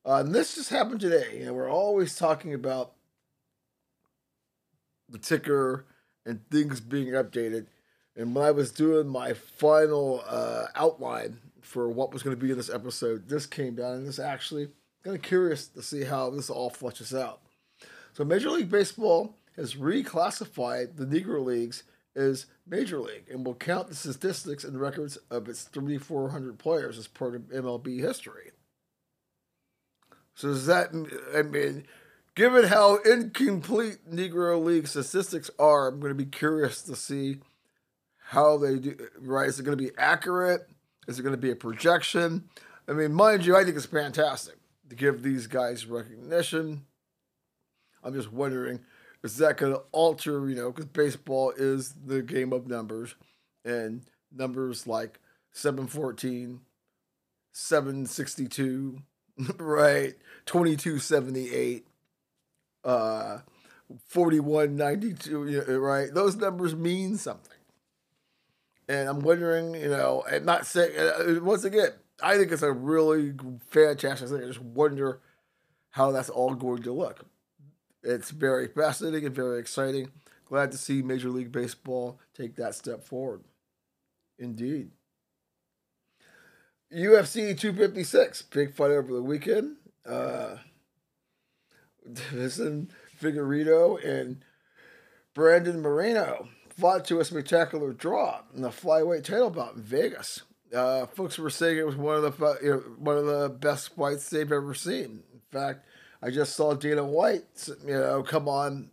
[0.05, 1.38] Uh, and this just happened today.
[1.38, 2.92] You know, we're always talking about
[5.09, 5.84] the ticker
[6.24, 7.66] and things being updated.
[8.16, 12.51] And when I was doing my final uh, outline for what was going to be
[12.51, 14.68] in this episode, this came down, and this actually
[15.05, 17.40] kind of curious to see how this all flushes out.
[18.12, 21.85] So Major League Baseball has reclassified the Negro Leagues
[22.16, 27.07] as Major League and will count the statistics and records of its 3,400 players as
[27.07, 28.51] part of MLB history.
[30.35, 30.91] So does that,
[31.37, 31.85] I mean,
[32.35, 37.39] given how incomplete Negro League statistics are, I'm going to be curious to see
[38.28, 39.49] how they do, right?
[39.49, 40.69] Is it going to be accurate?
[41.07, 42.49] Is it going to be a projection?
[42.89, 44.55] I mean, mind you, I think it's fantastic
[44.89, 46.87] to give these guys recognition
[48.02, 48.81] I'm just wondering,
[49.22, 53.14] is that going to alter, you know, because baseball is the game of numbers,
[53.64, 54.02] and
[54.32, 55.18] numbers like
[55.52, 56.60] 714,
[57.52, 59.02] 762,
[59.59, 60.14] right?
[60.47, 61.86] 2278,
[62.85, 63.39] uh,
[64.06, 66.12] 4192, right?
[66.12, 67.56] Those numbers mean something.
[68.89, 71.90] And I'm wondering, you know, and not saying, uh, once again,
[72.22, 73.32] I think it's a really
[73.70, 74.43] fantastic thing.
[74.43, 75.20] I just wonder
[75.90, 77.24] how that's all going to look.
[78.02, 80.10] It's very fascinating and very exciting.
[80.47, 83.43] Glad to see Major League Baseball take that step forward.
[84.39, 84.90] Indeed.
[86.93, 89.77] UFC 256, big fight over the weekend.
[90.05, 90.56] Uh,
[92.32, 92.90] Listen,
[93.20, 94.43] Figueiredo and
[95.35, 100.43] Brandon Moreno fought to a spectacular draw in the flyweight title bout in Vegas.
[100.74, 103.94] Uh, folks were saying it was one of the you know, one of the best
[103.94, 105.22] fights they've ever seen.
[105.32, 105.85] In fact,
[106.22, 108.90] I just saw Dana White, you know, come on.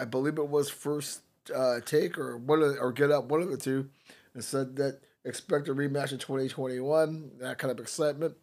[0.00, 1.20] I believe it was first
[1.54, 3.90] uh, take or one of or get up one of the two,
[4.34, 7.32] and said that expect a rematch in 2021.
[7.40, 8.36] That kind of excitement.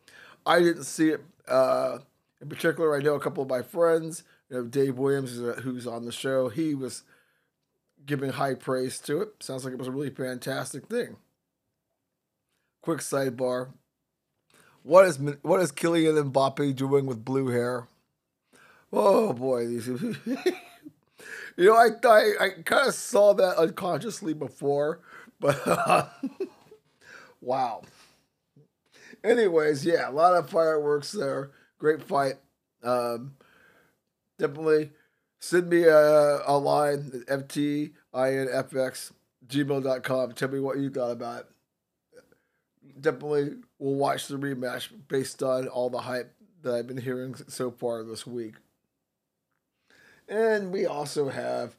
[0.45, 1.21] I didn't see it.
[1.47, 1.99] Uh,
[2.41, 4.23] in particular, I know a couple of my friends.
[4.49, 7.03] You know, Dave Williams, who's on the show, he was
[8.05, 9.29] giving high praise to it.
[9.41, 11.17] Sounds like it was a really fantastic thing.
[12.81, 13.69] Quick sidebar:
[14.83, 17.87] What is what is Kylian Mbappe doing with blue hair?
[18.91, 19.85] Oh boy, you
[21.57, 24.99] know, I I, I kind of saw that unconsciously before,
[25.39, 26.09] but
[27.41, 27.81] wow.
[29.23, 31.51] Anyways, yeah, a lot of fireworks there.
[31.79, 32.35] Great fight.
[32.83, 33.33] Um,
[34.37, 34.91] definitely
[35.39, 39.11] send me a, a line at ftinfx
[39.47, 40.31] gmail.com.
[40.33, 41.47] Tell me what you thought about it.
[43.01, 46.33] Definitely will watch the rematch based on all the hype
[46.63, 48.55] that I've been hearing so far this week.
[50.27, 51.75] And we also have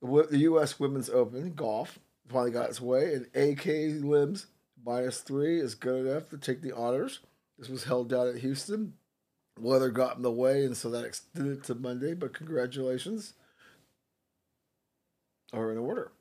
[0.00, 0.78] the U.S.
[0.78, 1.98] Women's Open golf
[2.28, 4.46] finally got its way, and AK Limbs
[4.84, 7.20] minus three is good enough to take the honors.
[7.58, 8.94] This was held down at Houston.
[9.58, 12.14] Weather got in the way, and so that extended to Monday.
[12.14, 13.32] But congratulations
[15.52, 16.12] are in order.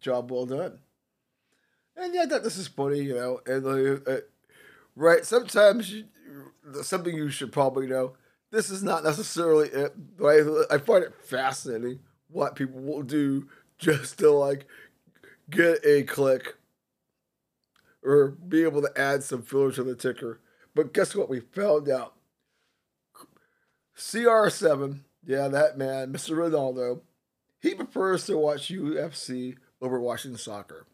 [0.00, 0.80] Job well done.
[1.96, 3.40] And yeah, thought this is funny, you know.
[3.46, 4.20] And uh, uh,
[4.96, 6.04] right, sometimes you,
[6.82, 8.14] something you should probably know.
[8.54, 11.98] This is not necessarily it, but I, I find it fascinating
[12.28, 13.48] what people will do
[13.78, 14.66] just to like
[15.50, 16.54] get a click
[18.04, 20.40] or be able to add some filler to the ticker.
[20.72, 21.28] But guess what?
[21.28, 22.14] We found out.
[23.96, 26.36] CR7, yeah, that man, Mr.
[26.36, 27.00] Ronaldo,
[27.60, 30.86] he prefers to watch UFC over watching soccer.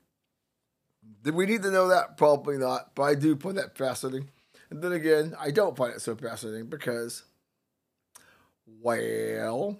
[1.23, 2.16] Did we need to know that?
[2.16, 4.31] Probably not, but I do find that fascinating.
[4.70, 7.24] And then again, I don't find it so fascinating because,
[8.80, 9.78] well,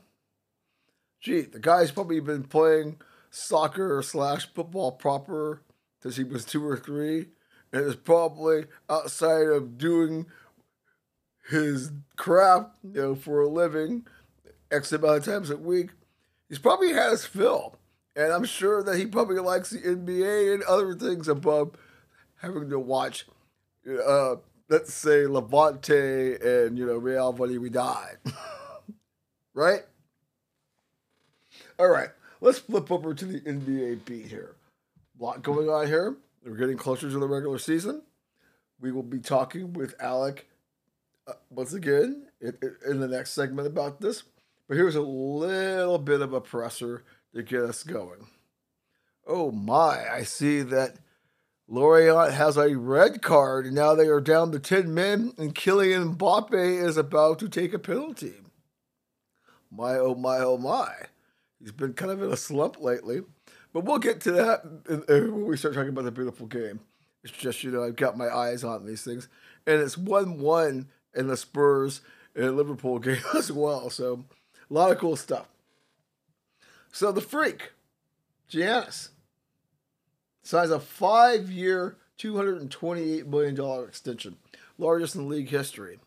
[1.21, 2.99] gee, the guy's probably been playing
[3.31, 5.63] soccer slash football proper
[6.03, 7.27] since he was two or three
[7.73, 10.27] and is probably outside of doing
[11.49, 14.07] his craft, you know, for a living,
[14.71, 15.91] X amount of times a week,
[16.49, 17.77] he's probably had his fill.
[18.17, 21.77] And I'm sure that he probably likes the NBA and other things above
[22.37, 23.27] having to watch,
[24.07, 24.37] uh,
[24.69, 28.19] let's say, Levante and, you know, Real Valladolid.
[29.55, 29.81] right?
[31.79, 32.11] All right,
[32.41, 34.55] let's flip over to the NBA beat here.
[35.19, 36.17] A lot going on here.
[36.45, 38.03] We're getting closer to the regular season.
[38.81, 40.47] We will be talking with Alec
[41.27, 42.57] uh, once again in,
[42.87, 44.23] in the next segment about this.
[44.69, 47.03] But here's a little bit of a presser
[47.35, 48.29] to get us going.
[49.27, 50.97] Oh my, I see that
[51.69, 56.17] Lorient has a red card, and now they are down to 10 men, and Kylian
[56.17, 58.35] Mbappe is about to take a penalty.
[59.71, 60.93] My, oh my, oh my.
[61.61, 63.23] He's been kind of in a slump lately.
[63.73, 64.65] But we'll get to that
[65.09, 66.81] when we start talking about the beautiful game.
[67.23, 69.29] It's just, you know, I've got my eyes on these things.
[69.67, 72.01] And it's 1 1 in the Spurs
[72.35, 73.91] and Liverpool game as well.
[73.91, 74.25] So
[74.71, 75.47] a lot of cool stuff.
[76.93, 77.73] So the freak,
[78.51, 79.11] Giannis,
[80.43, 84.37] signs a five year, $228 million extension,
[84.79, 85.99] largest in league history.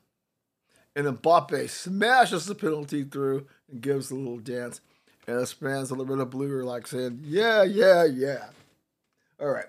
[0.95, 4.81] And Mbappe smashes the penalty through and gives a little dance.
[5.27, 8.45] And us fans a little bit of blue are like saying, yeah, yeah, yeah.
[9.39, 9.65] All right.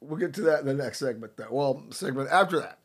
[0.00, 1.48] We'll get to that in the next segment, though.
[1.50, 2.78] Well, segment after that.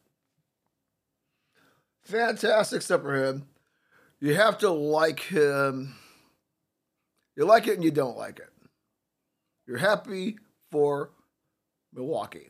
[2.03, 3.47] Fantastic stuff for him.
[4.19, 5.95] You have to like him.
[7.35, 8.49] You like it and you don't like it.
[9.67, 10.37] You're happy
[10.71, 11.11] for
[11.93, 12.49] Milwaukee.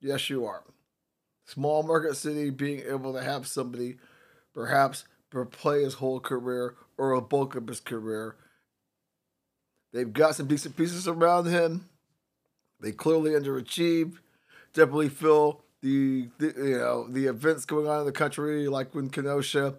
[0.00, 0.62] Yes, you are.
[1.46, 3.96] Small market city being able to have somebody
[4.54, 5.04] perhaps
[5.50, 8.36] play his whole career or a bulk of his career
[9.92, 11.88] They've got some decent pieces around him.
[12.80, 14.16] They clearly underachieved.
[14.72, 19.10] Definitely feel the, the you know the events going on in the country, like when
[19.10, 19.74] Kenosha,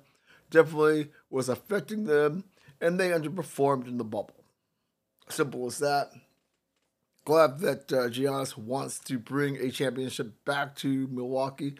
[0.52, 2.44] definitely was affecting them,
[2.80, 4.44] and they underperformed in the bubble.
[5.30, 6.12] Simple as that.
[7.26, 11.76] Glad that uh, Giannis wants to bring a championship back to Milwaukee.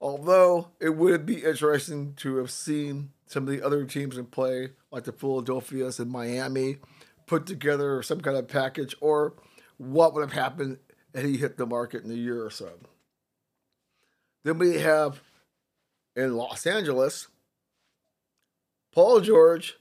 [0.00, 4.70] Although it would be interesting to have seen some of the other teams in play,
[4.90, 6.78] like the Philadelphia's and Miami,
[7.26, 9.34] put together some kind of package, or
[9.76, 10.78] what would have happened
[11.14, 12.70] if he hit the market in a year or so.
[14.42, 15.20] Then we have
[16.16, 17.28] in Los Angeles,
[18.92, 19.76] Paul George,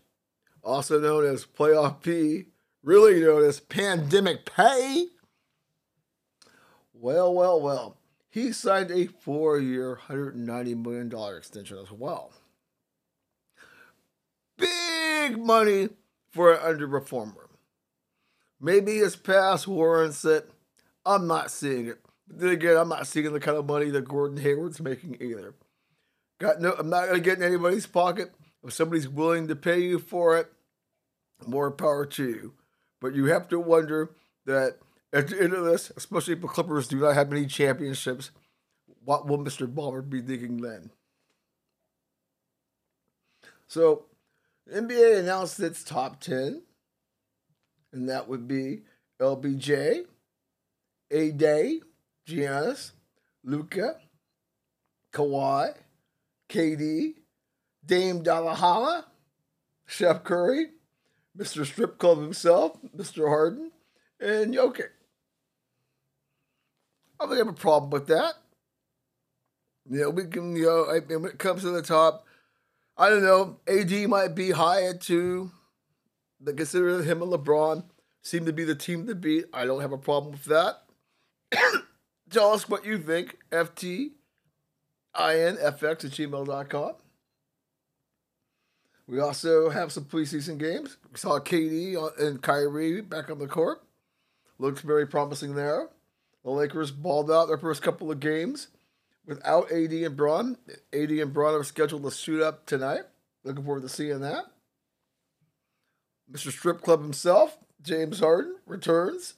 [0.64, 2.46] also known as Playoff P,
[2.84, 5.08] really known as Pandemic Pay.
[6.94, 7.99] Well, well, well.
[8.30, 12.31] He signed a four year, $190 million extension as well.
[14.57, 15.89] Big money
[16.31, 17.47] for an underperformer.
[18.61, 20.49] Maybe his past warrants it.
[21.06, 21.99] I'm not seeing it.
[22.27, 25.56] But then again, I'm not seeing the kind of money that Gordon Hayward's making either.
[26.39, 28.31] Got no, I'm not going to get in anybody's pocket.
[28.64, 30.51] If somebody's willing to pay you for it,
[31.47, 32.53] more power to you.
[33.01, 34.11] But you have to wonder
[34.45, 34.77] that
[35.11, 38.31] at the end of this, especially if the Clippers do not have any championships,
[39.03, 39.68] what will Mr.
[39.68, 40.91] Ballmer be thinking then?
[43.68, 44.06] So,
[44.73, 46.61] NBA announced its top 10,
[47.91, 48.81] and that would be
[49.19, 50.06] LBJ,
[51.11, 51.81] A Day,
[52.27, 52.91] Giannis,
[53.44, 53.95] Luka,
[55.14, 55.73] Kawhi,
[56.49, 57.15] KD,
[57.86, 59.06] Dame Dalahala,
[59.88, 60.68] Chef Curry,
[61.38, 61.65] Mr.
[61.65, 63.27] Strip Club himself, Mr.
[63.27, 63.72] Harden,
[64.19, 64.90] and Jokic.
[67.20, 68.36] I don't have a problem with that.
[69.90, 72.26] You know, we can, you know, I when it comes to the top,
[72.98, 75.52] I don't know, AD might be high at two.
[76.41, 77.84] But consider him and LeBron
[78.22, 79.46] seem to be the team to beat.
[79.54, 80.84] I don't have a problem with that.
[82.30, 83.38] Tell us what you think.
[83.52, 84.12] FT
[85.16, 86.94] infx at gmail.com.
[89.08, 90.98] We also have some preseason games.
[91.12, 93.82] We saw KD and Kyrie back on the court.
[94.60, 95.90] Looks very promising there.
[96.44, 98.68] The Lakers balled out their first couple of games
[99.26, 100.57] without AD and Bron.
[100.94, 103.03] AD and Bron are scheduled to shoot up tonight.
[103.44, 104.45] Looking forward to seeing that.
[106.32, 106.52] Mr.
[106.52, 109.36] Strip Club himself, James Harden, returns.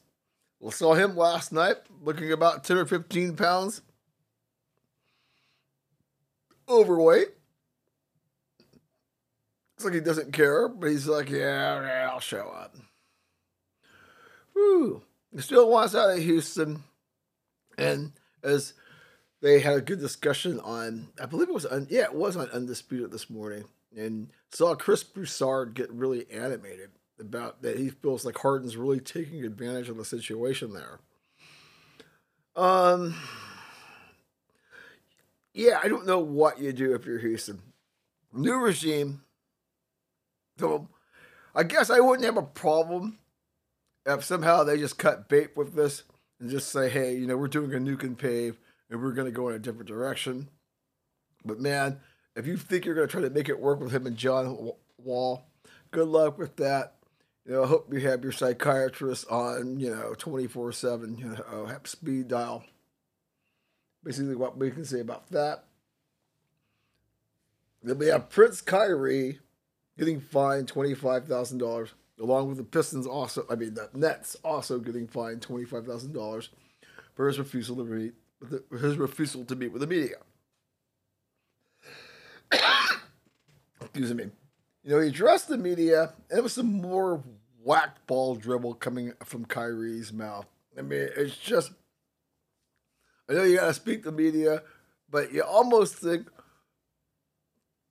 [0.59, 3.81] We saw him last night looking about 10 or 15 pounds
[6.69, 7.29] overweight.
[9.71, 12.75] Looks like he doesn't care, but he's like, yeah, yeah I'll show up.
[14.53, 15.01] Whew.
[15.33, 16.83] He still wants out of Houston.
[17.81, 18.11] And
[18.43, 18.73] as
[19.41, 22.49] they had a good discussion on, I believe it was, on, yeah, it was on
[22.49, 28.37] Undisputed this morning, and saw Chris Broussard get really animated about that he feels like
[28.37, 30.99] Harden's really taking advantage of the situation there.
[32.55, 33.15] Um,
[35.53, 37.61] yeah, I don't know what you do if you're Houston.
[38.33, 39.21] New regime.
[40.59, 40.87] So
[41.55, 43.17] I guess I wouldn't have a problem
[44.05, 46.03] if somehow they just cut bait with this
[46.41, 48.57] and just say, hey, you know, we're doing a nuke and pave
[48.89, 50.49] and we're going to go in a different direction.
[51.45, 51.99] But man,
[52.35, 54.71] if you think you're going to try to make it work with him and John
[54.97, 55.45] Wall,
[55.91, 56.95] good luck with that.
[57.45, 61.43] You know, I hope you have your psychiatrist on, you know, 24 7, you know,
[61.51, 62.63] uh, have speed dial.
[64.03, 65.65] Basically, what we can say about that.
[67.83, 69.39] Then we have Prince Kyrie
[69.97, 71.89] getting fined $25,000,
[72.21, 76.49] along with the Pistons also, I mean, the Nets also getting fined $25,000
[77.15, 78.13] for his refusal to meet,
[78.71, 80.17] his refusal to meet with the media.
[83.81, 84.25] Excuse me.
[84.83, 87.23] You know, he addressed the media, and it was some more
[87.63, 90.47] whack ball dribble coming from Kyrie's mouth.
[90.77, 91.71] I mean, it's just.
[93.29, 94.63] I know you got to speak to the media,
[95.09, 96.27] but you almost think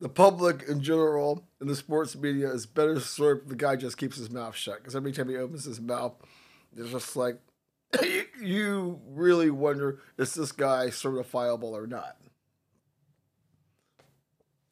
[0.00, 3.98] the public in general and the sports media is better served if the guy just
[3.98, 4.78] keeps his mouth shut.
[4.78, 6.14] Because every time he opens his mouth,
[6.76, 7.38] it's just like
[8.40, 12.16] you really wonder is this guy certifiable or not.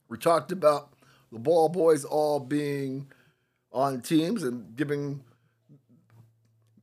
[0.09, 0.95] We talked about
[1.31, 3.09] the ball boys all being
[3.71, 5.23] on teams and giving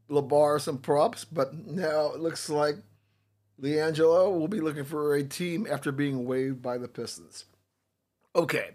[0.09, 2.75] LaVar some props, but now it looks like
[3.59, 7.45] LiAngelo will be looking for a team after being waived by the Pistons.
[8.35, 8.71] Okay,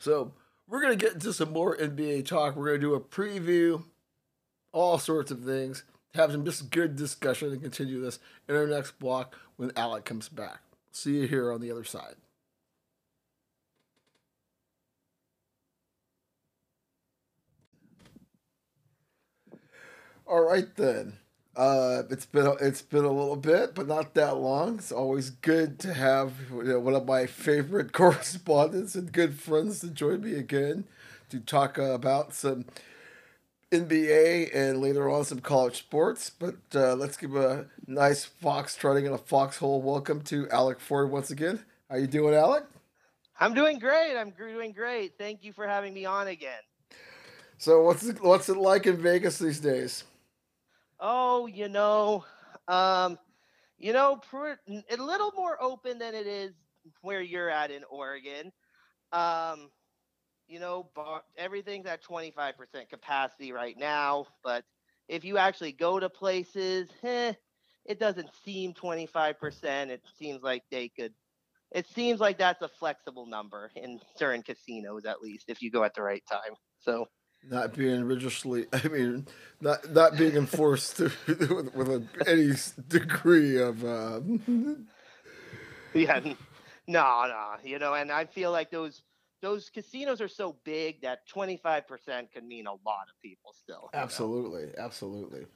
[0.00, 0.32] so
[0.66, 2.56] we're going to get into some more NBA talk.
[2.56, 3.84] We're going to do a preview,
[4.72, 5.84] all sorts of things,
[6.16, 8.18] have some just good discussion, and continue this
[8.48, 10.62] in our next block when Alec comes back.
[10.90, 12.16] See you here on the other side.
[20.26, 21.18] All right, then.
[21.56, 24.76] Uh, it's been a, it's been a little bit, but not that long.
[24.78, 29.80] It's always good to have you know, one of my favorite correspondents and good friends
[29.80, 30.84] to join me again
[31.30, 32.64] to talk uh, about some
[33.70, 36.30] NBA and later on some college sports.
[36.30, 41.10] But uh, let's give a nice fox trotting in a foxhole welcome to Alec Ford
[41.10, 41.64] once again.
[41.88, 42.64] How you doing, Alec?
[43.38, 44.16] I'm doing great.
[44.16, 45.18] I'm doing great.
[45.18, 46.62] Thank you for having me on again.
[47.58, 50.04] So what's it, what's it like in Vegas these days?
[51.00, 52.24] Oh, you know,
[52.68, 53.18] um,
[53.78, 54.20] you know,
[54.90, 56.54] a little more open than it is
[57.02, 58.52] where you're at in Oregon.
[59.12, 59.70] Um,
[60.48, 64.64] you know, bar, everything's at 25% capacity right now, but
[65.08, 67.34] if you actually go to places, eh,
[67.86, 69.90] it doesn't seem 25%.
[69.90, 71.14] It seems like they could.
[71.72, 75.84] It seems like that's a flexible number in certain casinos, at least, if you go
[75.84, 76.54] at the right time.
[76.78, 77.06] So
[77.50, 79.26] not being religiously i mean
[79.60, 82.52] not not being enforced with, with a, any
[82.88, 84.20] degree of uh...
[85.94, 86.20] yeah
[86.86, 89.02] no no you know and i feel like those
[89.40, 94.64] those casinos are so big that 25% can mean a lot of people still absolutely
[94.64, 94.72] know?
[94.78, 95.46] absolutely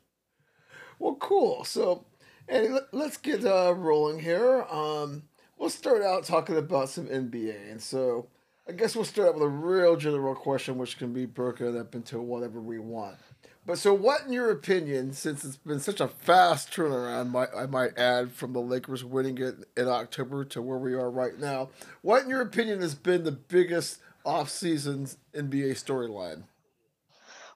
[0.98, 2.04] well cool so
[2.48, 5.22] hey, let's get uh, rolling here um,
[5.56, 8.28] we'll start out talking about some nba and so
[8.68, 11.94] I guess we'll start out with a real general question, which can be broken up
[11.94, 13.16] into whatever we want.
[13.64, 17.64] But so, what, in your opinion, since it's been such a fast turnaround, might, I
[17.64, 21.70] might add, from the Lakers winning it in October to where we are right now,
[22.02, 26.42] what, in your opinion, has been the biggest off-season NBA storyline?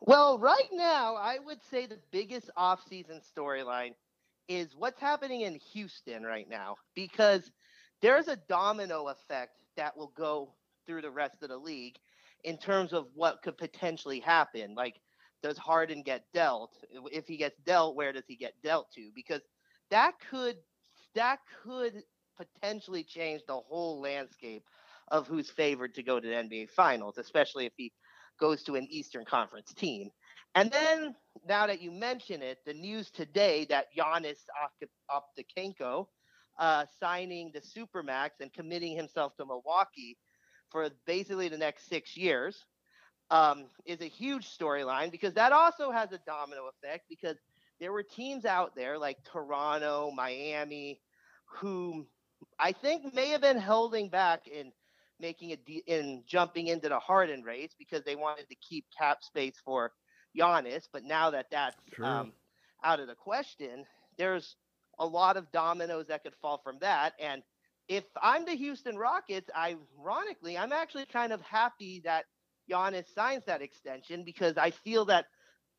[0.00, 3.92] Well, right now, I would say the biggest off-season storyline
[4.48, 7.50] is what's happening in Houston right now, because
[8.00, 10.54] there's a domino effect that will go
[10.86, 11.96] through the rest of the league
[12.44, 14.74] in terms of what could potentially happen.
[14.74, 15.00] Like,
[15.42, 16.76] does Harden get dealt?
[17.10, 19.10] If he gets dealt, where does he get dealt to?
[19.14, 19.42] Because
[19.90, 20.56] that could
[21.14, 22.02] that could
[22.36, 24.64] potentially change the whole landscape
[25.08, 27.92] of who's favored to go to the NBA Finals, especially if he
[28.40, 30.10] goes to an Eastern Conference team.
[30.54, 31.14] And then,
[31.48, 34.38] now that you mention it, the news today that Giannis
[34.82, 36.06] Antetokounmpo
[36.58, 40.18] uh, signing the Supermax and committing himself to Milwaukee
[40.72, 42.64] for basically the next six years
[43.30, 47.36] um, is a huge storyline because that also has a domino effect because
[47.80, 51.00] there were teams out there like Toronto, Miami,
[51.60, 52.06] who
[52.58, 54.72] I think may have been holding back in
[55.20, 59.22] making a de- in jumping into the Harden race because they wanted to keep cap
[59.22, 59.92] space for
[60.38, 60.88] Giannis.
[60.92, 62.32] But now that that's um,
[62.84, 63.86] out of the question,
[64.18, 64.56] there's
[64.98, 67.14] a lot of dominoes that could fall from that.
[67.20, 67.42] And
[67.88, 72.24] if I'm the Houston Rockets, ironically, I'm actually kind of happy that
[72.70, 75.26] Giannis signs that extension because I feel that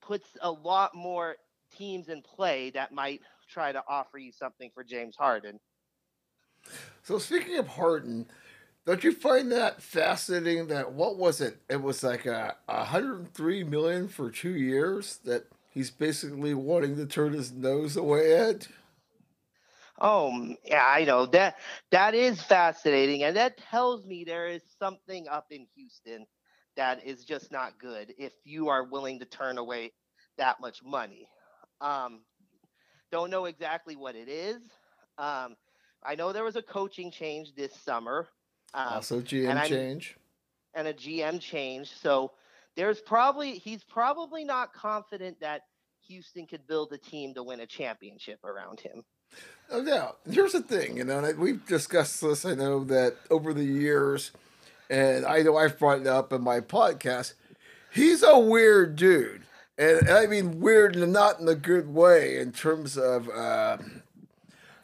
[0.02, 1.36] puts a lot more
[1.76, 5.60] teams in play that might try to offer you something for James Harden.
[7.04, 8.28] So speaking of Harden,
[8.86, 11.58] don't you find that fascinating that what was it?
[11.70, 17.34] It was like a 103 million for 2 years that he's basically wanting to turn
[17.34, 18.68] his nose away at?
[20.06, 21.58] Oh, yeah, I know that
[21.92, 26.26] that is fascinating, and that tells me there is something up in Houston
[26.76, 28.14] that is just not good.
[28.18, 29.94] If you are willing to turn away
[30.38, 31.30] that much money,
[31.80, 32.22] um,
[33.14, 34.58] don't know exactly what it is.
[35.18, 35.56] Um,
[36.04, 38.28] I know there was a coaching change this summer.
[38.74, 40.18] Um, also, GM change
[40.74, 41.92] and a GM change.
[41.96, 42.32] So
[42.76, 45.62] there's probably he's probably not confident that
[46.08, 49.04] Houston could build a team to win a championship around him.
[49.86, 50.20] Doubt.
[50.30, 52.46] Here's the thing, you know, we've discussed this.
[52.46, 54.30] I know that over the years,
[54.88, 57.34] and I know I've brought it up in my podcast.
[57.92, 59.42] He's a weird dude,
[59.78, 62.38] and, I mean weird, not in a good way.
[62.38, 63.78] In terms of uh,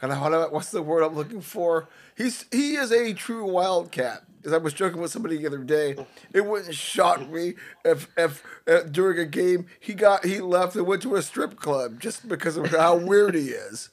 [0.01, 1.87] kind of what's the word I'm looking for?
[2.17, 4.23] He's he is a true wildcat.
[4.43, 5.95] As I was joking with somebody the other day,
[6.33, 7.53] it wouldn't shock me
[7.85, 11.57] if, if uh, during a game he got he left and went to a strip
[11.57, 13.89] club just because of how weird he is.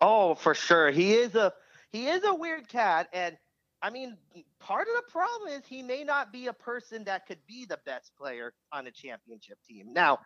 [0.00, 0.90] Oh, for sure.
[0.90, 1.52] He is a
[1.92, 3.36] he is a weird cat and
[3.82, 4.16] I mean,
[4.60, 7.78] part of the problem is he may not be a person that could be the
[7.84, 9.92] best player on a championship team.
[9.92, 10.20] Now,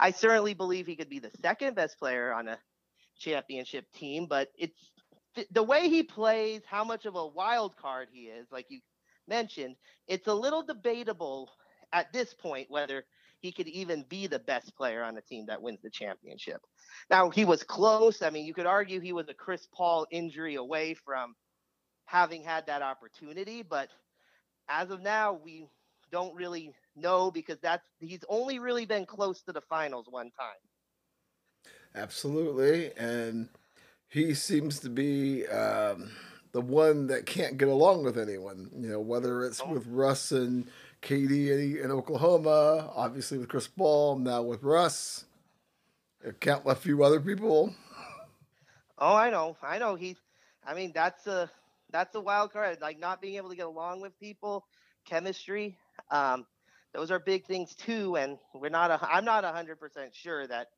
[0.00, 2.58] I certainly believe he could be the second best player on a
[3.16, 4.90] championship team, but it's
[5.52, 8.80] the way he plays, how much of a wild card he is, like you
[9.28, 9.76] mentioned,
[10.08, 11.50] it's a little debatable
[11.92, 13.04] at this point whether
[13.44, 16.62] he could even be the best player on the team that wins the championship.
[17.10, 18.22] Now, he was close.
[18.22, 21.34] I mean, you could argue he was a Chris Paul injury away from
[22.06, 23.90] having had that opportunity, but
[24.70, 25.66] as of now, we
[26.10, 30.62] don't really know because that's he's only really been close to the finals one time.
[31.94, 33.50] Absolutely, and
[34.08, 36.10] he seems to be um,
[36.52, 38.70] the one that can't get along with anyone.
[38.74, 40.66] You know, whether it's with Russ and
[41.04, 45.26] KD in Oklahoma, obviously with Chris Paul, now with Russ.
[46.40, 47.74] Count a few other people.
[48.96, 49.96] Oh, I know, I know.
[49.96, 50.16] He,
[50.66, 51.50] I mean, that's a
[51.90, 52.78] that's a wild card.
[52.80, 54.64] Like not being able to get along with people,
[55.04, 55.76] chemistry.
[56.10, 56.46] Um,
[56.94, 58.16] those are big things too.
[58.16, 58.90] And we're not.
[58.90, 60.68] A, I'm not hundred percent sure that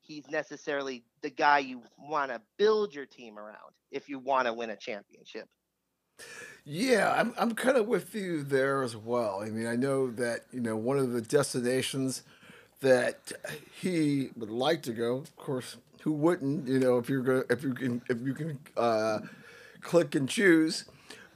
[0.00, 4.54] he's necessarily the guy you want to build your team around if you want to
[4.54, 5.48] win a championship.
[6.64, 9.40] Yeah, I'm I'm kind of with you there as well.
[9.40, 12.22] I mean, I know that you know one of the destinations
[12.80, 13.32] that
[13.80, 15.18] he would like to go.
[15.18, 16.66] Of course, who wouldn't?
[16.66, 19.20] You know, if you're going, if you can, if you can uh,
[19.80, 20.84] click and choose.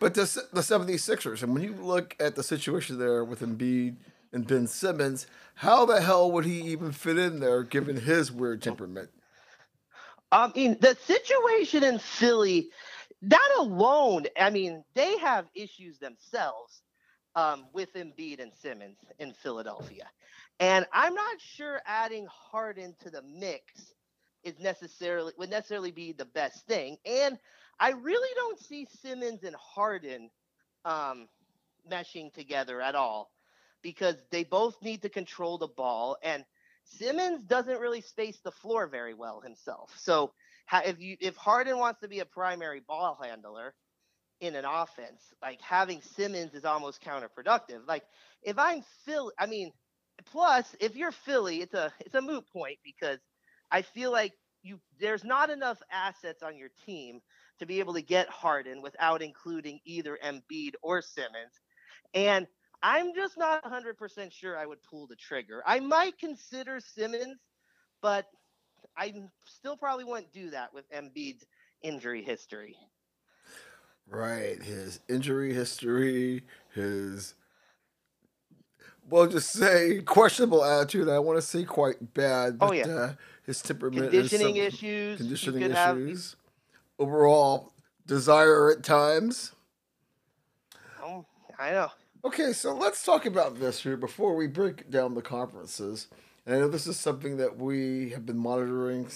[0.00, 3.96] But the the 76ers, and when you look at the situation there with Embiid
[4.32, 5.26] and Ben Simmons,
[5.56, 9.10] how the hell would he even fit in there given his weird temperament?
[10.32, 12.70] I mean, the situation in Philly,
[13.22, 16.82] that alone, I mean, they have issues themselves
[17.34, 20.08] um, with Embiid and Simmons in Philadelphia.
[20.58, 23.94] And I'm not sure adding Harden to the mix
[24.42, 26.96] is necessarily would necessarily be the best thing.
[27.04, 27.38] And
[27.78, 30.30] I really don't see Simmons and Harden
[30.84, 31.28] um,
[31.90, 33.30] meshing together at all
[33.82, 36.44] because they both need to control the ball and
[36.84, 39.92] Simmons doesn't really space the floor very well himself.
[39.96, 40.32] So
[40.72, 43.74] if you if Harden wants to be a primary ball handler
[44.40, 47.86] in an offense, like having Simmons is almost counterproductive.
[47.86, 48.04] Like
[48.42, 49.72] if I'm Phil, I mean,
[50.26, 53.18] plus if you're Philly, it's a it's a moot point because
[53.70, 54.32] I feel like
[54.62, 57.20] you there's not enough assets on your team
[57.58, 61.60] to be able to get Harden without including either Embiid or Simmons.
[62.14, 62.46] And
[62.82, 65.62] I'm just not 100% sure I would pull the trigger.
[65.66, 67.38] I might consider Simmons,
[68.00, 68.26] but
[68.96, 69.14] I
[69.46, 71.46] still probably wouldn't do that with Embiid's
[71.82, 72.76] injury history.
[74.08, 76.42] Right, his injury history,
[76.74, 77.34] his
[79.08, 81.08] well, just say questionable attitude.
[81.08, 82.54] I want to say quite bad.
[82.60, 83.12] Oh, but, oh yeah, uh,
[83.44, 86.36] his temperament, conditioning issues, conditioning issues,
[86.98, 87.06] have...
[87.06, 87.72] overall
[88.06, 89.52] desire at times.
[91.02, 91.24] Oh,
[91.58, 91.90] I know.
[92.24, 96.08] Okay, so let's talk about this here before we break down the conferences.
[96.50, 99.06] And I know this is something that we have been monitoring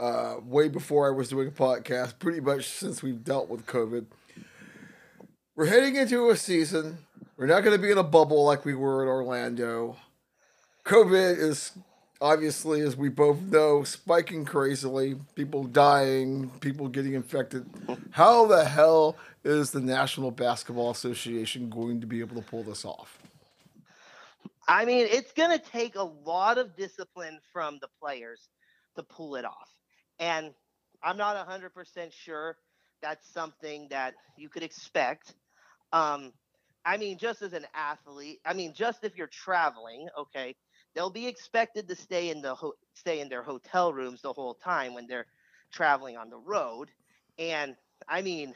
[0.00, 4.06] uh, way before I was doing a podcast, pretty much since we've dealt with COVID.
[5.54, 6.98] We're heading into a season.
[7.36, 9.98] We're not going to be in a bubble like we were in Orlando.
[10.84, 11.78] COVID is
[12.20, 15.14] obviously, as we both know, spiking crazily.
[15.36, 17.66] People dying, people getting infected.
[18.10, 22.84] How the hell is the National Basketball Association going to be able to pull this
[22.84, 23.16] off?
[24.70, 28.48] I mean, it's going to take a lot of discipline from the players
[28.96, 29.70] to pull it off.
[30.20, 30.54] And
[31.02, 32.56] I'm not 100% sure
[33.02, 35.34] that's something that you could expect.
[35.92, 36.32] Um,
[36.86, 40.56] I mean, just as an athlete, I mean, just if you're traveling, okay,
[40.94, 44.54] they'll be expected to stay in the ho- stay in their hotel rooms the whole
[44.54, 45.26] time when they're
[45.72, 46.90] traveling on the road.
[47.38, 47.76] And
[48.08, 48.54] I mean,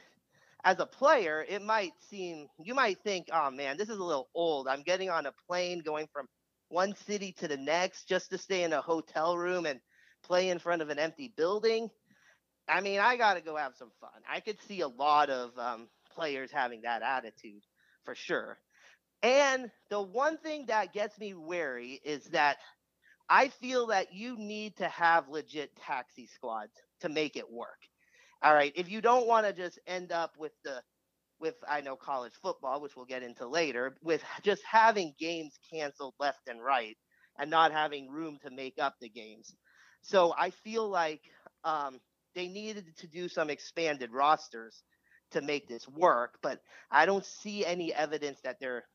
[0.65, 4.29] as a player, it might seem you might think, "Oh man, this is a little
[4.35, 4.67] old.
[4.67, 6.27] I'm getting on a plane going from
[6.69, 9.79] one city to the next just to stay in a hotel room and
[10.23, 11.89] play in front of an empty building."
[12.67, 14.21] I mean, I got to go have some fun.
[14.29, 17.63] I could see a lot of um, players having that attitude
[18.05, 18.57] for sure.
[19.23, 22.57] And the one thing that gets me wary is that
[23.29, 27.79] I feel that you need to have legit taxi squads to make it work.
[28.43, 30.81] All right, if you don't want to just end up with the
[31.39, 36.15] with I know college football, which we'll get into later, with just having games canceled
[36.19, 36.97] left and right
[37.37, 39.55] and not having room to make up the games.
[40.01, 41.21] So I feel like
[41.63, 41.99] um,
[42.35, 44.83] they needed to do some expanded rosters
[45.31, 48.85] to make this work, but I don't see any evidence that they're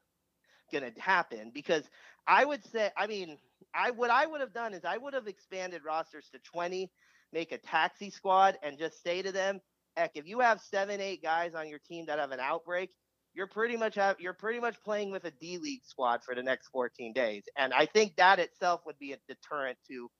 [0.73, 1.85] going to happen because
[2.27, 3.39] I would say, I mean,
[3.75, 6.91] I what I would have done is I would have expanded rosters to 20,
[7.33, 9.61] make a taxi squad, and just say to them,
[9.97, 12.91] heck, if you have seven, eight guys on your team that have an outbreak,
[13.35, 16.43] you're pretty much have you're pretty much playing with a D League squad for the
[16.43, 17.45] next 14 days.
[17.57, 20.11] And I think that itself would be a deterrent to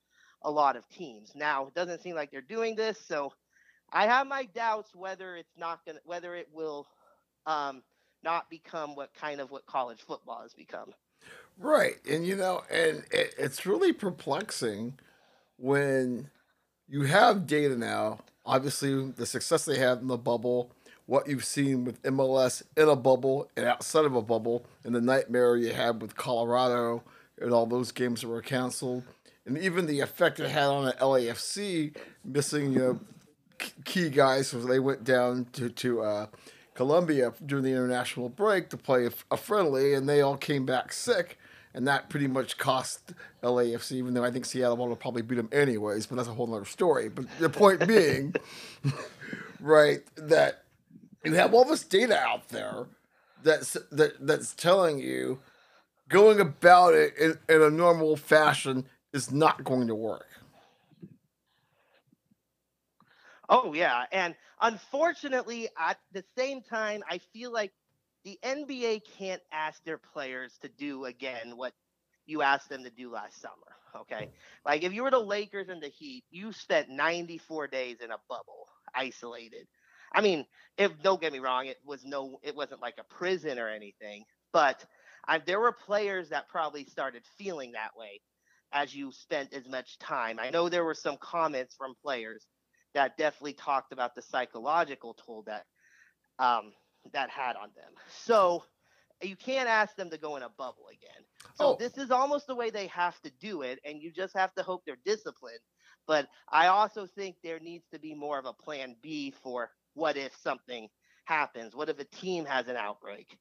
[0.43, 1.33] a lot of teams.
[1.35, 3.33] Now, it doesn't seem like they're doing this, so
[3.93, 6.87] I have my doubts whether it's not gonna whether it will
[7.47, 7.83] um,
[8.23, 10.93] not become what kind of what college football has become.
[11.61, 11.97] Right.
[12.11, 14.95] And, you know, and it, it's really perplexing
[15.59, 16.31] when
[16.89, 20.73] you have data now, obviously, the success they had in the bubble,
[21.05, 25.01] what you've seen with MLS in a bubble and outside of a bubble, and the
[25.01, 27.03] nightmare you had with Colorado
[27.39, 29.05] and all those games that were canceled
[29.47, 33.01] and even the effect it had on the LAFC, missing you know
[33.85, 36.27] key guys, so they went down to to uh,
[36.75, 40.93] Colombia during the international break to play a, a friendly, and they all came back
[40.93, 41.39] sick
[41.75, 43.93] and that pretty much cost LAFC.
[43.93, 46.65] Even though I think Seattle will probably beat them anyways, but that's a whole other
[46.65, 47.09] story.
[47.09, 48.35] But the point being,
[49.61, 50.65] right, that
[51.25, 52.87] you have all this data out there
[53.43, 55.41] that's that that's telling you
[56.09, 60.27] going about it in, in a normal fashion is not going to work.
[63.49, 67.73] Oh yeah, and unfortunately, at the same time, I feel like
[68.25, 71.73] the NBA can't ask their players to do again what
[72.27, 73.55] you asked them to do last summer.
[73.97, 74.31] Okay.
[74.65, 78.19] Like if you were the Lakers and the Heat, you spent 94 days in a
[78.29, 79.67] bubble, isolated.
[80.13, 80.45] I mean,
[80.79, 84.25] if don't get me wrong, it was no, it wasn't like a prison or anything,
[84.53, 84.85] but
[85.27, 88.21] I, there were players that probably started feeling that way
[88.73, 90.39] as you spent as much time.
[90.41, 92.47] I know there were some comments from players
[92.95, 95.65] that definitely talked about the psychological toll that
[96.39, 96.73] um,
[97.13, 97.93] that had on them.
[98.09, 98.65] So
[99.23, 101.25] you can't ask them to go in a bubble again.
[101.55, 101.77] So oh.
[101.79, 104.63] this is almost the way they have to do it, and you just have to
[104.63, 105.61] hope they're disciplined.
[106.07, 110.17] But I also think there needs to be more of a plan B for what
[110.17, 110.89] if something
[111.25, 111.75] happens?
[111.77, 113.37] What if a team has an outbreak?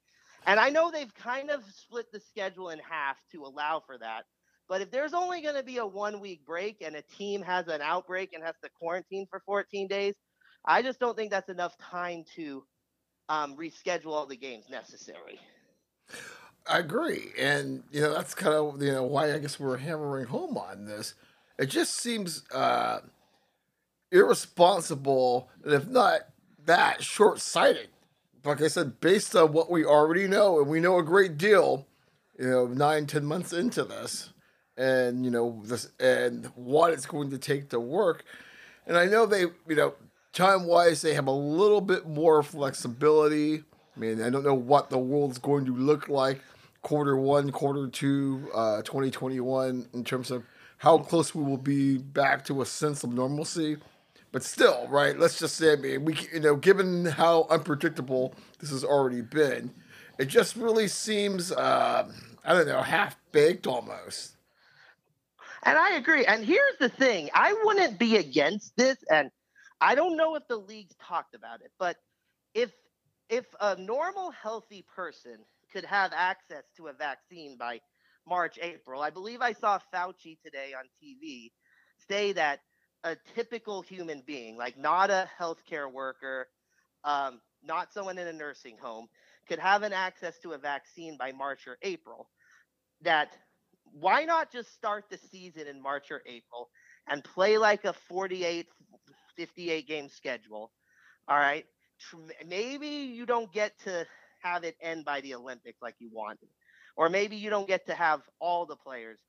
[0.45, 4.25] And I know they've kind of split the schedule in half to allow for that.
[4.67, 7.67] But if there's only going to be a one week break and a team has
[7.67, 10.13] an outbreak and has to quarantine for 14 days,
[10.65, 12.63] I just don't think that's enough time to
[13.29, 15.39] um, reschedule all the games necessary.
[16.67, 20.25] I agree, and you know that's kind of you know why I guess we're hammering
[20.25, 21.13] home on this.
[21.57, 22.99] It just seems uh,
[24.11, 26.21] irresponsible, and if not
[26.65, 27.89] that, short-sighted.
[28.43, 31.87] Like I said, based on what we already know, and we know a great deal,
[32.37, 34.31] you know, nine, ten months into this,
[34.77, 38.25] and you know this, and what it's going to take to work.
[38.85, 39.93] And I know they, you know,
[40.33, 43.63] time wise, they have a little bit more flexibility.
[43.95, 46.41] I mean, I don't know what the world's going to look like
[46.81, 50.43] quarter one, quarter two, uh, 2021 in terms of
[50.77, 53.77] how close we will be back to a sense of normalcy.
[54.31, 55.17] But still, right?
[55.17, 59.71] Let's just say, I mean, we, you know, given how unpredictable this has already been,
[60.19, 62.09] it just really seems, uh,
[62.45, 64.33] I don't know, half baked almost.
[65.63, 66.25] And I agree.
[66.25, 68.97] And here's the thing I wouldn't be against this.
[69.09, 69.31] And
[69.81, 71.97] I don't know if the league's talked about it, but
[72.53, 72.71] if
[73.29, 75.37] if a normal healthy person
[75.71, 77.79] could have access to a vaccine by
[78.27, 81.51] March, April, I believe I saw Fauci today on TV
[82.07, 82.59] say that
[83.03, 86.47] a typical human being, like not a healthcare worker,
[87.03, 89.07] um, not someone in a nursing home,
[89.47, 92.29] could have an access to a vaccine by March or April.
[93.01, 93.29] That
[93.85, 96.69] why not just start the season in March or April
[97.07, 98.67] and play like a 48
[99.39, 100.71] 58 game schedule.
[101.27, 101.65] All right.
[102.45, 104.05] Maybe you don't get to
[104.41, 106.49] have it end by the Olympics like you wanted,
[106.97, 109.19] or maybe you don't get to have all the players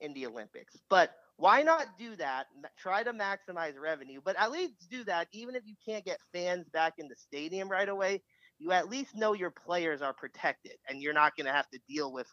[0.00, 0.76] in the Olympics.
[0.88, 2.46] But why not do that?
[2.78, 5.28] Try to maximize revenue, but at least do that.
[5.32, 8.22] Even if you can't get fans back in the stadium right away,
[8.58, 11.78] you at least know your players are protected and you're not going to have to
[11.88, 12.26] deal with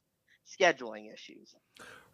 [0.48, 1.56] scheduling issues.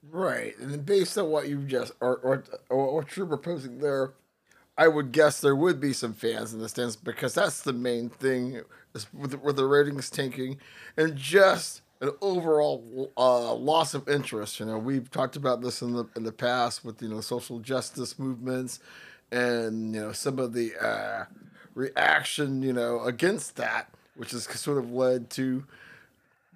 [0.04, 0.58] Right.
[0.60, 4.14] And based on what you've just, or, or, or what you're proposing there,
[4.80, 8.10] I would guess there would be some fans in the stands because that's the main
[8.10, 8.62] thing
[9.14, 10.58] with, with the ratings tanking
[10.96, 14.58] and just an overall uh, loss of interest.
[14.58, 17.60] You know, we've talked about this in the in the past with you know social
[17.60, 18.80] justice movements
[19.34, 21.26] and you know some of the uh,
[21.76, 25.66] reaction you know against that, which has sort of led to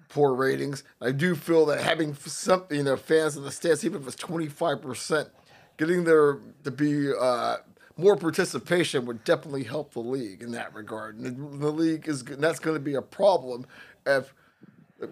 [0.08, 0.82] poor ratings.
[0.98, 4.16] I do feel that having some you know fans in the stands, even if it's
[4.16, 5.28] twenty five percent,
[5.76, 7.58] getting there to be uh,
[7.96, 11.18] more participation would definitely help the league in that regard.
[11.18, 13.66] And the, the league is that's going to be a problem
[14.06, 14.34] if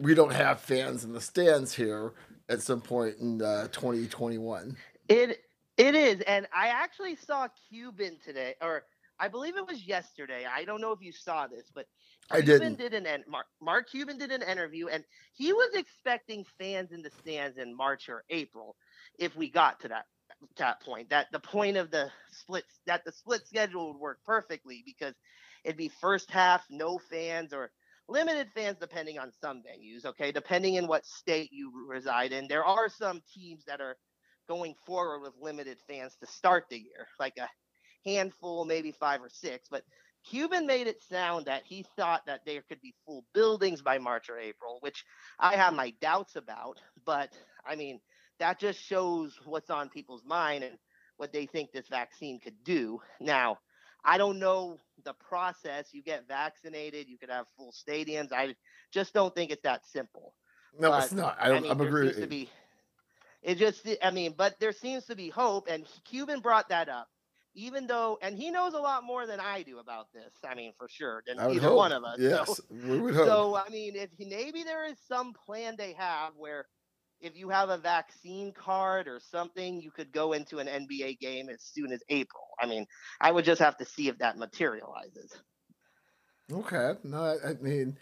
[0.01, 2.13] we don't have fans in the stands here
[2.49, 4.77] at some point in uh, 2021.
[5.09, 5.39] It
[5.79, 8.85] it is, and I actually saw Cuban today, or
[9.19, 10.45] I believe it was yesterday.
[10.45, 11.87] I don't know if you saw this, but
[12.33, 17.03] Cuban did an Mark, Mark Cuban did an interview, and he was expecting fans in
[17.03, 18.77] the stands in March or April
[19.19, 20.07] if we got to that
[20.57, 21.11] that point.
[21.11, 25.15] That the point of the split that the split schedule would work perfectly because
[25.65, 27.71] it'd be first half no fans or
[28.09, 30.05] limited fans depending on some venues.
[30.05, 33.97] Okay, depending in what state you reside in, there are some teams that are
[34.49, 37.49] going forward with limited fans to start the year, like a
[38.09, 39.69] handful, maybe five or six.
[39.71, 39.85] But
[40.25, 44.29] Cuban made it sound that he thought that there could be full buildings by March
[44.29, 45.05] or April, which
[45.39, 46.81] I have my doubts about.
[47.05, 47.33] But
[47.67, 48.01] I mean,
[48.43, 50.77] that just shows what's on people's mind and
[51.17, 53.01] what they think this vaccine could do.
[53.21, 53.59] Now,
[54.05, 55.91] I don't know the process.
[55.93, 58.33] You get vaccinated, you could have full stadiums.
[58.33, 58.57] I
[58.91, 60.35] just don't think it's that simple.
[60.77, 61.37] No, but, it's not.
[61.39, 61.59] I don't.
[61.59, 62.15] I mean, I'm agreeing.
[62.15, 62.51] To be,
[63.45, 67.07] it just, I mean, but there seems to be hope, and Cuban brought that up.
[67.55, 70.33] Even though, and he knows a lot more than I do about this.
[70.45, 71.77] I mean, for sure, than either hope.
[71.77, 72.17] one of us.
[72.19, 73.27] Yes, so, we would hope.
[73.27, 76.65] So, I mean, if maybe there is some plan they have where
[77.23, 81.49] if you have a vaccine card or something, you could go into an NBA game
[81.49, 82.43] as soon as April.
[82.61, 82.87] I mean,
[83.21, 85.33] I would just have to see if that materializes.
[86.53, 86.93] Okay.
[87.05, 87.97] No, I mean,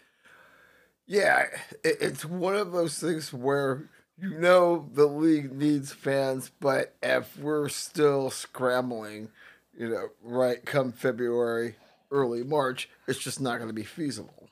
[1.05, 1.45] yeah,
[1.83, 7.37] it, it's one of those things where you know the league needs fans, but if
[7.37, 9.29] we're still scrambling,
[9.77, 11.75] you know, right come February,
[12.09, 14.49] early March, it's just not going to be feasible.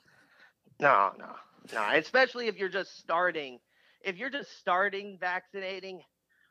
[0.78, 1.34] No, no,
[1.74, 1.88] no.
[1.94, 3.58] Especially if you're just starting
[4.02, 6.00] if you're just starting vaccinating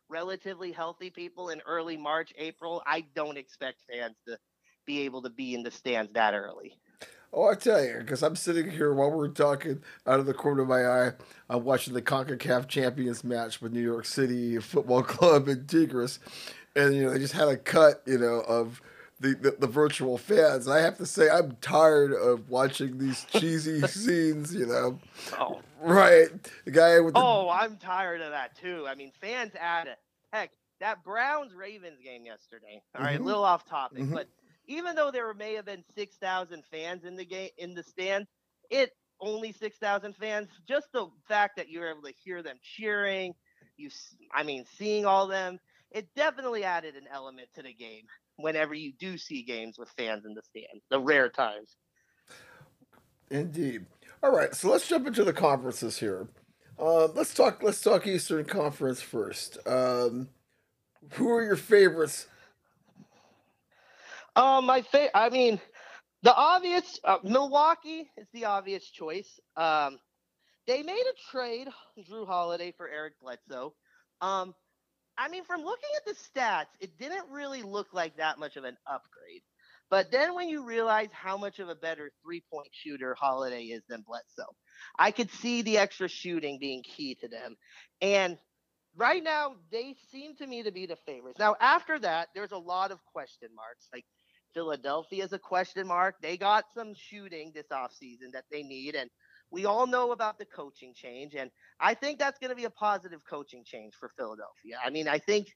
[0.10, 4.38] relatively healthy people in early March, April, I don't expect fans to
[4.86, 6.80] be able to be in the stands that early.
[7.32, 10.64] Oh, I tell you, because I'm sitting here while we're talking out of the corner
[10.64, 11.12] of my eye,
[11.48, 16.20] I'm watching the CONCACAF Champions match with New York City Football Club and Tigres.
[16.76, 18.82] And, you know, they just had a cut, you know, of
[19.20, 20.68] the, the, the, virtual fans.
[20.68, 25.00] I have to say, I'm tired of watching these cheesy scenes, you know.
[25.38, 25.60] Oh.
[25.82, 26.30] Right.
[26.66, 27.20] The guy with the...
[27.20, 28.86] Oh, I'm tired of that too.
[28.88, 29.98] I mean, fans add it.
[30.32, 32.82] Heck, that Browns Ravens game yesterday.
[32.96, 33.24] All right, mm-hmm.
[33.24, 34.14] a little off topic, mm-hmm.
[34.14, 34.28] but
[34.68, 38.28] even though there may have been 6,000 fans in the game in the stands,
[38.70, 38.92] it
[39.22, 40.48] only 6,000 fans.
[40.68, 43.34] Just the fact that you were able to hear them cheering,
[43.78, 43.90] you
[44.34, 45.60] I mean, seeing all them,
[45.92, 48.04] it definitely added an element to the game
[48.40, 51.76] whenever you do see games with fans in the stands, the rare times.
[53.30, 53.86] Indeed.
[54.24, 56.28] All right, so let's jump into the conferences here.
[56.78, 57.62] Uh, let's talk.
[57.62, 59.58] Let's talk Eastern Conference first.
[59.68, 60.30] Um,
[61.12, 62.28] who are your favorites?
[64.36, 65.60] Um, my fa- I mean,
[66.24, 69.40] the obvious uh, Milwaukee is the obvious choice.
[69.58, 70.00] Um,
[70.68, 71.68] they made a trade,
[72.10, 73.74] Jrue Holiday for Eric Bledsoe.
[74.22, 74.54] Um,
[75.20, 78.64] I mean, from looking at the stats, it didn't really look like that much of
[78.64, 79.42] an upgrade.
[79.90, 83.84] But then when you realize how much of a better three point shooter Holiday is
[83.90, 84.56] than Bledsoe,
[84.98, 87.58] I could see the extra shooting being key to them.
[88.02, 88.38] And
[88.96, 91.40] right now, they seem to me to be the favorites.
[91.40, 93.88] Now, after that, there's a lot of question marks.
[93.92, 94.06] Like
[94.54, 96.16] Philadelphia is a question mark.
[96.22, 98.96] They got some shooting this offseason that they need.
[98.96, 99.10] And
[99.52, 101.50] we all know about the coaching change, and
[101.80, 104.78] I think that's going to be a positive coaching change for Philadelphia.
[104.84, 105.48] I mean, I think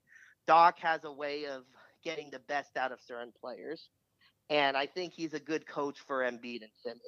[0.48, 1.64] Doc has a way of
[2.04, 3.90] getting the best out of certain players,
[4.50, 7.02] and I think he's a good coach for Embiid and Simmons.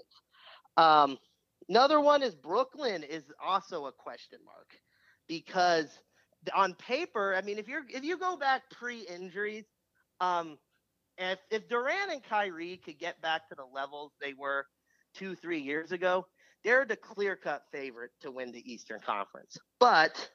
[0.77, 1.17] Um,
[1.69, 4.67] another one is Brooklyn is also a question mark
[5.27, 5.87] because
[6.53, 9.65] on paper, I mean, if you're if you go back pre-injuries,
[10.21, 10.57] um,
[11.17, 14.65] if if Durant and Kyrie could get back to the levels they were
[15.15, 16.25] two three years ago,
[16.65, 19.57] they're the clear cut favorite to win the Eastern Conference.
[19.79, 20.29] But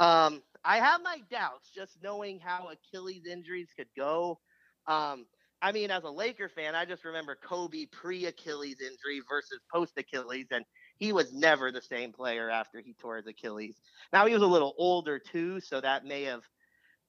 [0.00, 4.40] um, I have my doubts just knowing how Achilles injuries could go.
[4.86, 5.26] Um,
[5.60, 9.92] I mean, as a Laker fan, I just remember Kobe pre Achilles injury versus post
[9.98, 10.64] Achilles, and
[10.98, 13.76] he was never the same player after he tore his Achilles.
[14.12, 16.42] Now, he was a little older too, so that may have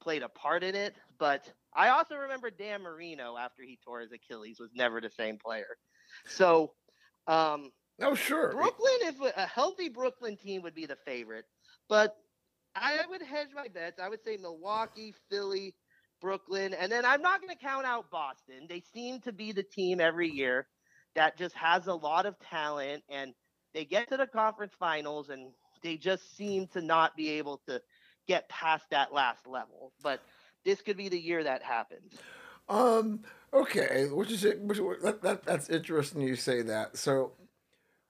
[0.01, 0.95] played a part in it.
[1.17, 5.37] But I also remember Dan Marino after he tore his Achilles was never the same
[5.37, 5.77] player.
[6.25, 6.71] So
[7.27, 8.51] um, Oh, sure.
[8.51, 11.45] Brooklyn, if a healthy Brooklyn team would be the favorite,
[11.87, 12.15] but
[12.75, 13.99] I would hedge my bets.
[13.99, 15.75] I would say Milwaukee, Philly,
[16.21, 18.67] Brooklyn, and then I'm not going to count out Boston.
[18.67, 20.67] They seem to be the team every year
[21.15, 23.33] that just has a lot of talent, and
[23.73, 25.51] they get to the conference finals, and
[25.83, 27.81] they just seem to not be able to
[28.27, 29.91] get past that last level.
[30.03, 30.21] But
[30.65, 32.13] this could be the year that happens.
[32.67, 33.21] Um.
[33.51, 34.07] Okay.
[34.11, 34.61] Which is it?
[34.61, 36.21] Which, that, that, that's interesting.
[36.21, 36.97] You say that.
[36.97, 37.31] So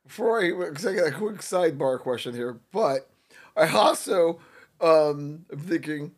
[0.10, 3.08] before I, because I got a quick sidebar question here, but
[3.56, 4.40] I also
[4.82, 6.12] um, am thinking,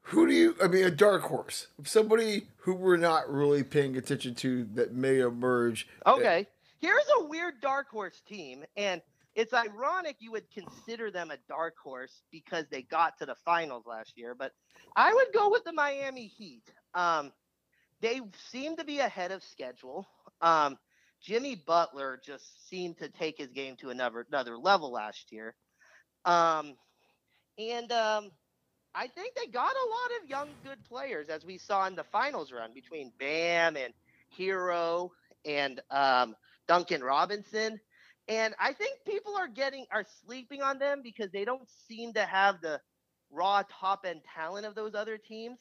[0.00, 0.56] who do you?
[0.62, 5.20] I mean, a dark horse, somebody who we're not really paying attention to that may
[5.20, 5.86] emerge.
[6.06, 6.46] Okay,
[6.80, 9.02] here's a weird dark horse team, and
[9.34, 13.84] it's ironic you would consider them a dark horse because they got to the finals
[13.86, 14.52] last year, but
[14.96, 16.64] I would go with the Miami Heat.
[16.94, 17.32] Um,
[18.00, 20.08] they seem to be ahead of schedule.
[20.40, 20.78] Um,
[21.20, 25.54] Jimmy Butler just seemed to take his game to another another level last year.
[26.24, 26.74] Um,
[27.58, 28.30] and um,
[28.94, 32.04] I think they got a lot of young good players as we saw in the
[32.04, 33.92] finals run between Bam and
[34.36, 35.10] Herro
[35.44, 36.34] and um,
[36.66, 37.80] Duncan Robinson.
[38.28, 42.24] And I think people are getting are sleeping on them because they don't seem to
[42.24, 42.80] have the
[43.30, 45.58] raw top end talent of those other teams.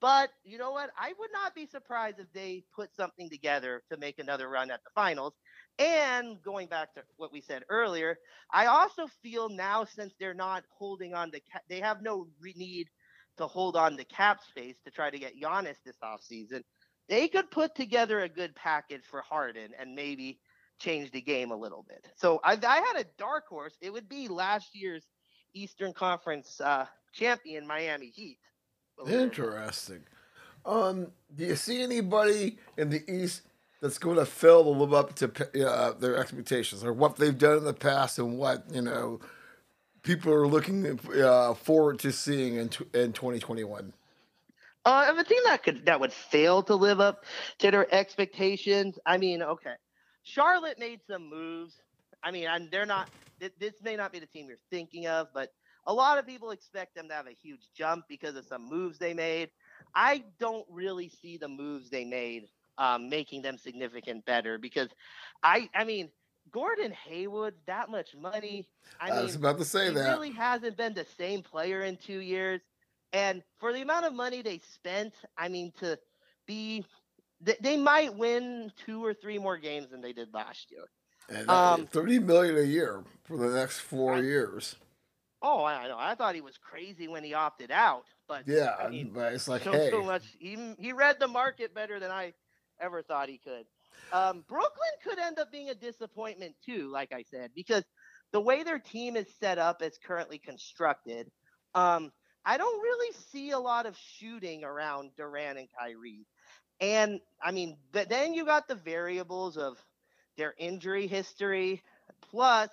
[0.00, 0.90] But you know what?
[0.96, 4.82] I would not be surprised if they put something together to make another run at
[4.84, 5.34] the finals.
[5.78, 8.16] And going back to what we said earlier,
[8.52, 12.54] I also feel now since they're not holding on to, ca- they have no re-
[12.56, 12.88] need
[13.38, 16.62] to hold on to cap space to try to get Giannis this offseason.
[17.08, 20.40] They could put together a good package for Harden and maybe
[20.78, 22.06] change the game a little bit.
[22.16, 23.76] So I, I had a dark horse.
[23.80, 25.06] It would be last year's
[25.54, 28.38] Eastern Conference uh, champion, Miami Heat.
[29.06, 30.00] Interesting.
[30.64, 33.42] Um, do you see anybody in the East
[33.80, 37.58] that's going to fail to live up to uh, their expectations, or what they've done
[37.58, 39.20] in the past, and what you know
[40.02, 43.92] people are looking uh, forward to seeing in in twenty twenty one?
[44.84, 47.24] Uh, a team that could that would fail to live up
[47.58, 48.98] to their expectations.
[49.06, 49.74] I mean, okay,
[50.22, 51.74] Charlotte made some moves.
[52.22, 53.08] I mean, I'm, they're not.
[53.38, 55.52] This may not be the team you're thinking of, but
[55.88, 58.98] a lot of people expect them to have a huge jump because of some moves
[58.98, 59.50] they made.
[59.94, 64.90] I don't really see the moves they made um, making them significant better because
[65.42, 66.10] I, I mean,
[66.52, 68.68] Gordon Hayward, that much money.
[69.00, 70.10] I, I was about to say he that.
[70.10, 72.60] really hasn't been the same player in two years.
[73.14, 75.98] And for the amount of money they spent, I mean, to
[76.46, 76.84] be,
[77.60, 80.84] they might win two or three more games than they did last year.
[81.30, 84.76] And um, thirty million a year for the next four years.
[85.40, 85.96] Oh, I know.
[85.98, 89.46] I thought he was crazy when he opted out, but yeah, I mean, but it's
[89.46, 90.24] like so, hey, so much.
[90.38, 92.32] He he read the market better than I
[92.80, 93.64] ever thought he could.
[94.12, 97.84] Um, Brooklyn could end up being a disappointment too, like I said, because
[98.32, 101.30] the way their team is set up is currently constructed.
[101.74, 102.12] Um,
[102.44, 106.26] I don't really see a lot of shooting around Durant and Kyrie.
[106.80, 109.76] And I mean, but then you got the variables of
[110.36, 111.82] their injury history,
[112.30, 112.70] plus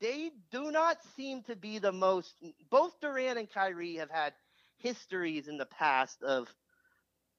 [0.00, 2.34] they do not seem to be the most.
[2.70, 4.32] Both Durant and Kyrie have had
[4.78, 6.52] histories in the past of,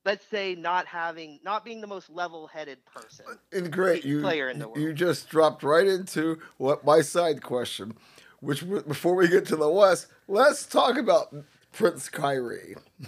[0.05, 3.25] let's say, not having, not being the most level-headed person.
[3.51, 4.79] And great, you player in the world.
[4.79, 7.93] you just dropped right into what my side question,
[8.39, 11.33] which before we get to the West, let's talk about
[11.71, 12.75] Prince Kyrie.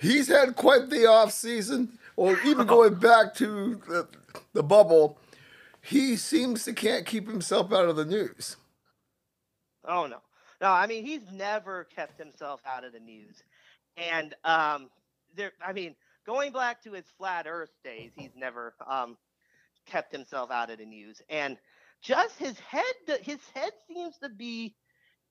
[0.00, 4.08] He's had quite the off season, or even going back to the,
[4.54, 5.18] the bubble
[5.88, 8.56] he seems to can't keep himself out of the news.
[9.86, 10.18] Oh no,
[10.60, 10.68] no.
[10.68, 13.42] I mean, he's never kept himself out of the news,
[13.96, 14.90] and um,
[15.34, 15.52] there.
[15.66, 15.96] I mean,
[16.26, 19.16] going back to his flat Earth days, he's never um
[19.86, 21.56] kept himself out of the news, and
[22.02, 22.84] just his head.
[23.22, 24.74] His head seems to be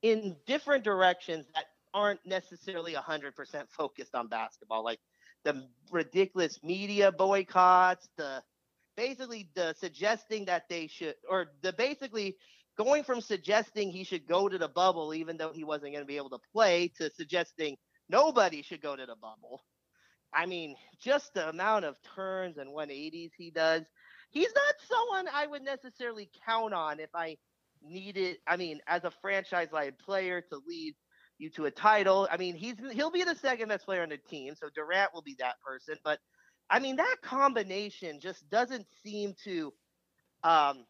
[0.01, 3.33] in different directions that aren't necessarily 100%
[3.69, 4.99] focused on basketball, like
[5.43, 8.41] the ridiculous media boycotts, the
[8.97, 12.35] basically the suggesting that they should, or the basically
[12.77, 16.07] going from suggesting he should go to the bubble even though he wasn't going to
[16.07, 17.77] be able to play to suggesting
[18.09, 19.63] nobody should go to the bubble.
[20.33, 23.83] I mean, just the amount of turns and 180s he does.
[24.29, 27.37] He's not someone I would necessarily count on if I
[27.81, 30.95] needed, I mean, as a franchise like player to lead
[31.37, 32.27] you to a title.
[32.31, 35.21] I mean, he's he'll be the second best player on the team, so Durant will
[35.21, 36.19] be that person, but
[36.69, 39.73] I mean, that combination just doesn't seem to.
[40.43, 40.85] Um,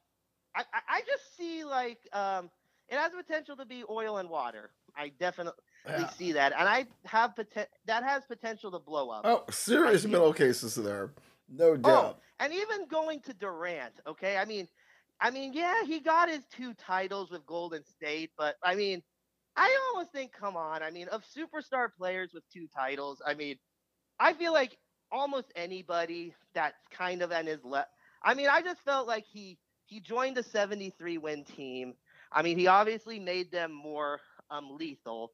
[0.56, 2.50] I, I just see like um,
[2.90, 4.72] it has potential to be oil and water.
[4.96, 6.10] I definitely yeah.
[6.10, 9.22] see that, and I have poten- that has potential to blow up.
[9.26, 11.12] Oh, serious mental cases there,
[11.50, 12.18] no oh, doubt.
[12.18, 14.38] Oh, and even going to Durant, okay.
[14.38, 14.68] I mean,
[15.22, 19.04] I mean, yeah, he got his two titles with Golden State, but I mean,
[19.56, 23.58] I almost think, come on, I mean, of superstar players with two titles, I mean,
[24.20, 24.78] I feel like
[25.12, 27.90] almost anybody that's kind of in his left.
[28.24, 31.94] I mean, I just felt like he he joined a 73 win team.
[32.32, 34.20] I mean, he obviously made them more
[34.52, 35.32] um, lethal,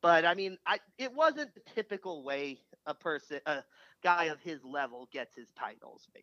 [0.00, 3.64] but I mean, I it wasn't the typical way a person, a
[4.02, 6.06] guy of his level, gets his titles.
[6.14, 6.22] Me.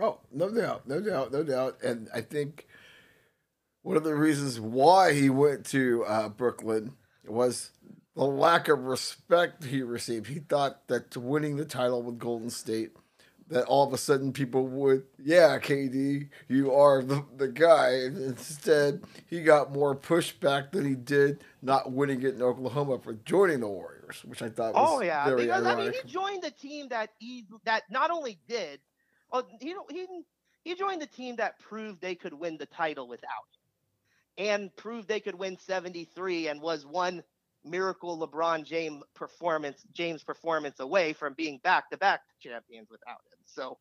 [0.00, 2.66] Oh, no doubt, no doubt, no doubt, and I think
[3.82, 6.96] one of the reasons why he went to uh, Brooklyn
[7.26, 7.70] was
[8.14, 10.26] the lack of respect he received.
[10.26, 12.92] He thought that winning the title with Golden State,
[13.48, 17.90] that all of a sudden people would, yeah, KD, you are the, the guy.
[17.90, 23.14] And instead, he got more pushback than he did not winning it in Oklahoma for
[23.24, 25.78] joining the Warriors, which I thought was oh yeah, very because ironic.
[25.78, 28.80] I mean he joined the team that he that not only did,
[29.30, 30.06] well he he
[30.64, 33.30] he joined the team that proved they could win the title without
[34.38, 37.22] and proved they could win 73 and was one
[37.64, 43.38] miracle LeBron James performance James performance away from being back to back champions without him.
[43.46, 43.78] So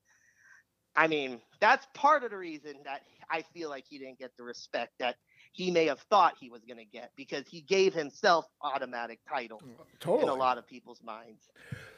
[0.95, 4.43] I mean, that's part of the reason that I feel like he didn't get the
[4.43, 5.15] respect that
[5.53, 9.61] he may have thought he was going to get because he gave himself automatic title
[10.01, 10.23] totally.
[10.23, 11.49] in a lot of people's minds.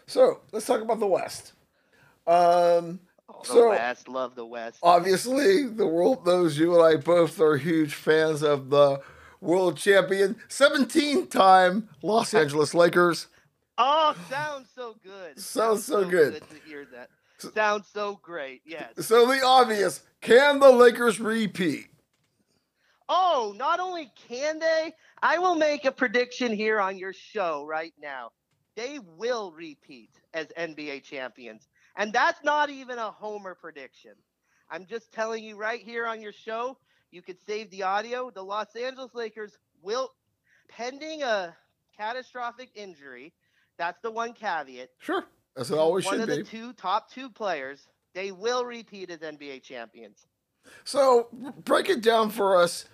[0.06, 1.54] So let's talk about the West.
[2.28, 3.00] Um,
[3.30, 4.80] Oh, the So- West, love the West.
[4.84, 9.00] obviously, the world knows you and I both are huge fans of the
[9.44, 13.28] world champion, 17 time Los Angeles Lakers.
[13.78, 15.40] Oh, sounds so good.
[15.40, 16.42] Sounds so good.
[16.50, 17.10] to hear that.
[17.54, 18.62] Sounds so great.
[18.66, 19.06] Yes.
[19.06, 21.88] So, the obvious can the Lakers repeat?
[23.10, 27.94] Oh, not only can they, I will make a prediction here on your show right
[28.02, 28.32] now.
[28.76, 31.68] They will repeat as NBA champions.
[31.98, 34.14] And that's not even a homer prediction.
[34.70, 36.78] I'm just telling you right here on your show,
[37.14, 38.32] you could save the audio.
[38.32, 40.10] The Los Angeles Lakers will,
[40.68, 41.56] pending a
[41.96, 43.34] catastrophic injury,
[43.78, 44.90] that's the one caveat.
[45.00, 45.24] Sure,
[45.56, 49.20] as it always one should of the two top two players, they will repeat as
[49.20, 50.26] NBA champions.
[50.84, 51.28] So,
[51.64, 52.86] break it down for us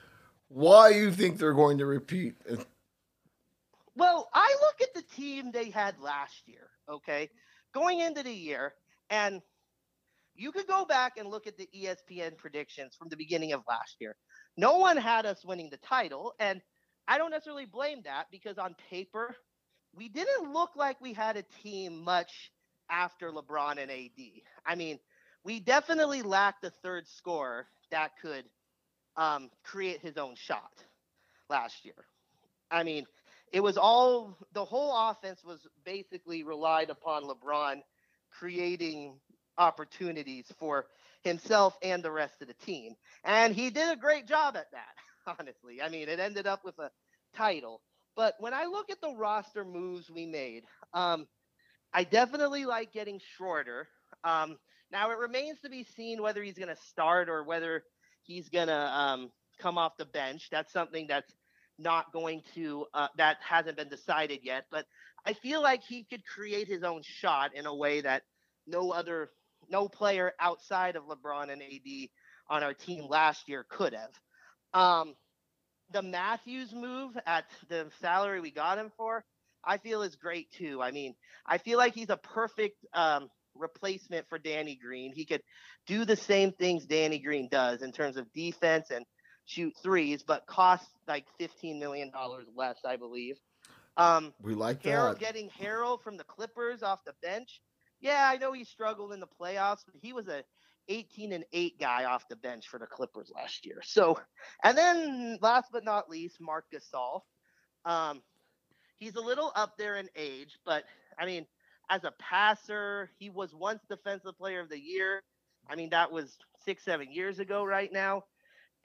[0.50, 2.36] why you think they're going to repeat.
[3.96, 7.30] Well, I look at the team they had last year, okay?
[7.74, 8.74] Going into the year,
[9.10, 9.42] and
[10.40, 13.98] you could go back and look at the ESPN predictions from the beginning of last
[14.00, 14.16] year.
[14.58, 16.62] No one had us winning the title, and
[17.08, 19.36] I don't necessarily blame that because on paper,
[19.94, 22.52] we didn't look like we had a team much
[22.90, 24.42] after LeBron and AD.
[24.66, 25.00] I mean,
[25.44, 28.46] we definitely lacked a third scorer that could
[29.18, 30.72] um, create his own shot
[31.50, 32.06] last year.
[32.72, 33.06] I mean,
[33.52, 37.82] it was all the whole offense was basically relied upon LeBron
[38.32, 39.20] creating
[39.60, 40.88] opportunities for
[41.24, 42.96] himself and the rest of the team.
[43.24, 45.82] And he did a great job at that, honestly.
[45.82, 46.92] I mean, it ended up with a
[47.36, 47.82] title.
[48.16, 50.64] But when I look at the roster moves we made,
[50.94, 51.28] um,
[51.94, 53.86] I definitely like getting Schröder.
[54.24, 54.58] Um,
[54.92, 57.84] now it remains to be seen whether he's going to start or whether
[58.24, 60.50] he's going to um, come off the bench.
[60.52, 61.34] That's something that's
[61.78, 64.66] not going to uh, that hasn't been decided yet.
[64.72, 64.86] But
[65.26, 68.24] I feel like he could create his own shot in a way that
[68.68, 69.30] no other
[69.70, 72.10] no player outside of LeBron and AD
[72.50, 74.12] on our team last year could have.
[74.74, 75.16] Um,
[75.92, 79.24] the Matthews move at the salary we got him for,
[79.64, 80.82] I feel is great too.
[80.82, 81.16] I mean,
[81.46, 85.12] I feel like he's a perfect um, replacement for Danny Green.
[85.14, 85.42] He could
[85.88, 89.06] do the same things Danny Green does in terms of defense and
[89.46, 92.12] shoot threes, but cost like $15 million
[92.56, 93.36] less, I believe.
[93.98, 95.20] Um, We like Harrell that.
[95.20, 97.62] getting Harrell from the Clippers off the bench.
[98.02, 100.44] Yeah, I know he struggled in the playoffs, but he was a
[100.88, 103.82] 18 and 8 guy off the bench for the Clippers last year.
[103.84, 104.20] So,
[104.64, 107.22] and then last but not least, Marc Gasol.
[107.86, 108.22] Um,
[108.98, 110.84] he's a little up there in age, but
[111.18, 111.46] I mean,
[111.90, 115.22] as a passer, he was once defensive player of the year.
[115.70, 118.24] I mean, that was six, seven years ago right now.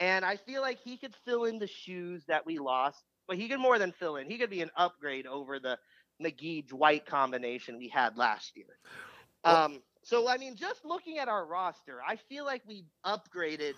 [0.00, 3.48] And I feel like he could fill in the shoes that we lost, but he
[3.48, 4.28] could more than fill in.
[4.28, 5.78] He could be an upgrade over the
[6.22, 8.78] McGee Dwight combination we had last year.
[9.44, 13.74] Um, so I mean, just looking at our roster, I feel like we upgraded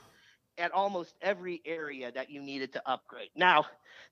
[0.59, 3.31] at almost every area that you needed to upgrade.
[3.37, 3.67] Now,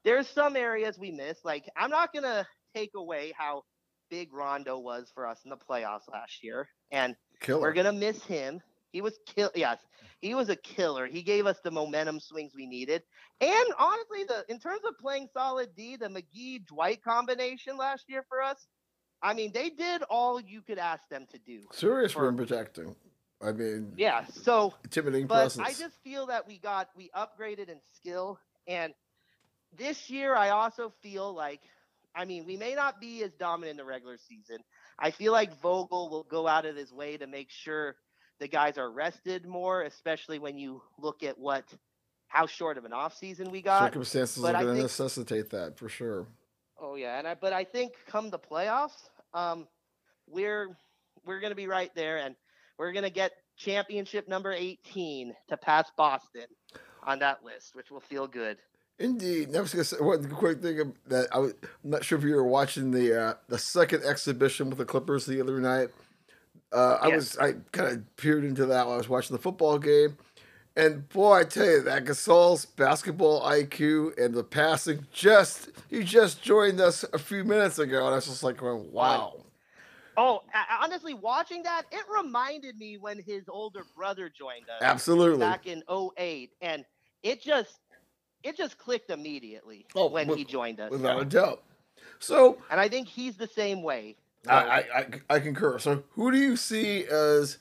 [0.04, 1.44] there's some areas we missed.
[1.44, 3.64] Like I'm not gonna take away how
[4.10, 7.60] big Rondo was for us in the playoffs last year, and Killer.
[7.60, 8.60] we're gonna miss him.
[8.94, 9.50] He was kill.
[9.56, 9.78] Yes,
[10.20, 11.06] he was a killer.
[11.06, 13.02] He gave us the momentum swings we needed.
[13.40, 18.24] And honestly, the in terms of playing solid D, the McGee Dwight combination last year
[18.28, 18.68] for us,
[19.20, 21.62] I mean, they did all you could ask them to do.
[21.72, 22.94] Serious for- rim protecting.
[23.42, 24.26] I mean, Yeah.
[24.26, 25.58] So, intimidating but.
[25.58, 28.38] I just feel that we got we upgraded in skill,
[28.68, 28.94] and
[29.76, 31.62] this year I also feel like,
[32.14, 34.58] I mean, we may not be as dominant in the regular season.
[35.00, 37.96] I feel like Vogel will go out of his way to make sure
[38.40, 41.64] the guys are rested more, especially when you look at what
[42.28, 43.84] how short of an offseason we got.
[43.84, 46.26] Circumstances but are going to necessitate that for sure.
[46.80, 49.68] Oh yeah, and I but I think come the playoffs, um,
[50.26, 50.76] we're
[51.24, 52.34] we're gonna be right there, and
[52.78, 56.46] we're gonna get championship number 18 to pass Boston
[57.04, 58.58] on that list, which will feel good.
[58.98, 59.48] Indeed.
[59.48, 62.16] And I was going to say one quick thing that I was I'm not sure
[62.16, 65.88] if you were watching the uh, the second exhibition with the Clippers the other night.
[66.74, 67.16] Uh, I Yes.
[67.16, 70.18] was I kind of peered into that while I was watching the football game,
[70.76, 76.42] and boy, I tell you that Gasol's basketball IQ and the passing just he just
[76.42, 79.36] joined us a few minutes ago, and I was just like going, wow.
[80.16, 80.42] Oh,
[80.80, 85.40] honestly, watching that, it reminded me when his older brother joined us Absolutely.
[85.40, 85.82] back in
[86.18, 86.84] 08, and
[87.22, 87.78] it just
[88.42, 90.90] it just clicked immediately Oh, when with- he joined us.
[90.90, 91.62] Without a doubt.
[92.18, 94.16] So And I think he's the same way.
[94.48, 95.78] I, I, I, concur.
[95.78, 97.58] So who do you see as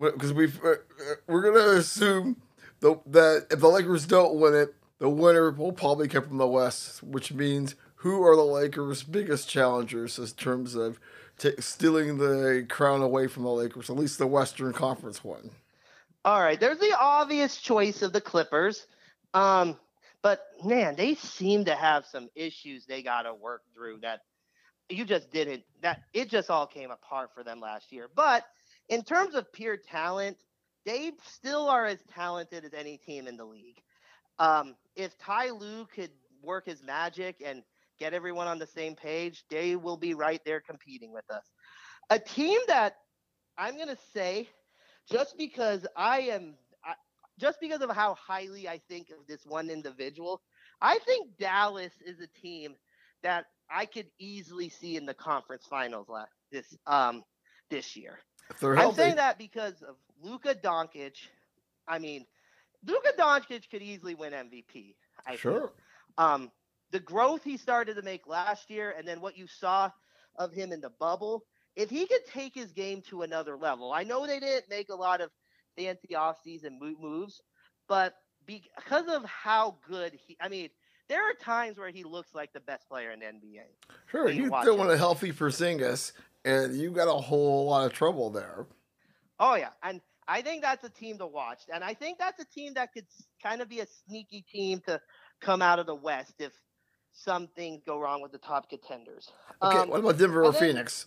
[0.00, 0.74] because we uh,
[1.26, 2.36] we're gonna assume
[2.80, 6.46] the, that if the Lakers don't win it, the winner will probably come from the
[6.46, 11.00] West, which means who are the Lakers' biggest challengers in terms of
[11.38, 15.50] t- stealing the crown away from the Lakers, at least the Western Conference one?
[16.24, 18.86] All right, there's the obvious choice of the Clippers.
[19.32, 19.78] Um,
[20.22, 24.20] but man, they seem to have some issues they got to work through that
[24.88, 28.08] you just didn't that it just all came apart for them last year.
[28.14, 28.44] But
[28.88, 30.36] in terms of pure talent,
[30.84, 33.82] they still are as talented as any team in the league.
[34.38, 36.10] Um, if Ty Lue could
[36.42, 37.62] work his magic and
[37.98, 41.44] get everyone on the same page, they will be right there competing with us.
[42.10, 42.96] A team that
[43.56, 44.48] I'm going to say,
[45.10, 46.54] just because I am,
[46.84, 46.94] I,
[47.38, 50.42] just because of how highly I think of this one individual,
[50.82, 52.74] I think Dallas is a team
[53.22, 57.24] that I could easily see in the conference finals last this um
[57.70, 58.18] this year.
[58.62, 61.16] I'm saying that because of Luka Doncic.
[61.88, 62.26] I mean,
[62.86, 64.94] Luka Doncic could easily win MVP.
[65.26, 65.60] I sure.
[65.60, 65.70] Think.
[66.18, 66.50] Um,
[66.90, 69.90] the growth he started to make last year, and then what you saw
[70.36, 71.44] of him in the bubble,
[71.76, 74.94] if he could take his game to another level, I know they didn't make a
[74.94, 75.30] lot of
[75.76, 77.40] fancy offseason moves,
[77.88, 78.14] but
[78.46, 80.68] because of how good he, I mean,
[81.08, 83.64] there are times where he looks like the best player in the NBA.
[84.10, 86.12] Sure, you throw in a healthy Porzingis,
[86.44, 88.66] and you got a whole lot of trouble there.
[89.38, 92.46] Oh yeah, and I think that's a team to watch, and I think that's a
[92.46, 93.06] team that could
[93.42, 95.00] kind of be a sneaky team to
[95.40, 96.52] come out of the West if
[97.12, 99.30] some things go wrong with the top contenders.
[99.62, 101.06] Okay, um, what about Denver or then, Phoenix?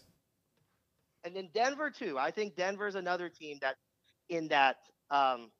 [1.23, 2.17] And then Denver too.
[2.17, 3.75] I think Denver's another team that
[4.29, 4.77] in that
[5.09, 5.51] um,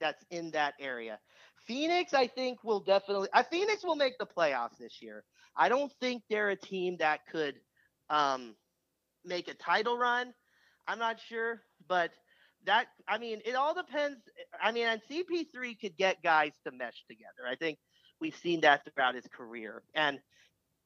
[0.00, 1.18] that's in that area.
[1.66, 3.28] Phoenix, I think, will definitely.
[3.50, 5.24] Phoenix will make the playoffs this year.
[5.56, 7.56] I don't think they're a team that could
[8.10, 8.54] um,
[9.24, 10.32] make a title run.
[10.86, 12.10] I'm not sure, but
[12.64, 14.18] that I mean, it all depends.
[14.62, 17.48] I mean, and CP3 could get guys to mesh together.
[17.48, 17.78] I think
[18.20, 20.18] we've seen that throughout his career, and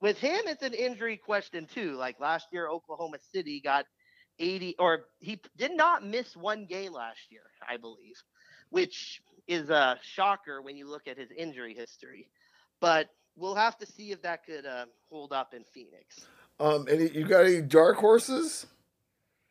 [0.01, 1.93] with him, it's an injury question too.
[1.97, 3.85] Like last year, Oklahoma City got
[4.39, 8.16] 80, or he did not miss one game last year, I believe,
[8.70, 9.20] which
[9.51, 12.28] is a shocker when you look at his injury history.
[12.81, 16.24] But we'll have to see if that could uh, hold up in Phoenix.
[16.60, 18.66] Um, any you got any dark horses?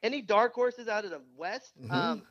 [0.01, 1.73] Any dark horses out of the West?
[1.81, 1.91] Mm-hmm.
[1.91, 2.21] Um,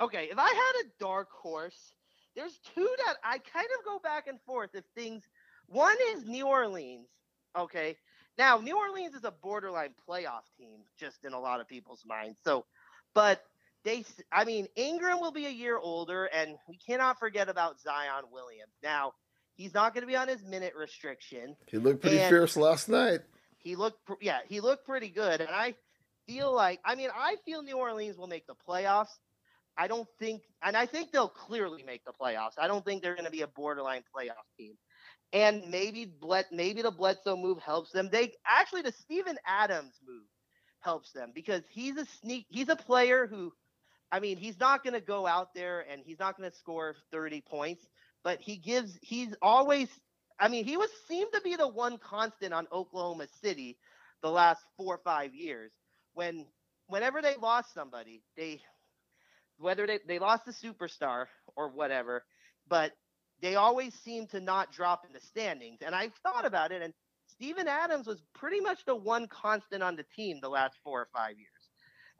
[0.00, 1.92] okay, if I had a dark horse,
[2.34, 4.70] there's two that I kind of go back and forth.
[4.74, 5.22] If things,
[5.68, 7.06] one is New Orleans.
[7.56, 7.96] Okay,
[8.36, 12.38] now New Orleans is a borderline playoff team, just in a lot of people's minds.
[12.42, 12.64] So,
[13.14, 13.44] but
[13.84, 18.24] they, I mean, Ingram will be a year older, and we cannot forget about Zion
[18.32, 18.72] Williams.
[18.82, 19.12] Now,
[19.54, 21.56] he's not going to be on his minute restriction.
[21.66, 23.20] He looked pretty fierce last night.
[23.58, 25.74] He looked, yeah, he looked pretty good, and I
[26.26, 29.08] feel like, I mean, I feel New Orleans will make the playoffs.
[29.76, 32.58] I don't think, and I think they'll clearly make the playoffs.
[32.58, 34.74] I don't think they're going to be a borderline playoff team.
[35.32, 38.08] And maybe Bled, maybe the Bledsoe move helps them.
[38.10, 40.24] They actually the Steven Adams move
[40.80, 42.46] helps them because he's a sneak.
[42.48, 43.52] He's a player who
[44.10, 46.96] I mean, he's not going to go out there and he's not going to score
[47.12, 47.86] 30 points,
[48.24, 49.88] but he gives, he's always,
[50.40, 53.76] I mean, he was seemed to be the one constant on Oklahoma City
[54.22, 55.72] the last four or five years.
[56.14, 56.46] When,
[56.86, 58.60] whenever they lost somebody, they,
[59.58, 61.26] whether they, they lost a superstar
[61.56, 62.24] or whatever,
[62.66, 62.92] but
[63.42, 65.80] they always seem to not drop in the standings.
[65.84, 66.94] And I thought about it, and
[67.26, 71.08] Steven Adams was pretty much the one constant on the team the last four or
[71.14, 71.57] five years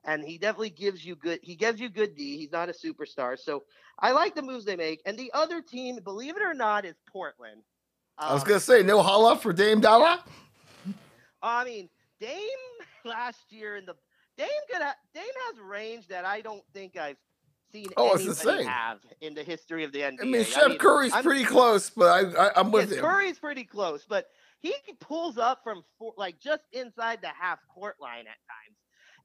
[0.05, 1.41] and he definitely gives you good.
[1.43, 2.39] He gives you good D.
[2.39, 3.65] He's not a superstar, so
[3.99, 5.01] I like the moves they make.
[5.07, 7.62] And the other team, believe it or not, is Portland.
[8.19, 10.25] Um, I was gonna um, say no holla for Dame Dolla.
[11.43, 11.89] I mean,
[12.20, 12.39] Dame
[13.05, 13.95] last year in the
[14.37, 17.16] Dame could ha, Dame has range that I don't think I've
[17.73, 20.23] seen oh, anybody have in the history of the NBA.
[20.23, 22.99] I mean, Chef I mean, Curry's I'm, pretty close, but I, I am with yes,
[22.99, 23.05] him.
[23.05, 24.27] Curry's pretty close, but
[24.61, 28.77] he pulls up from four, like just inside the half court line at times,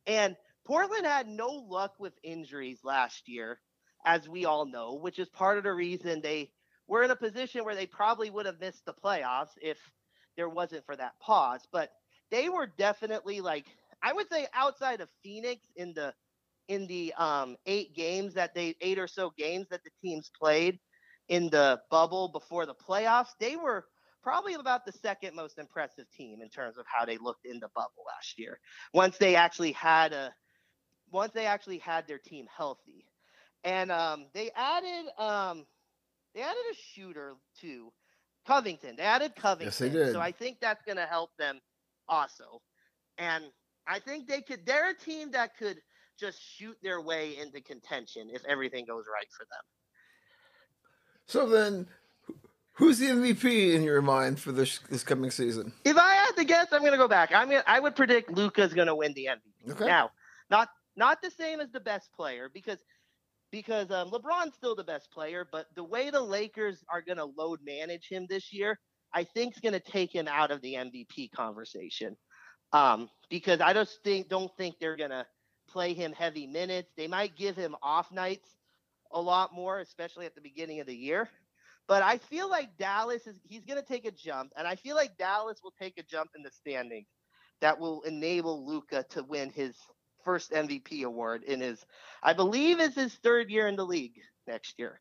[0.06, 3.60] and Portland had no luck with injuries last year,
[4.06, 6.52] as we all know, which is part of the reason they
[6.88, 9.78] were in a position where they probably would have missed the playoffs if
[10.38, 11.62] there wasn't for that pause.
[11.72, 11.92] But
[12.32, 13.66] they were definitely like
[14.02, 16.14] I would say outside of Phoenix in the
[16.68, 20.80] in the um, eight games that they eight or so games that the teams played
[21.30, 23.86] in the bubble before the playoffs, they were
[24.22, 27.70] probably about the second most impressive team in terms of how they looked in the
[27.76, 28.60] bubble last year.
[28.94, 30.34] Once they actually had a
[31.14, 33.06] once they actually had their team healthy.
[33.64, 35.66] And um, they added um,
[36.36, 37.94] they added a shooter too,
[38.46, 38.96] Covington.
[38.98, 39.68] They added Covington.
[39.68, 40.12] Yes, they did.
[40.12, 41.60] So I think that's going to help them
[42.10, 42.62] also.
[43.18, 43.46] And
[43.88, 44.66] I think they could.
[44.66, 45.78] They're a team that could
[46.20, 49.64] just shoot their way into contention if everything goes right for them.
[51.26, 51.88] So then,
[52.78, 55.74] Who's the MVP in your mind for this this coming season?
[55.86, 57.32] If I had to guess, I'm going to go back.
[57.32, 59.74] I'm gonna, I would predict Luka's going to win the MVP.
[59.74, 59.86] Okay.
[59.86, 60.10] Now,
[60.50, 62.80] not not the same as the best player because
[63.52, 67.26] because um, LeBron's still the best player, but the way the Lakers are going to
[67.26, 68.80] load manage him this year,
[69.14, 72.18] I think is going to take him out of the MVP conversation.
[72.72, 75.28] Um, because I just think don't think they're going to
[75.70, 76.92] play him heavy minutes.
[76.98, 78.50] They might give him off nights
[79.12, 81.30] a lot more, especially at the beginning of the year.
[81.88, 84.96] But I feel like Dallas is he's going to take a jump, and I feel
[84.96, 87.08] like Dallas will take a jump in the standings
[87.62, 89.76] that will enable Luka to win his
[90.24, 91.86] first MVP award in his,
[92.22, 95.00] I believe, is his third year in the league next year.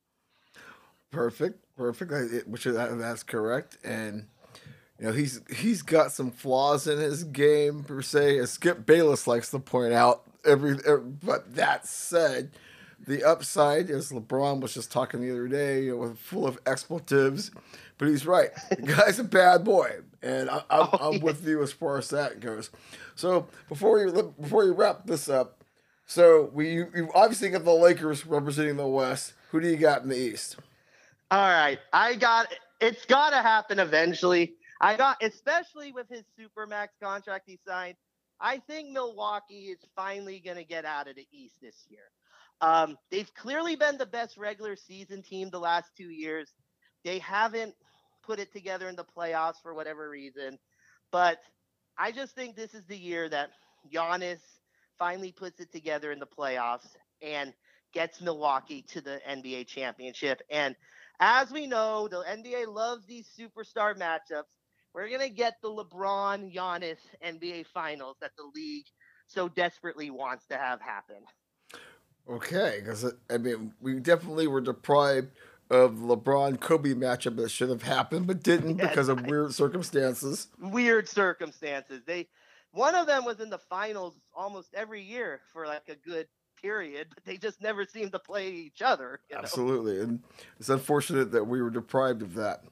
[1.11, 2.49] Perfect, perfect.
[2.49, 4.28] Which that's correct, and
[4.99, 9.27] you know he's he's got some flaws in his game per se, as Skip Bayless
[9.27, 10.23] likes to point out.
[10.44, 12.51] Every, every but that said,
[13.06, 17.50] the upside, as LeBron was just talking the other day, you know, full of expletives,
[17.98, 18.50] but he's right.
[18.70, 22.10] The guy's a bad boy, and I, am oh, I'm with you as far as
[22.10, 22.70] that goes.
[23.14, 25.64] So before you before you wrap this up,
[26.06, 29.34] so we you obviously got the Lakers representing the West.
[29.50, 30.56] Who do you got in the East?
[31.30, 34.54] All right, I got it's got to happen eventually.
[34.80, 37.96] I got especially with his supermax contract he signed.
[38.40, 42.10] I think Milwaukee is finally going to get out of the East this year.
[42.62, 46.55] Um, they've clearly been the best regular season team the last two years.
[47.05, 47.74] They haven't
[48.22, 50.59] put it together in the playoffs for whatever reason,
[51.10, 51.39] but
[51.98, 53.51] I just think this is the year that
[53.93, 54.40] Giannis
[54.98, 56.86] finally puts it together in the playoffs
[57.20, 57.52] and
[57.93, 60.40] gets Milwaukee to the NBA championship.
[60.48, 60.76] And
[61.20, 64.55] as we know, the NBA loves these superstar matchups.
[64.94, 68.86] We're going to get the LeBron Giannis NBA finals that the league
[69.26, 71.24] so desperately wants to have happen.
[72.28, 75.31] Okay, because I mean, we definitely were deprived
[75.70, 80.49] of LeBron Kobe matchup that should have happened, but didn't yes, because of weird circumstances.
[80.61, 82.03] Weird circumstances.
[82.07, 82.28] They,
[82.73, 86.28] one of them was in the finals almost every year for like a good
[86.61, 89.20] period, but they just never seemed to play each other.
[89.35, 90.03] Absolutely, know?
[90.03, 90.20] and
[90.61, 92.62] it's unfortunate that we were deprived of that.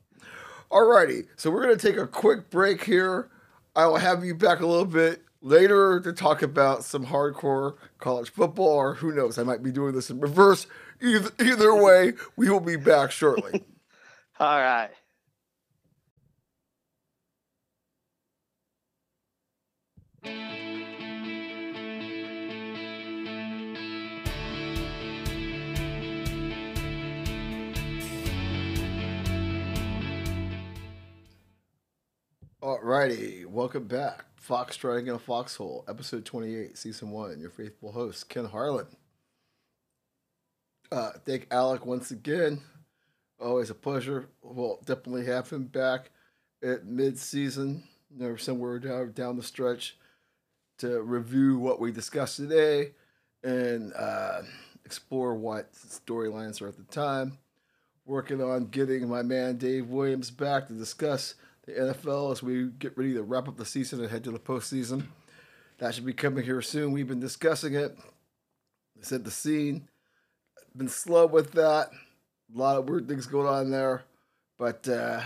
[0.71, 3.31] Alrighty, so we're gonna take a quick break here.
[3.75, 8.31] I will have you back a little bit later to talk about some hardcore college
[8.31, 10.67] football, or who knows, I might be doing this in reverse.
[11.01, 13.65] Either, either way, we will be back shortly.
[14.41, 14.91] All right.
[32.63, 34.30] Alrighty, welcome back.
[34.51, 37.39] Foxtrotting in a Foxhole, episode 28, season one.
[37.39, 38.89] Your faithful host, Ken Harlan.
[40.91, 42.61] Uh, thank Alec once again.
[43.41, 44.27] Always a pleasure.
[44.43, 46.11] We'll definitely have him back
[46.65, 49.97] at mid season, you know, somewhere down, down the stretch
[50.79, 52.91] to review what we discussed today
[53.45, 54.43] and uh,
[54.85, 57.39] explore what storylines are at the time.
[58.05, 61.37] Working on getting my man Dave Williams back to discuss
[61.75, 64.39] the NFL as we get ready to wrap up the season and head to the
[64.39, 65.07] postseason.
[65.79, 66.93] That should be coming here soon.
[66.93, 67.97] We've been discussing it.
[69.01, 69.89] Said the scene.
[70.77, 71.91] Been slow with that.
[72.55, 74.03] A lot of weird things going on there.
[74.59, 75.23] But uh,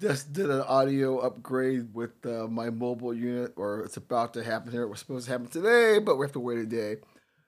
[0.00, 4.70] just did an audio upgrade with uh, my mobile unit, or it's about to happen
[4.70, 4.82] here.
[4.82, 6.96] It was supposed to happen today, but we have to wait a day.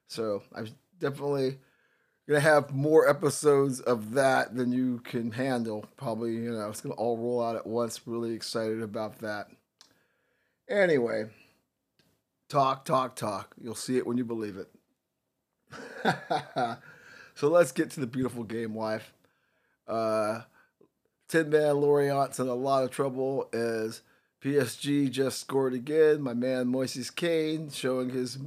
[0.07, 0.69] So I'm
[0.99, 1.59] definitely
[2.33, 5.85] gonna have more episodes of that than you can handle.
[5.99, 8.01] Probably, you know, it's gonna all roll out at once.
[8.07, 9.49] Really excited about that.
[10.67, 11.27] Anyway,
[12.49, 13.55] talk, talk, talk.
[13.61, 14.71] You'll see it when you believe it.
[17.35, 19.13] so let's get to the beautiful game wife.
[19.87, 20.43] Uh,
[21.29, 24.01] Tin Man Lorient's in a lot of trouble as
[24.43, 26.23] PSG just scored again.
[26.23, 28.39] My man Moises Kean showing his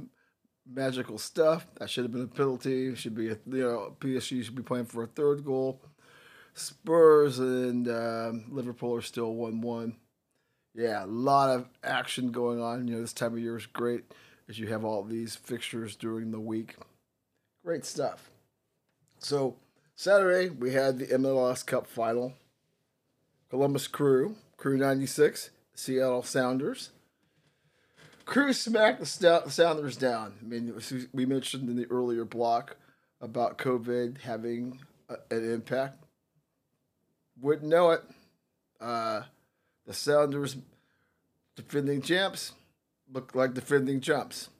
[0.68, 1.66] magical stuff.
[1.78, 2.94] That should have been a penalty.
[2.94, 5.80] Should be a, you know PSG should be playing for a third goal.
[6.54, 9.96] Spurs and um, Liverpool are still one one.
[10.74, 12.86] Yeah, a lot of action going on.
[12.88, 14.04] You know, this time of year is great
[14.48, 16.76] as you have all these fixtures during the week.
[17.64, 18.30] Great stuff.
[19.18, 19.56] So
[19.94, 22.34] Saturday we had the MLS Cup final.
[23.48, 26.90] Columbus Crew, Crew 96, Seattle Sounders
[28.26, 29.06] Crew smacked the
[29.48, 30.34] Sounders down.
[30.42, 30.74] I mean,
[31.14, 32.76] we mentioned in the earlier block
[33.20, 36.02] about COVID having a, an impact.
[37.40, 38.02] Wouldn't know it.
[38.80, 39.22] Uh,
[39.86, 40.56] the Sounders,
[41.54, 42.52] defending champs,
[43.10, 44.50] look like defending champs.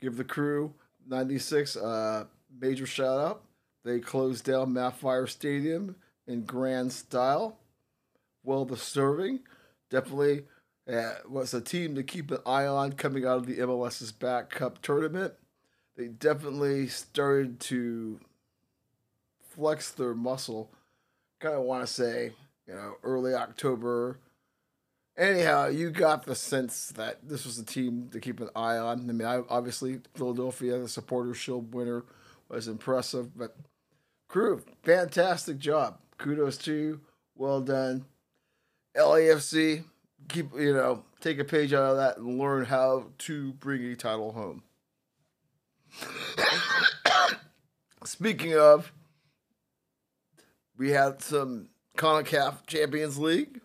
[0.00, 0.72] Give the crew
[1.06, 2.24] 96 uh,
[2.58, 3.42] major shout out.
[3.84, 5.96] They closed down Fire Stadium
[6.26, 7.58] in grand style.
[8.42, 9.40] Well deserving.
[9.90, 10.44] Definitely
[10.86, 14.82] was a team to keep an eye on coming out of the MLS's back cup
[14.82, 15.34] tournament.
[15.96, 18.20] They definitely started to
[19.50, 20.70] flex their muscle.
[21.40, 22.32] Kind of want to say,
[22.66, 24.18] you know, early October.
[25.16, 29.08] Anyhow, you got the sense that this was a team to keep an eye on.
[29.08, 32.04] I mean, I, obviously, Philadelphia, the Supporter Shield winner,
[32.48, 33.56] was impressive, but
[34.28, 35.98] crew, fantastic job.
[36.18, 37.00] Kudos to you.
[37.36, 38.04] Well done.
[38.96, 39.84] LAFC,
[40.28, 43.96] keep, you know, take a page out of that and learn how to bring a
[43.96, 44.62] title home.
[48.04, 48.92] Speaking of,
[50.76, 53.60] we had some CONCACAF Champions League.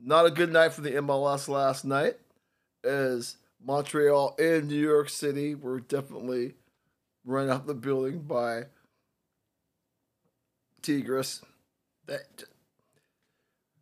[0.00, 2.18] Not a good night for the MLS last night,
[2.84, 6.54] as Montreal and New York City were definitely
[7.24, 8.66] run out of the building by
[10.82, 11.42] Tigres.
[12.06, 12.44] That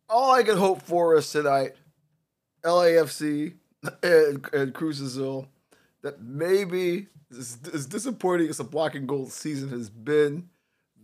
[0.09, 1.73] all I can hope for is tonight,
[2.63, 3.53] LAFC
[4.03, 5.47] and, and Cruz Azul,
[6.01, 10.49] that maybe as, as disappointing as the black and gold season has been,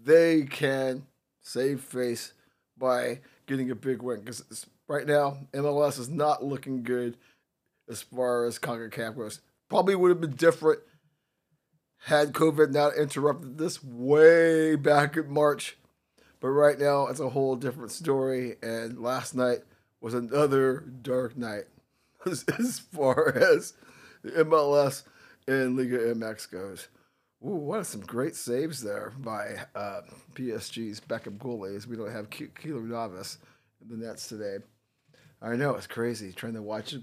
[0.04, 1.06] they can
[1.42, 2.34] save face
[2.78, 4.22] by getting a big win.
[4.22, 7.18] Because right now, MLS is not looking good
[7.90, 9.42] as far as CONCACAF goes.
[9.70, 10.80] Probably would have been different
[12.06, 15.78] had COVID not interrupted this way back in March.
[16.44, 18.58] But right now, it's a whole different story.
[18.62, 19.60] And last night
[20.02, 21.64] was another dark night
[22.26, 23.72] as, far as
[24.24, 25.04] the MLS
[25.48, 26.90] and Liga MX goes.
[27.46, 30.02] Ooh, what are some great saves there by uh,
[30.34, 31.88] PSG's backup goalies.
[31.88, 33.38] We don't have Ke- Keylor Navas
[33.82, 34.58] in the nets today.
[35.42, 36.94] I know it's crazy trying to watch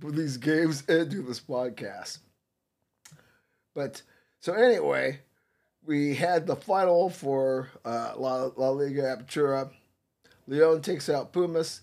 [0.00, 2.18] these games and do this podcast.
[3.74, 4.02] But
[4.38, 5.18] so anyway,
[5.84, 9.70] we had the final for uh, La, La Liga Apertura.
[10.46, 11.80] Leon takes out Pumas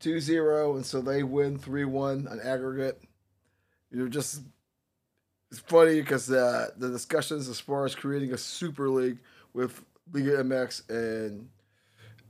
[0.00, 3.00] 2-0, and so they win 3-1 on aggregate.
[3.90, 4.42] You know, just
[5.50, 9.18] it's funny because uh, the discussions as far as creating a super league
[9.52, 11.48] with Liga MX and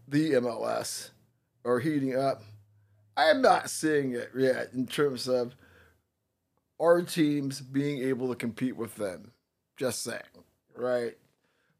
[0.06, 1.10] the MLS
[1.64, 2.42] are heating up.
[3.16, 5.54] I am not seeing it yet in terms of
[6.80, 9.32] our teams being able to compete with them.
[9.76, 10.20] Just saying,
[10.76, 11.16] right?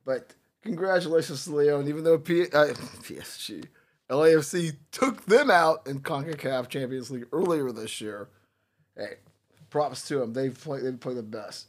[0.05, 2.67] But congratulations to Leon, even though P- uh,
[3.03, 3.67] PSG,
[4.11, 8.29] LAFC took them out in CONCACAF Champions League earlier this year.
[8.97, 9.15] Hey,
[9.71, 10.33] props to them.
[10.33, 11.67] They've played, they played the best.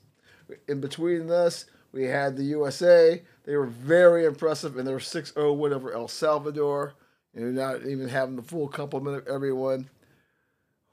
[0.67, 3.21] In between this, we had the USA.
[3.45, 6.93] They were very impressive in their 6 0 win over El Salvador.
[7.33, 9.89] Know, not even having the full complement of everyone.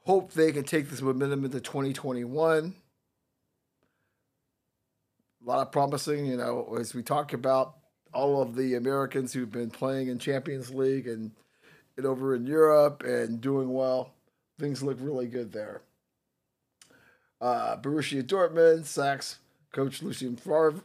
[0.05, 2.75] Hope they can take this momentum into 2021
[5.43, 7.75] a lot of promising, you know, as we talk about
[8.13, 11.31] all of the Americans who've been playing in Champions League and,
[11.97, 14.13] and over in Europe and doing well.
[14.59, 15.81] Things look really good there.
[17.41, 19.39] Uh, Borussia Dortmund sacks
[19.73, 20.81] coach Lucien Favre.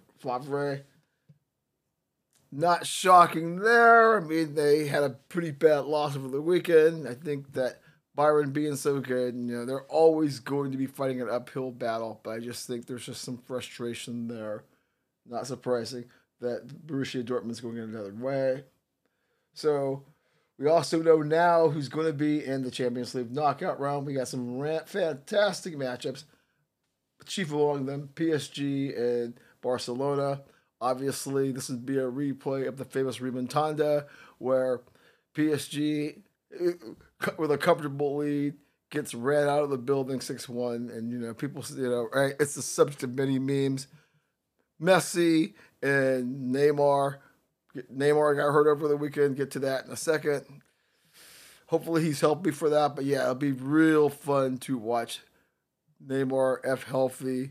[2.50, 4.16] Not shocking there.
[4.16, 7.06] I mean, they had a pretty bad loss over the weekend.
[7.06, 7.80] I think that
[8.18, 11.70] Bayern being so good, and, you know, they're always going to be fighting an uphill
[11.70, 14.64] battle, but I just think there's just some frustration there.
[15.24, 16.06] Not surprising
[16.40, 18.64] that Borussia Dortmund's going in another way.
[19.54, 20.02] So
[20.58, 24.04] we also know now who's going to be in the Champions League knockout round.
[24.04, 26.24] We got some fantastic matchups.
[27.24, 30.42] Chief among them, PSG and Barcelona.
[30.80, 34.06] Obviously, this would be a replay of the famous Remontada
[34.38, 34.80] where
[35.36, 36.18] PSG
[37.36, 38.54] with a comfortable lead,
[38.90, 40.90] gets ran out of the building 6 1.
[40.92, 42.34] And, you know, people, you know, right?
[42.40, 43.86] It's the subject of many memes.
[44.80, 47.16] Messi and Neymar.
[47.94, 49.36] Neymar got hurt over the weekend.
[49.36, 50.44] Get to that in a second.
[51.66, 52.96] Hopefully he's healthy for that.
[52.96, 55.20] But yeah, it'll be real fun to watch
[56.04, 57.50] Neymar F healthy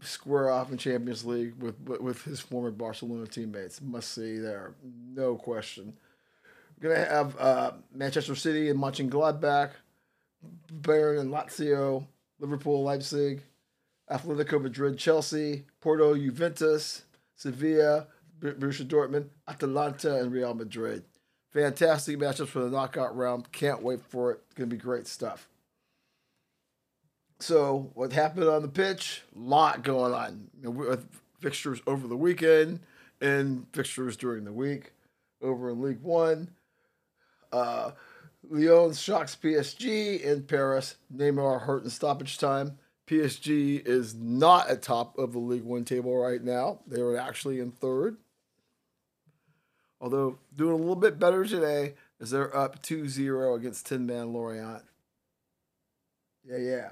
[0.00, 3.80] square off in Champions League with with his former Barcelona teammates.
[3.80, 5.94] Must see there, no question.
[6.80, 9.70] Gonna have uh, Manchester City and Mönchengladbach,
[10.82, 12.06] Bayern and Lazio,
[12.38, 13.42] Liverpool, Leipzig,
[14.10, 18.06] Atletico Madrid, Chelsea, Porto, Juventus, Sevilla,
[18.40, 21.04] Borussia Dortmund, Atalanta, and Real Madrid.
[21.50, 23.50] Fantastic matchups for the knockout round.
[23.52, 24.40] Can't wait for it.
[24.46, 25.48] It's gonna be great stuff.
[27.40, 29.22] So, what happened on the pitch?
[29.34, 30.48] Lot going on.
[30.58, 31.06] You know, with
[31.40, 32.80] fixtures over the weekend
[33.20, 34.92] and fixtures during the week.
[35.42, 36.48] Over in League One,
[37.56, 37.92] uh,
[38.48, 40.96] Lyon shocks PSG in Paris.
[41.14, 42.78] Neymar hurt in stoppage time.
[43.06, 46.80] PSG is not at top of the League One table right now.
[46.86, 48.16] They are actually in third.
[50.00, 54.82] Although doing a little bit better today as they're up 2-0 against Tin Man Lorient.
[56.44, 56.88] Yeah, yeah.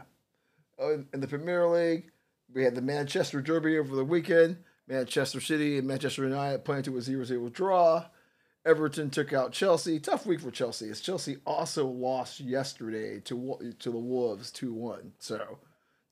[0.79, 2.11] Oh, in the Premier League,
[2.53, 4.59] we had the Manchester Derby over the weekend.
[4.87, 8.05] Manchester City and Manchester United playing to a 0-0 draw.
[8.67, 10.01] Everton took out Chelsea.
[10.01, 15.11] Tough week for Chelsea, as Chelsea also lost yesterday to to the Wolves 2-1.
[15.19, 15.59] So,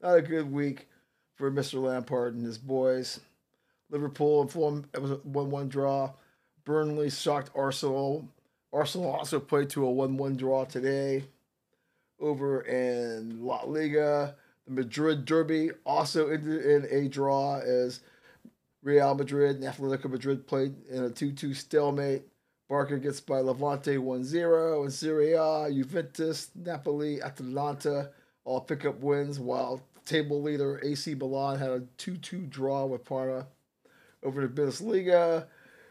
[0.03, 0.89] not a good week
[1.35, 1.83] for Mr.
[1.83, 3.21] Lampard and his boys.
[3.91, 6.13] Liverpool and Fulham, it was a 1-1 draw.
[6.65, 8.29] Burnley shocked Arsenal.
[8.73, 11.25] Arsenal also played to a 1-1 draw today.
[12.21, 18.01] Over in La Liga, the Madrid Derby also ended in a draw as
[18.83, 22.23] Real Madrid and Atletico Madrid played in a 2-2 stalemate.
[22.73, 24.85] Barca gets by Levante 1-0.
[24.87, 28.13] In Serie A, Juventus, Napoli, Atalanta
[28.47, 33.47] all pick up wins, while table leader AC Milan had a 2-2 draw with Parma.
[34.23, 35.49] Over to Bundesliga,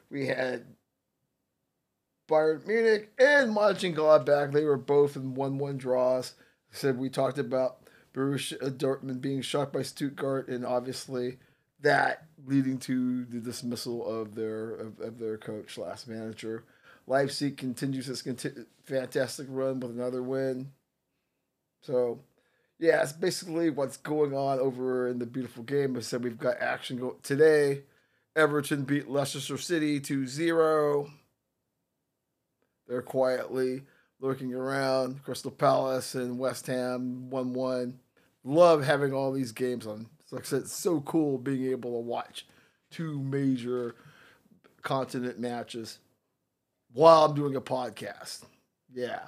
[0.10, 0.66] we had
[2.28, 4.52] Bayern Munich and Mönchengladbach.
[4.52, 6.34] They were both in 1-1 draws.
[6.72, 7.78] Said we talked about
[8.12, 11.38] Borussia Dortmund being shocked by Stuttgart, and obviously
[11.82, 16.64] that leading to the dismissal of their of, of their coach last manager.
[17.08, 20.72] Leipzig continues this conti- fantastic run with another win.
[21.82, 22.20] So,
[22.80, 25.98] yeah, it's basically what's going on over in the beautiful game.
[25.98, 27.84] I said we've got action go- today.
[28.36, 31.12] Everton beat Leicester City 2 0.
[32.88, 33.84] They're quietly
[34.20, 35.24] lurking around.
[35.24, 38.00] Crystal Palace and West Ham 1 1.
[38.44, 42.08] Love having all these games on like I said, it's so cool being able to
[42.08, 42.46] watch
[42.90, 43.96] two major
[44.82, 46.00] continent matches
[46.94, 48.44] while I'm doing a podcast.
[48.94, 49.28] Yeah.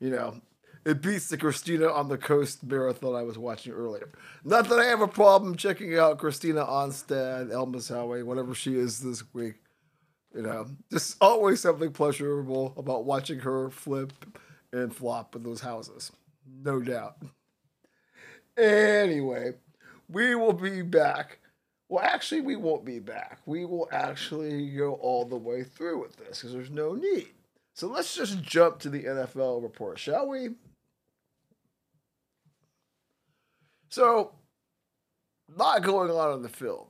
[0.00, 0.40] You know,
[0.84, 4.08] it beats the Christina on the Coast marathon I was watching earlier.
[4.44, 9.00] Not that I have a problem checking out Christina Anstead, Elmas Howie, whatever she is
[9.00, 9.56] this week.
[10.34, 14.12] You know, just always something pleasurable about watching her flip
[14.72, 16.12] and flop in those houses.
[16.62, 17.16] No doubt.
[18.56, 19.52] Anyway,
[20.08, 21.38] we will be back.
[21.88, 23.40] Well, actually, we won't be back.
[23.46, 27.28] We will actually go all the way through with this because there's no need.
[27.74, 30.50] So let's just jump to the NFL report, shall we?
[33.88, 34.32] So,
[35.56, 36.88] not going on in the field.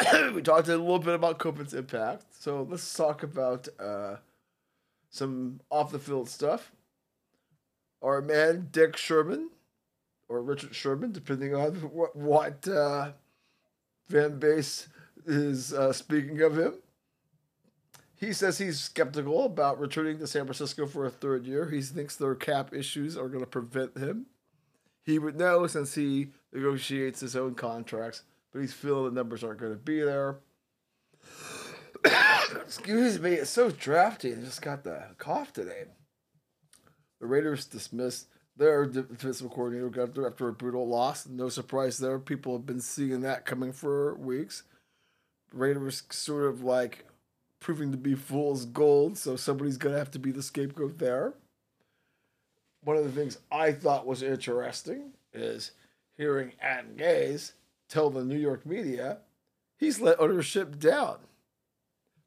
[0.34, 2.24] we talked a little bit about COVID's impact.
[2.38, 4.16] So let's talk about uh,
[5.10, 6.70] some off the field stuff.
[8.02, 9.50] Our man, Dick Sherman,
[10.28, 13.12] or Richard Sherman, depending on what, what uh,
[14.08, 14.88] fan base
[15.26, 16.74] is uh, speaking of him.
[18.16, 21.70] He says he's skeptical about returning to San Francisco for a third year.
[21.70, 24.26] He thinks their cap issues are going to prevent him.
[25.04, 28.22] He would know since he negotiates his own contracts,
[28.52, 30.38] but he's feeling the numbers aren't going to be there.
[32.56, 34.32] Excuse me, it's so drafty.
[34.32, 35.84] I just got the cough today.
[37.20, 38.26] The Raiders dismissed
[38.58, 41.26] their defensive coordinator got after a brutal loss.
[41.26, 42.18] No surprise there.
[42.18, 44.64] People have been seeing that coming for weeks.
[45.52, 47.06] Raiders sort of like
[47.60, 51.34] proving to be fool's gold, so somebody's gonna have to be the scapegoat there.
[52.84, 55.72] One of the things I thought was interesting is
[56.16, 57.52] hearing Adam Gase
[57.88, 59.18] tell the New York media
[59.78, 61.18] he's let ownership down.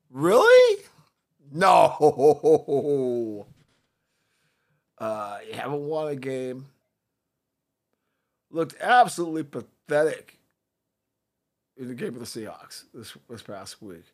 [0.10, 0.84] Really?
[1.52, 3.48] No.
[5.02, 6.68] Uh, you haven't won a game.
[8.52, 10.38] Looked absolutely pathetic
[11.76, 14.06] in the game with the Seahawks this this past week.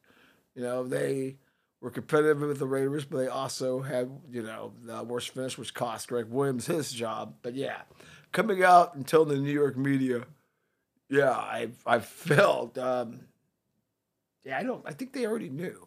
[0.56, 1.36] You know, they
[1.82, 5.74] were competitive with the Raiders, but they also had, you know, the worst finish, which
[5.74, 7.36] cost Gregg Williams his job.
[7.42, 7.82] But yeah,
[8.32, 10.24] coming out and telling the New York media,
[11.10, 13.22] yeah, I I felt, um,
[14.46, 15.87] yeah, I don't, I think they already knew.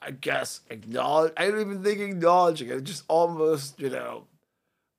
[0.00, 1.32] I guess acknowledge.
[1.36, 2.84] I don't even think acknowledging it.
[2.84, 4.24] Just almost, you know,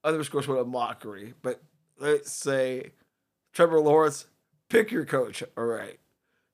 [0.03, 1.33] underscores what a mockery.
[1.41, 1.61] But
[1.99, 2.91] let's say
[3.53, 4.25] Trevor Lawrence,
[4.69, 5.43] pick your coach.
[5.57, 5.99] All right.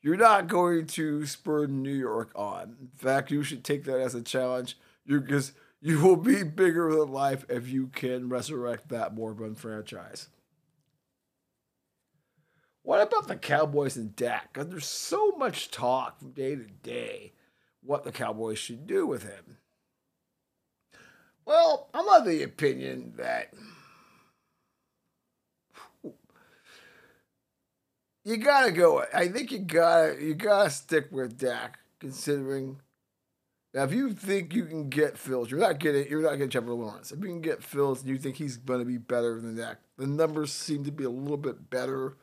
[0.01, 2.75] You're not going to spur New York on.
[2.80, 4.77] In fact, you should take that as a challenge.
[5.03, 10.30] You because you will be bigger than life if you can resurrect that moribund franchise.
[12.83, 14.53] What about the Cowboys and Dak?
[14.53, 17.33] There's so much talk from day to day
[17.85, 19.57] what the Cowboys should do with him.
[21.45, 23.53] Well, I'm of the opinion that
[28.23, 29.05] you gotta go.
[29.14, 32.80] I think you gotta you gotta stick with Dak, considering.
[33.75, 36.73] Now, if you think you can get Fields, you're not getting you're not getting Trevor
[36.73, 37.11] Lawrence.
[37.11, 40.07] If you can get Fields and you think he's to be better than Dak, the
[40.07, 42.17] numbers seem to be a little bit better.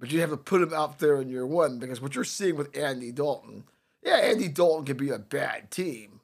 [0.00, 2.56] But you have to put him out there in year one because what you're seeing
[2.56, 3.64] with Andy Dalton
[4.02, 6.20] Yeah, Andy Dalton could be a bad team,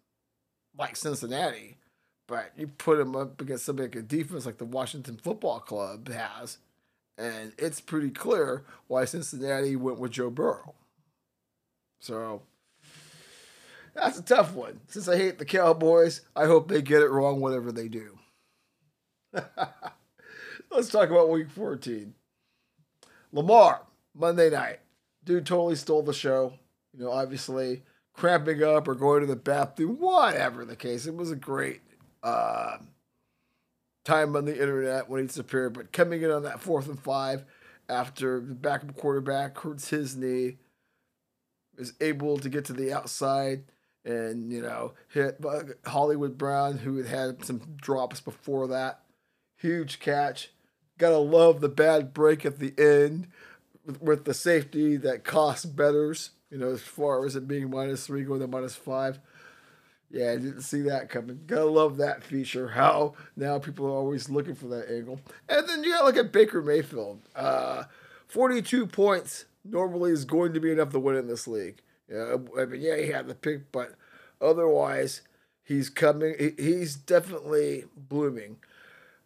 [0.78, 1.78] like Cincinnati,
[2.26, 6.08] but you put him up against somebody like a defense like the Washington Football Club
[6.08, 6.58] has,
[7.18, 10.74] and it's pretty clear why Cincinnati went with Joe Burrow.
[12.00, 12.42] So
[13.94, 14.80] that's a tough one.
[14.88, 18.18] Since I hate the Cowboys, I hope they get it wrong whatever they do.
[20.70, 22.14] Let's talk about week 14.
[23.32, 23.82] Lamar,
[24.14, 24.80] Monday night.
[25.24, 26.54] Dude totally stole the show.
[26.96, 27.82] You know, obviously
[28.12, 31.06] cramping up or going to the bathroom, whatever the case.
[31.06, 31.80] It was a great
[32.22, 32.78] uh,
[34.04, 35.74] time on the internet when he disappeared.
[35.74, 37.44] But coming in on that fourth and five
[37.88, 40.58] after the backup quarterback hurts his knee,
[41.76, 43.64] is able to get to the outside
[44.04, 45.42] and, you know, hit
[45.86, 49.00] Hollywood Brown, who had had some drops before that.
[49.56, 50.50] Huge catch.
[50.98, 53.28] Gotta love the bad break at the end
[53.84, 58.06] with, with the safety that costs betters, you know, as far as it being minus
[58.06, 59.18] three going to minus five.
[60.10, 61.40] Yeah, I didn't see that coming.
[61.46, 62.68] Gotta love that feature.
[62.68, 65.20] How now people are always looking for that angle.
[65.48, 67.20] And then you gotta look at Baker Mayfield.
[67.34, 67.84] Uh,
[68.28, 71.80] 42 points normally is going to be enough to win in this league.
[72.08, 73.94] Yeah, I mean, yeah, he had the pick, but
[74.40, 75.22] otherwise,
[75.64, 76.34] he's coming.
[76.38, 78.58] He, he's definitely blooming.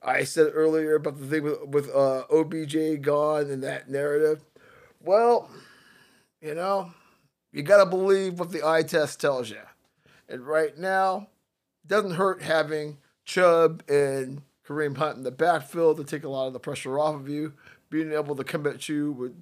[0.00, 4.44] I said earlier about the thing with, with uh, OBJ gone and that narrative.
[5.02, 5.50] Well,
[6.40, 6.92] you know,
[7.58, 9.58] you got to believe what the eye test tells you.
[10.28, 11.26] And right now,
[11.84, 16.52] doesn't hurt having Chubb and Kareem Hunt in the backfield to take a lot of
[16.52, 17.54] the pressure off of you.
[17.90, 19.34] Being able to come at you with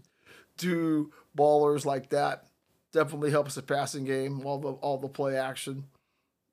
[0.57, 2.47] two ballers like that
[2.91, 4.47] definitely helps the passing game.
[4.47, 5.85] All the all the play action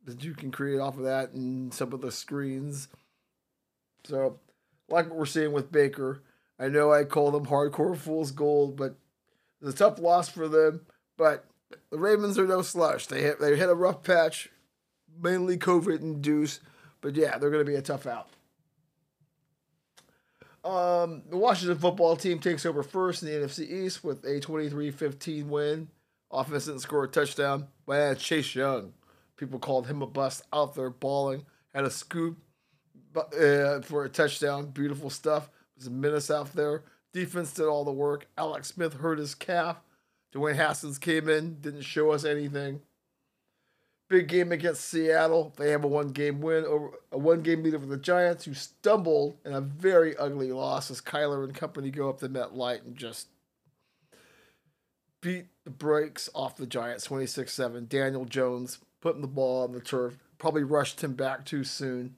[0.03, 2.90] that you can create off of that and some of the screens.
[4.03, 4.40] So,
[4.90, 6.24] like what we're seeing with Baker,
[6.59, 8.95] I know I call them hardcore fool's gold, but
[9.61, 10.82] it's a tough loss for them.
[11.16, 11.45] But
[11.90, 13.08] the Ravens are no slush.
[13.08, 14.50] They hit, they hit a rough patch,
[15.22, 16.61] mainly COVID induced.
[17.02, 18.30] But yeah, they're going to be a tough out.
[20.64, 24.92] Um, the Washington football team takes over first in the NFC East with a 23
[24.92, 25.90] 15 win.
[26.32, 27.68] Offense didn't score a touchdown.
[27.88, 28.93] Man, Chase Young,
[29.35, 31.45] people called him a bust out there balling.
[31.76, 32.38] Had a scoop
[33.16, 34.68] uh, for a touchdown.
[34.68, 35.50] Beautiful stuff.
[35.76, 36.84] It was a menace out there.
[37.11, 38.27] Defense did all the work.
[38.38, 39.77] Alex Smith hurt his calf.
[40.34, 42.82] Dwayne Haskins came in, didn't show us anything.
[44.10, 45.53] Big game against Seattle.
[45.58, 48.53] They have a one game win over a one game lead over the Giants, who
[48.53, 52.95] stumbled in a very ugly loss as Kyler and company go up the MetLife and
[52.95, 53.28] just
[55.22, 57.88] beat the brakes off the Giants 26 7.
[57.88, 60.18] Daniel Jones putting the ball on the turf.
[60.38, 62.16] Probably rushed him back too soon.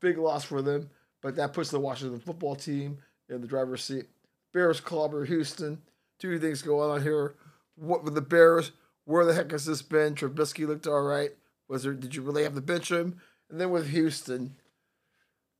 [0.00, 0.90] Big loss for them,
[1.22, 4.06] but that puts the Washington football team in the driver's seat.
[4.52, 5.80] Bears clobber Houston.
[6.18, 7.34] Two things going on here.
[7.76, 8.72] What with the Bears?
[9.04, 10.14] Where the heck has this been?
[10.14, 11.30] Trubisky looked all right.
[11.68, 11.92] Was there?
[11.92, 13.20] Did you really have to bench him?
[13.50, 14.56] And then with Houston,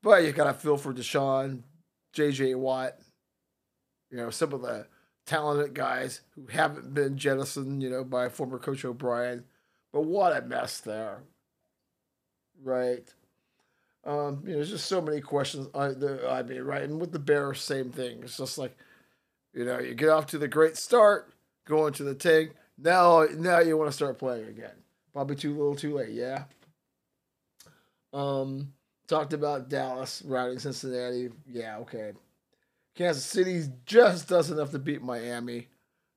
[0.02, 1.62] but you got to feel for Deshaun,
[2.12, 2.56] J.J.
[2.56, 2.98] Watt.
[4.10, 4.86] You know some of the
[5.26, 9.44] talented guys who haven't been jettisoned, you know, by former coach O'Brien.
[9.92, 11.22] But what a mess there.
[12.62, 13.12] Right.
[14.04, 15.68] Um, you know, there's just so many questions.
[15.74, 18.20] I, the, I mean, right, and with the Bears, same thing.
[18.22, 18.76] It's just like,
[19.56, 21.32] you know, you get off to the great start,
[21.64, 22.52] going to the tank.
[22.78, 24.74] Now, now you want to start playing again.
[25.14, 26.10] Probably too little, too late.
[26.10, 26.44] Yeah.
[28.12, 28.74] Um,
[29.08, 31.30] talked about Dallas routing Cincinnati.
[31.50, 32.12] Yeah, okay.
[32.94, 35.68] Kansas City just does enough to beat Miami.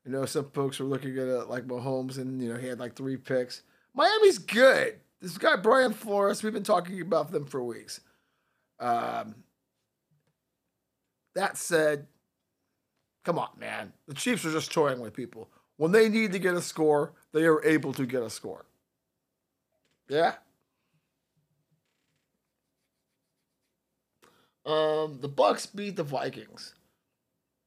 [0.05, 2.79] You know, some folks were looking at it like Mahomes, and you know he had
[2.79, 3.63] like three picks.
[3.93, 4.99] Miami's good.
[5.21, 8.01] This guy Brian Flores, we've been talking about them for weeks.
[8.79, 9.35] Um,
[11.35, 12.07] that said,
[13.29, 13.93] come on, man.
[14.07, 15.49] The Chiefs are just toying with people.
[15.77, 18.65] When they need to get a score, they are able to get a score.
[20.07, 20.33] Yeah.
[24.65, 26.73] Um, the Bucs beat the Vikings.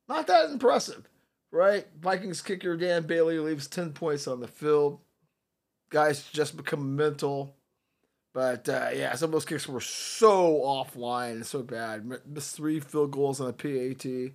[0.08, 1.08] Not that impressive,
[1.52, 1.86] right?
[2.00, 4.98] Vikings kicker Dan Bailey leaves 10 points on the field.
[5.90, 7.54] Guys just become mental.
[8.34, 12.04] But uh, yeah, some of those kicks were so offline and so bad.
[12.26, 14.32] Missed three field goals on a PAT.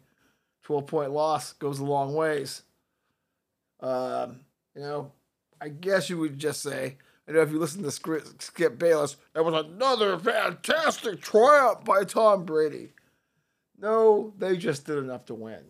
[0.68, 2.64] 12 point loss goes a long ways.
[3.80, 4.42] Um,
[4.76, 5.14] you know,
[5.62, 9.46] I guess you would just say I know if you listen to Skip Bayless, that
[9.46, 12.92] was another fantastic triumph by Tom Brady.
[13.80, 15.64] No, they just did enough to win.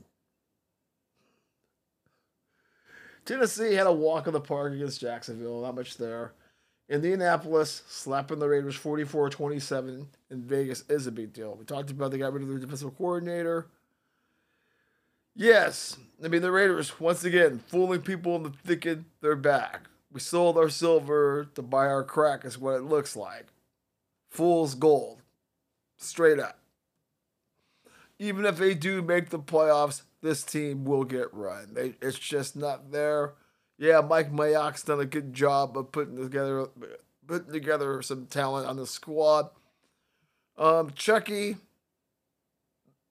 [3.23, 6.33] Tennessee had a walk in the park against Jacksonville, not much there.
[6.89, 11.55] Indianapolis slapping the Raiders 44 27 in Vegas is a big deal.
[11.55, 13.67] We talked about they got rid of their defensive coordinator.
[15.39, 19.81] Yes, I mean, the Raiders, once again, fooling people into thinking they're back.
[20.11, 23.45] we sold our silver to buy our crack, is what it looks like.
[24.31, 25.21] Fool's gold.
[25.97, 26.57] Straight up.
[28.17, 31.75] Even if they do make the playoffs, this team will get run.
[31.75, 33.33] They, it's just not there.
[33.77, 36.67] Yeah, Mike Mayock's done a good job of putting together
[37.27, 39.49] putting together some talent on the squad.
[40.57, 41.57] Um, Chucky,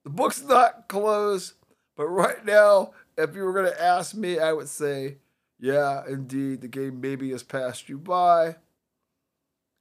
[0.03, 1.53] the book's not closed,
[1.97, 5.17] but right now, if you were going to ask me, I would say,
[5.59, 8.57] yeah, indeed, the game maybe has passed you by.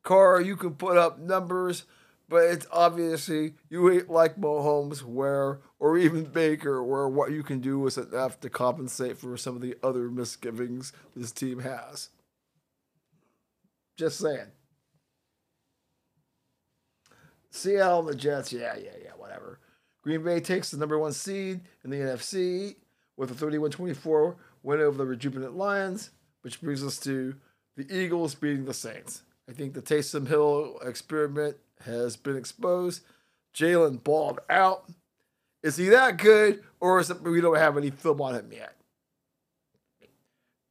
[0.03, 1.83] Carr, you can put up numbers,
[2.29, 7.59] but it's obviously you ain't like Mahomes, where or even Baker, where what you can
[7.59, 12.09] do is enough to compensate for some of the other misgivings this team has.
[13.97, 14.51] Just saying.
[17.49, 19.59] Seattle and the Jets, yeah, yeah, yeah, whatever.
[20.05, 22.75] Green Bay takes the number one seed in the NFC
[23.17, 26.11] with a 31 24 win over the rejuvenant Lions,
[26.41, 27.33] which brings us to
[27.75, 29.23] the Eagles beating the Saints.
[29.49, 33.03] I think the Taysom Hill experiment has been exposed.
[33.55, 34.87] Jalen balled out.
[35.63, 38.75] Is he that good, or is it we don't have any film on him yet?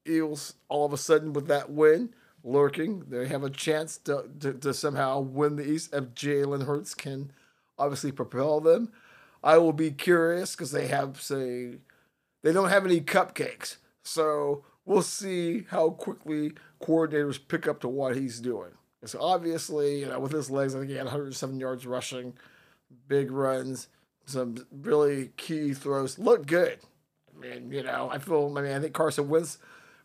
[0.07, 2.15] Eagles, all of a sudden, with that win,
[2.45, 6.95] lurking, they have a chance to, to, to somehow win the East if Jalen Hurts
[6.95, 7.33] can
[7.77, 8.93] obviously propel them.
[9.44, 11.76] I will be curious because they have, say,
[12.42, 13.76] they don't have any cupcakes.
[14.02, 18.70] So we'll see how quickly coordinators pick up to what he's doing.
[19.05, 22.32] So obviously, you know, with his legs, I think he had 107 yards rushing,
[23.06, 23.89] big runs,
[24.24, 26.18] some really key throws.
[26.18, 26.78] Looked good.
[27.36, 28.52] I mean, you know, I feel.
[28.56, 29.58] I mean, I think Carson Wentz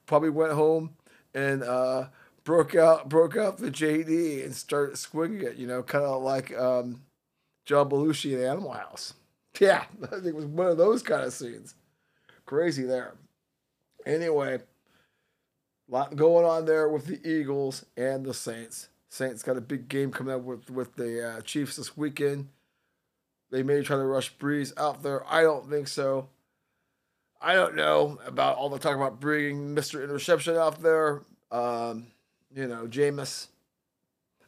[0.06, 0.96] probably went home
[1.34, 2.08] and uh,
[2.44, 5.56] broke out, broke out the JD and started swinging it.
[5.56, 7.04] You know, kind of like um,
[7.66, 9.14] John Belushi in Animal House.
[9.62, 11.76] Yeah, I think it was one of those kind of scenes.
[12.46, 13.16] Crazy there.
[14.06, 14.62] Anyway, a
[15.94, 18.88] lot going on there with the Eagles and the Saints.
[19.10, 22.48] Saints got a big game coming up with with the uh, Chiefs this weekend.
[23.52, 25.30] They may try to rush Brees out there.
[25.30, 26.30] I don't think so.
[27.42, 30.04] I don't know about all the talk about bringing Mr.
[30.04, 31.24] Interception out there.
[31.52, 32.08] Um,
[32.56, 33.48] you know, Jameis.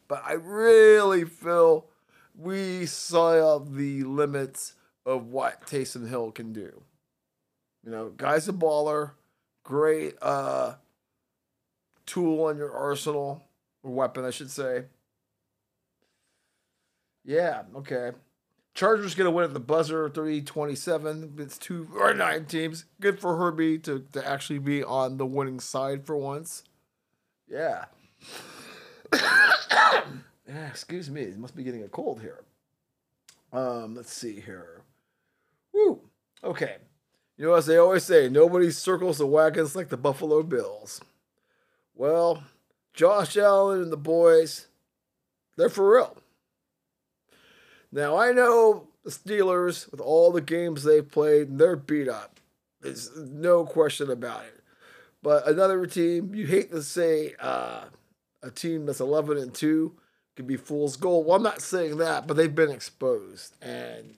[0.08, 1.88] But I really feel
[2.36, 6.84] we saw the limits of what Taysom Hill can do.
[7.84, 9.12] You know, guy's a baller,
[9.64, 10.76] great uh,
[12.06, 13.44] tool on your arsenal,
[13.84, 14.84] or weapon, I should say.
[17.26, 18.12] Yeah, okay.
[18.74, 21.36] Chargers going to win at the buzzer 30 27.
[21.40, 22.86] It's two or nine teams.
[23.00, 26.64] Good for Herbie to, to actually be on the winning side for once.
[27.50, 27.86] Yeah.
[29.14, 30.04] yeah.
[30.70, 31.22] Excuse me.
[31.22, 32.44] It must be getting a cold here.
[33.52, 34.81] Um, let's see here.
[35.74, 36.02] Woo.
[36.44, 36.78] Okay.
[37.38, 41.02] You know, as they always say, nobody circles the wagons like the Buffalo Bills.
[41.96, 42.44] Well,
[42.94, 44.68] Josh Allen and the boys,
[45.58, 46.18] they're for real.
[47.92, 52.40] Now, I know the Steelers, with all the games they've played, they're beat up.
[52.82, 54.64] There's no question about it.
[55.24, 57.86] But another team, you hate to say uh,
[58.42, 59.94] a team that's 11 and 2
[60.36, 61.26] could be fool's gold.
[61.26, 63.56] Well, I'm not saying that, but they've been exposed.
[63.62, 64.16] And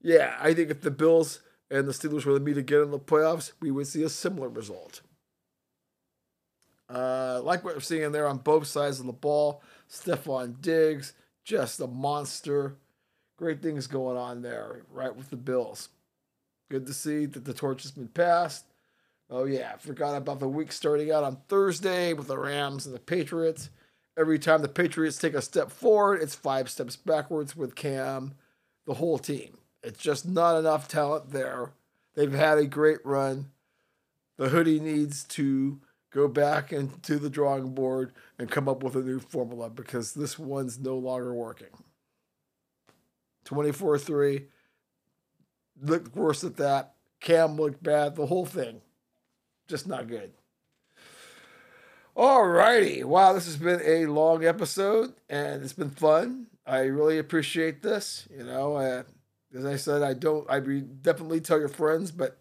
[0.00, 2.98] yeah, I think if the Bills and the Steelers were to meet again in the
[2.98, 5.02] playoffs, we would see a similar result.
[6.88, 11.12] Uh, like what we're seeing there on both sides of the ball, Stefon Diggs,
[11.44, 12.76] just a monster.
[13.36, 15.90] Great things going on there, right with the Bills.
[16.70, 18.64] Good to see that the torch has been passed.
[19.30, 23.00] Oh, yeah, forgot about the week starting out on Thursday with the Rams and the
[23.00, 23.68] Patriots.
[24.18, 28.34] Every time the Patriots take a step forward, it's five steps backwards with Cam,
[28.86, 29.57] the whole team.
[29.82, 31.72] It's just not enough talent there.
[32.14, 33.50] They've had a great run.
[34.36, 39.02] The hoodie needs to go back into the drawing board and come up with a
[39.02, 41.68] new formula because this one's no longer working.
[43.44, 44.44] 24 3.
[45.80, 46.94] Looked worse at that.
[47.20, 48.16] Cam looked bad.
[48.16, 48.80] The whole thing.
[49.68, 50.32] Just not good.
[52.16, 53.04] All righty.
[53.04, 56.48] Wow, this has been a long episode and it's been fun.
[56.66, 58.26] I really appreciate this.
[58.36, 59.04] You know, uh,
[59.56, 62.38] as I said, I don't, I definitely tell your friends, but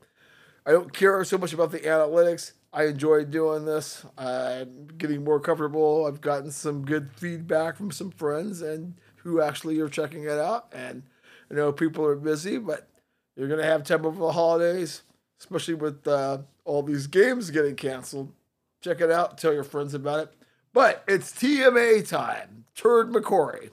[0.66, 2.54] I don't care so much about the analytics.
[2.74, 4.06] I enjoy doing this.
[4.18, 6.06] I'm getting more comfortable.
[6.06, 10.68] I've gotten some good feedback from some friends and who actually are checking it out.
[10.74, 11.04] And
[11.50, 12.90] I know people are busy, but
[13.36, 15.04] you're going to have time over the holidays,
[15.40, 18.34] especially with uh, all these games getting canceled.
[18.82, 19.38] Check it out.
[19.38, 20.34] Tell your friends about it.
[20.74, 22.66] But it's TMA time.
[22.76, 23.72] Turd McCory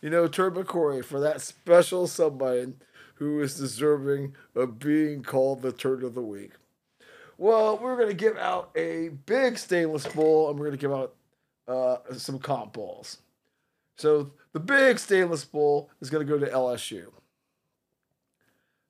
[0.00, 2.74] you know, McCory for that special somebody
[3.16, 6.52] who is deserving of being called the Turd of the Week.
[7.36, 11.14] Well, we're gonna give out a big stainless bowl, and we're gonna give out
[11.66, 13.18] uh, some comp balls.
[13.96, 17.12] So the big stainless bowl is gonna go to LSU.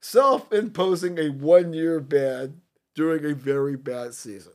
[0.01, 2.61] Self-imposing a one-year ban
[2.95, 4.53] during a very bad season.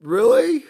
[0.00, 0.64] Really?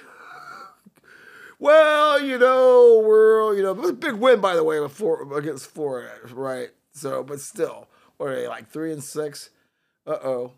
[1.61, 5.39] Well, you know, we're you know, it was a big win by the way four
[5.39, 6.71] against four, right?
[6.93, 9.51] So, but still, what are they like three and six?
[10.07, 10.53] Uh oh.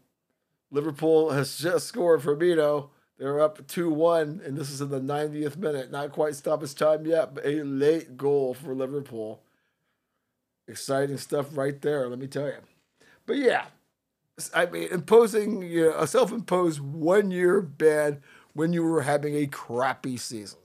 [0.71, 2.91] Liverpool has just scored for Firmino.
[3.19, 5.91] They're up 2 1, and this is in the 90th minute.
[5.93, 9.43] Not quite stoppage time yet, but a late goal for Liverpool.
[10.67, 12.57] Exciting stuff right there, let me tell you.
[13.27, 13.67] But yeah,
[14.55, 18.23] I mean, imposing you know, a self imposed one year ban
[18.55, 20.59] when you were having a crappy season.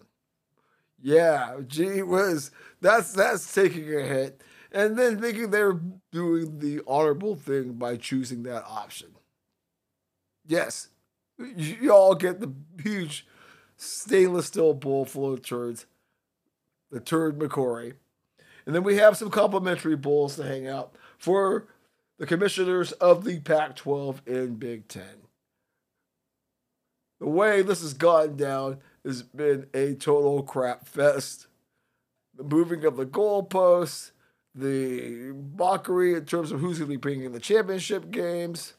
[1.02, 2.52] Yeah, gee whiz,
[2.82, 5.80] that's that's taking a hit, and then thinking they're
[6.12, 9.10] doing the honorable thing by choosing that option.
[10.46, 10.90] Yes,
[11.38, 12.52] you all get the
[12.82, 13.28] huge
[13.76, 15.86] stainless steel bowl full of turds,
[16.90, 17.94] the turd McCory,
[18.66, 21.68] and then we have some complimentary bowls to hang out for
[22.18, 25.28] the commissioners of the Pac-12 and Big Ten.
[27.20, 31.48] The way this has gone down has been a total crap fest.
[32.36, 34.12] The moving of the goalposts,
[34.54, 38.74] the mockery in terms of who's going to be playing in the championship games.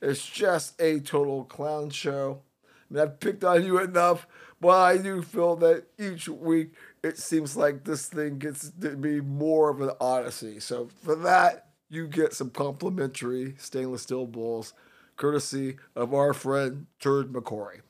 [0.00, 2.42] It's just a total clown show.
[2.64, 4.26] I mean, I've picked on you enough,
[4.60, 9.20] but I do feel that each week it seems like this thing gets to be
[9.20, 10.60] more of an odyssey.
[10.60, 14.74] So for that, you get some complimentary stainless steel bowls,
[15.16, 17.80] courtesy of our friend Turd McCory.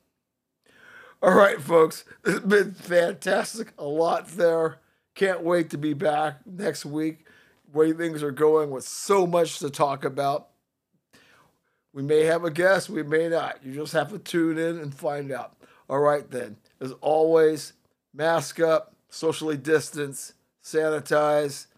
[1.22, 3.74] All right, folks, it's been fantastic.
[3.78, 4.80] A lot there.
[5.14, 7.26] Can't wait to be back next week.
[7.72, 10.48] Way things are going with so much to talk about.
[11.92, 13.60] We may have a guest, we may not.
[13.64, 15.54] You just have to tune in and find out.
[15.88, 16.56] All right, then.
[16.80, 17.74] As always,
[18.12, 20.32] mask up, socially distance,
[20.64, 21.68] sanitize,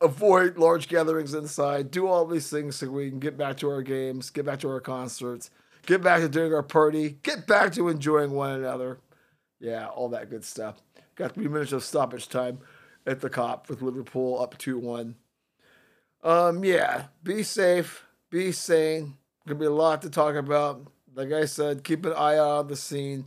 [0.00, 3.82] avoid large gatherings inside, do all these things so we can get back to our
[3.82, 5.50] games, get back to our concerts
[5.86, 8.98] get back to doing our party, get back to enjoying one another.
[9.60, 10.82] Yeah, all that good stuff.
[11.14, 12.58] Got three minutes of stoppage time
[13.06, 15.14] at the Kop with Liverpool up 2 1.
[16.22, 19.16] Um, yeah, be safe, be sane.
[19.46, 20.86] Gonna be a lot to talk about.
[21.14, 23.26] Like I said, keep an eye out on the scene.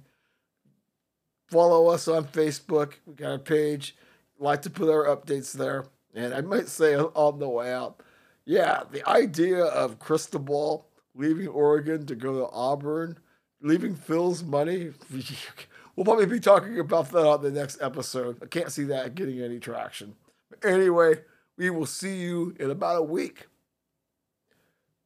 [1.48, 2.94] Follow us on Facebook.
[3.06, 3.95] We got a page.
[4.40, 5.86] Like to put our updates there.
[6.14, 8.02] And I might say on the way out,
[8.45, 10.86] yeah, the idea of Cristobal
[11.17, 13.17] leaving Oregon to go to Auburn,
[13.61, 14.91] leaving Phil's money.
[15.95, 18.37] we'll probably be talking about that on the next episode.
[18.41, 20.15] I can't see that getting any traction.
[20.49, 21.15] But anyway,
[21.57, 23.47] we will see you in about a week.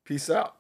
[0.04, 0.58] Peace out.